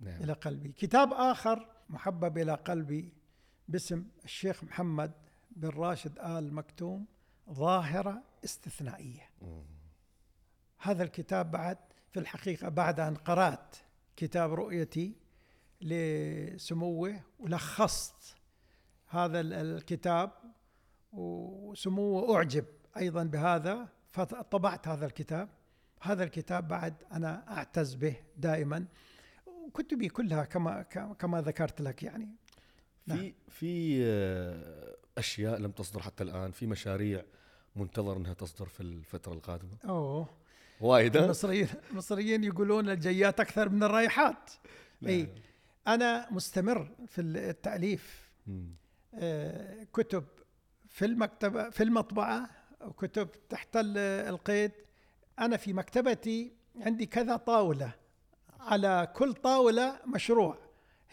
نعم. 0.00 0.22
إلى 0.22 0.32
قلبي. 0.32 0.72
كتاب 0.72 1.12
آخر 1.12 1.66
محبب 1.88 2.38
إلى 2.38 2.54
قلبي 2.54 3.12
باسم 3.68 4.04
الشيخ 4.24 4.64
محمد 4.64 5.12
بن 5.50 5.68
راشد 5.68 6.18
آل 6.18 6.54
مكتوم 6.54 7.06
ظاهرة 7.50 8.22
استثنائية. 8.44 9.30
مم. 9.42 9.62
هذا 10.78 11.02
الكتاب 11.02 11.50
بعد 11.50 11.78
في 12.10 12.20
الحقيقة 12.20 12.68
بعد 12.68 13.00
أن 13.00 13.14
قرأت 13.14 13.76
كتاب 14.16 14.52
رؤيتي 14.52 15.16
لسموه 15.80 17.20
ولخصت 17.38 18.36
هذا 19.10 19.40
ال- 19.40 19.52
الكتاب 19.52 20.30
وسموه 21.12 22.36
أعجب 22.36 22.64
أيضا 22.96 23.24
بهذا 23.24 23.88
فطبعت 24.10 24.88
هذا 24.88 25.06
الكتاب. 25.06 25.48
هذا 26.02 26.24
الكتاب 26.24 26.68
بعد 26.68 26.94
أنا 27.12 27.44
أعتز 27.56 27.94
به 27.94 28.16
دائما. 28.36 28.86
وكتبي 29.46 30.08
كلها 30.08 30.44
كما 30.44 30.82
كما 31.18 31.40
ذكرت 31.42 31.80
لك 31.80 32.02
يعني. 32.02 32.28
في 33.06 33.34
في 33.48 34.00
آه، 34.04 34.96
أشياء 35.18 35.58
لم 35.58 35.70
تصدر 35.70 36.00
حتى 36.02 36.24
الآن 36.24 36.50
في 36.50 36.66
مشاريع 36.66 37.22
منتظر 37.76 38.16
إنها 38.16 38.34
تصدر 38.34 38.66
في 38.66 38.80
الفترة 38.80 39.32
القادمة؟ 39.32 39.76
أوه. 39.84 40.28
وايد؟ 40.80 41.16
المصريين 41.16 41.68
المصريين 41.90 42.44
يقولون 42.44 42.90
الجيات 42.90 43.40
أكثر 43.40 43.68
من 43.68 43.82
الرايحات 43.82 44.50
أي 45.06 45.28
أنا 45.86 46.28
مستمر 46.32 46.90
في 47.06 47.20
التأليف. 47.20 48.30
مم. 48.46 48.74
آه، 49.14 49.86
كتب 49.92 50.24
في 50.88 51.04
المكتبة 51.04 51.70
في 51.70 51.82
المطبعة 51.82 52.50
وكتب 52.80 53.28
تحت 53.48 53.76
ال- 53.76 53.98
القيد. 54.28 54.72
أنا 55.38 55.56
في 55.56 55.72
مكتبتي 55.72 56.52
عندي 56.80 57.06
كذا 57.06 57.36
طاولة. 57.36 57.92
على 58.60 59.12
كل 59.14 59.32
طاولة 59.32 59.96
مشروع. 60.06 60.58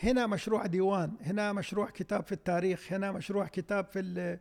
هنا 0.03 0.27
مشروع 0.27 0.65
ديوان 0.65 1.11
هنا 1.21 1.53
مشروع 1.53 1.89
كتاب 1.89 2.23
في 2.23 2.31
التاريخ 2.31 2.93
هنا 2.93 3.11
مشروع 3.11 3.47
كتاب 3.47 3.85
في 3.85 3.99
ال- 3.99 4.39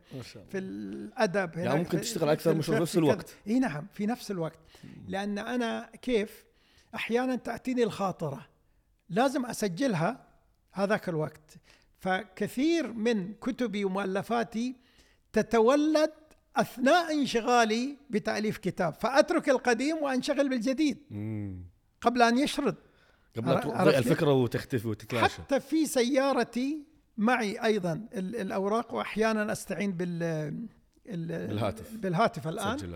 في 0.51 0.57
الأدب 0.57 1.57
يعني 1.57 1.69
هناك 1.69 1.77
ممكن 1.79 2.01
تشتغل 2.01 2.37
من 2.45 2.57
مشروع 2.57 2.77
في 2.77 2.81
نفس. 2.83 2.97
الوقت. 2.97 3.35
إي 3.47 3.59
نعم 3.59 3.87
في 3.93 4.05
نفس 4.05 4.31
الوقت. 4.31 4.59
لأن 5.07 5.37
أنا 5.37 5.89
كيف؟ 6.01 6.45
أحيانا 6.95 7.35
تأتيني 7.35 7.83
الخاطرة. 7.83 8.47
لازم 9.09 9.45
أسجلها 9.45 10.27
هذاك 10.71 11.09
الوقت. 11.09 11.57
فكثير 11.99 12.93
من 12.93 13.33
كتبي 13.33 13.85
ومؤلفاتي 13.85 14.75
تتولد 15.33 16.11
أثناء 16.55 17.13
انشغالي 17.13 17.97
بتأليف 18.09 18.57
كتاب 18.57 18.93
فأترك 18.93 19.49
القديم 19.49 19.97
وأنشغل 19.97 20.49
بالجديد. 20.49 20.97
قبل 22.01 22.21
أن 22.21 22.37
يشرد 22.37 22.75
قبل 23.37 23.51
عرفت؟ 23.51 23.97
الفكرة 23.97 24.33
وتختفي 24.33 24.87
وتتلاشى 24.87 25.41
حتى 25.41 25.59
في 25.59 25.85
سيارتي 25.85 26.83
معي 27.17 27.63
أيضا 27.63 28.07
ال- 28.13 28.35
الأوراق 28.35 28.93
واحيانا 28.93 29.51
أستعين 29.51 29.91
بال 29.91 30.23
ال- 31.07 31.47
بالهاتف. 31.47 31.95
بالهاتف 31.95 32.47
الآن 32.47 32.77
سجل. 32.77 32.95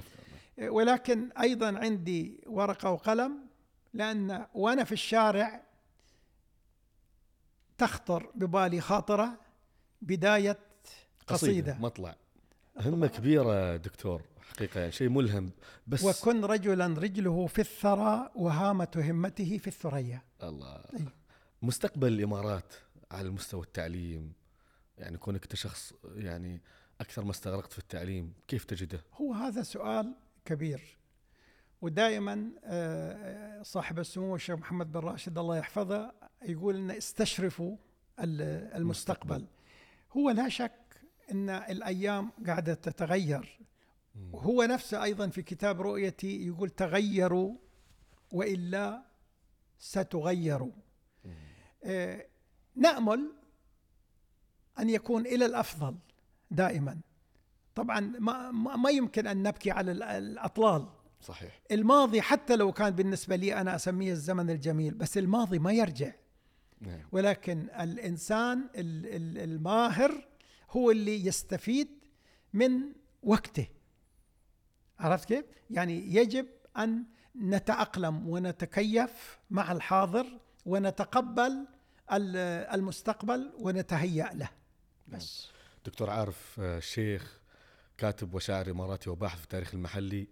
ولكن 0.61 1.29
أيضا 1.41 1.77
عندي 1.77 2.43
ورقة 2.47 2.91
وقلم 2.91 3.37
لأن 3.93 4.45
وأنا 4.53 4.83
في 4.83 4.91
الشارع 4.91 5.63
تخطر 7.81 8.31
ببالي 8.35 8.81
خاطرة 8.81 9.39
بداية 10.01 10.59
قصيدة, 11.27 11.77
مطلع. 11.79 12.15
همة 12.77 13.07
كبيرة 13.07 13.75
دكتور 13.75 14.21
حقيقة 14.41 14.79
يعني 14.79 14.91
شيء 14.91 15.09
ملهم 15.09 15.51
بس 15.87 16.03
وكن 16.03 16.45
رجلا 16.45 16.87
رجله 16.87 17.47
في 17.47 17.59
الثرى 17.59 18.31
وهامة 18.35 18.91
همته 18.95 19.57
في 19.57 19.67
الثريا. 19.67 20.21
الله. 20.43 20.75
أي. 20.75 21.05
مستقبل 21.61 22.07
الإمارات 22.07 22.73
على 23.11 23.29
مستوى 23.29 23.61
التعليم 23.61 24.33
يعني 24.97 25.17
كونك 25.17 25.43
أنت 25.43 25.55
شخص 25.55 25.93
يعني 26.15 26.61
أكثر 27.01 27.23
ما 27.23 27.31
استغرقت 27.31 27.73
في 27.73 27.79
التعليم 27.79 28.33
كيف 28.47 28.63
تجده؟ 28.63 29.03
هو 29.13 29.33
هذا 29.33 29.63
سؤال 29.63 30.15
كبير. 30.45 30.97
ودائما 31.81 32.51
آه، 32.63 33.61
صاحب 33.63 33.99
السمو 33.99 34.35
الشيخ 34.35 34.55
محمد 34.59 34.91
بن 34.91 34.99
راشد 34.99 35.37
الله 35.37 35.57
يحفظه 35.57 36.13
يقول 36.41 36.75
إن 36.75 36.91
استشرفوا 36.91 37.75
ال- 38.19 38.75
المستقبل. 38.77 39.45
هو 40.17 40.29
لا 40.29 40.49
شك 40.49 41.01
إن 41.31 41.49
الأيام 41.49 42.31
قاعدة 42.47 42.73
تتغير. 42.73 43.59
وهو 44.31 44.63
نفسه 44.63 45.03
أيضا 45.03 45.27
في 45.27 45.41
كتاب 45.41 45.81
رؤيتي 45.81 46.47
يقول 46.47 46.69
تغيروا 46.69 47.55
وإلا 48.31 49.01
ستغيروا. 49.79 50.71
آه، 51.83 52.25
نأمل 52.75 53.31
أن 54.79 54.89
يكون 54.89 55.25
إلى 55.25 55.45
الأفضل 55.45 55.95
دائما. 56.51 56.99
طبعا 57.75 57.99
ما 57.99 58.51
ما 58.51 58.89
يمكن 58.89 59.27
أن 59.27 59.43
نبكي 59.43 59.71
على 59.71 59.91
ال- 59.91 60.03
الأطلال. 60.03 60.87
صحيح. 61.21 61.59
الماضي 61.71 62.21
حتى 62.21 62.55
لو 62.55 62.71
كان 62.71 62.89
بالنسبة 62.89 63.35
لي 63.35 63.55
أنا 63.61 63.75
أسميه 63.75 64.11
الزمن 64.11 64.49
الجميل 64.49 64.93
بس 64.93 65.17
الماضي 65.17 65.59
ما 65.59 65.71
يرجع. 65.71 66.11
نعم. 66.81 67.01
ولكن 67.11 67.67
الإنسان 67.79 68.57
ال- 68.75 69.05
ال- 69.15 69.37
الماهر 69.37 70.27
هو 70.71 70.91
اللي 70.91 71.25
يستفيد 71.25 71.87
من 72.53 72.71
وقته. 73.23 73.67
عرفت 74.99 75.27
كيف؟ 75.27 75.45
يعني 75.69 76.15
يجب 76.15 76.47
أن 76.77 77.03
نتأقلم 77.35 78.29
ونتكيف 78.29 79.39
مع 79.49 79.71
الحاضر 79.71 80.25
ونتقبل 80.65 81.67
ال- 82.13 82.37
المستقبل 82.75 83.53
ونتهيأ 83.59 84.29
له. 84.33 84.49
بس 85.07 85.47
دكتور 85.85 86.09
عارف 86.09 86.59
آه، 86.59 86.77
الشيخ 86.77 87.39
كاتب 87.97 88.33
وشاعر 88.33 88.71
إماراتي 88.71 89.09
وباحث 89.09 89.37
في 89.37 89.43
التاريخ 89.43 89.73
المحلي. 89.73 90.27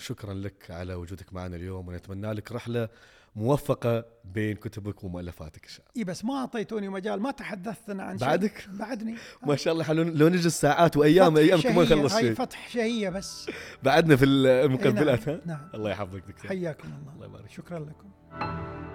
شكرا 0.00 0.34
لك 0.34 0.70
على 0.70 0.94
وجودك 0.94 1.32
معنا 1.32 1.56
اليوم 1.56 1.88
ونتمنى 1.88 2.32
لك 2.32 2.52
رحلة 2.52 2.88
موفقة 3.36 4.04
بين 4.24 4.56
كتبك 4.56 5.04
ومؤلفاتك 5.04 5.64
إن 5.64 5.68
شاء 5.68 5.80
الله. 5.80 5.92
إي 5.96 6.04
بس 6.04 6.24
ما 6.24 6.34
أعطيتوني 6.34 6.88
مجال 6.88 7.20
ما 7.20 7.30
تحدثنا 7.30 8.02
عن 8.02 8.18
شيء. 8.18 8.28
بعدك؟ 8.28 8.68
بعدني. 8.68 9.16
ما 9.42 9.56
شاء 9.56 9.72
الله 9.72 9.84
حلو. 9.84 10.02
لو 10.02 10.28
نجلس 10.28 10.60
ساعات 10.60 10.96
وأيام 10.96 11.36
أيامكم 11.36 11.76
ما 11.76 11.82
نخلص 11.82 12.12
هاي 12.12 12.22
شيء. 12.22 12.34
فتح 12.34 12.68
شهية 12.68 13.08
بس. 13.08 13.50
بعدنا 13.82 14.16
في 14.16 14.24
المقبلات 14.24 15.28
إي 15.28 15.34
ها 15.34 15.40
نعم. 15.46 15.58
نعم. 15.58 15.70
الله 15.74 15.90
يحفظك 15.90 16.22
دكتور. 16.28 16.48
حياكم 16.48 16.88
الله. 16.88 17.14
الله 17.14 17.26
يبارك. 17.26 17.50
شكرا 17.50 17.78
لكم. 17.78 18.89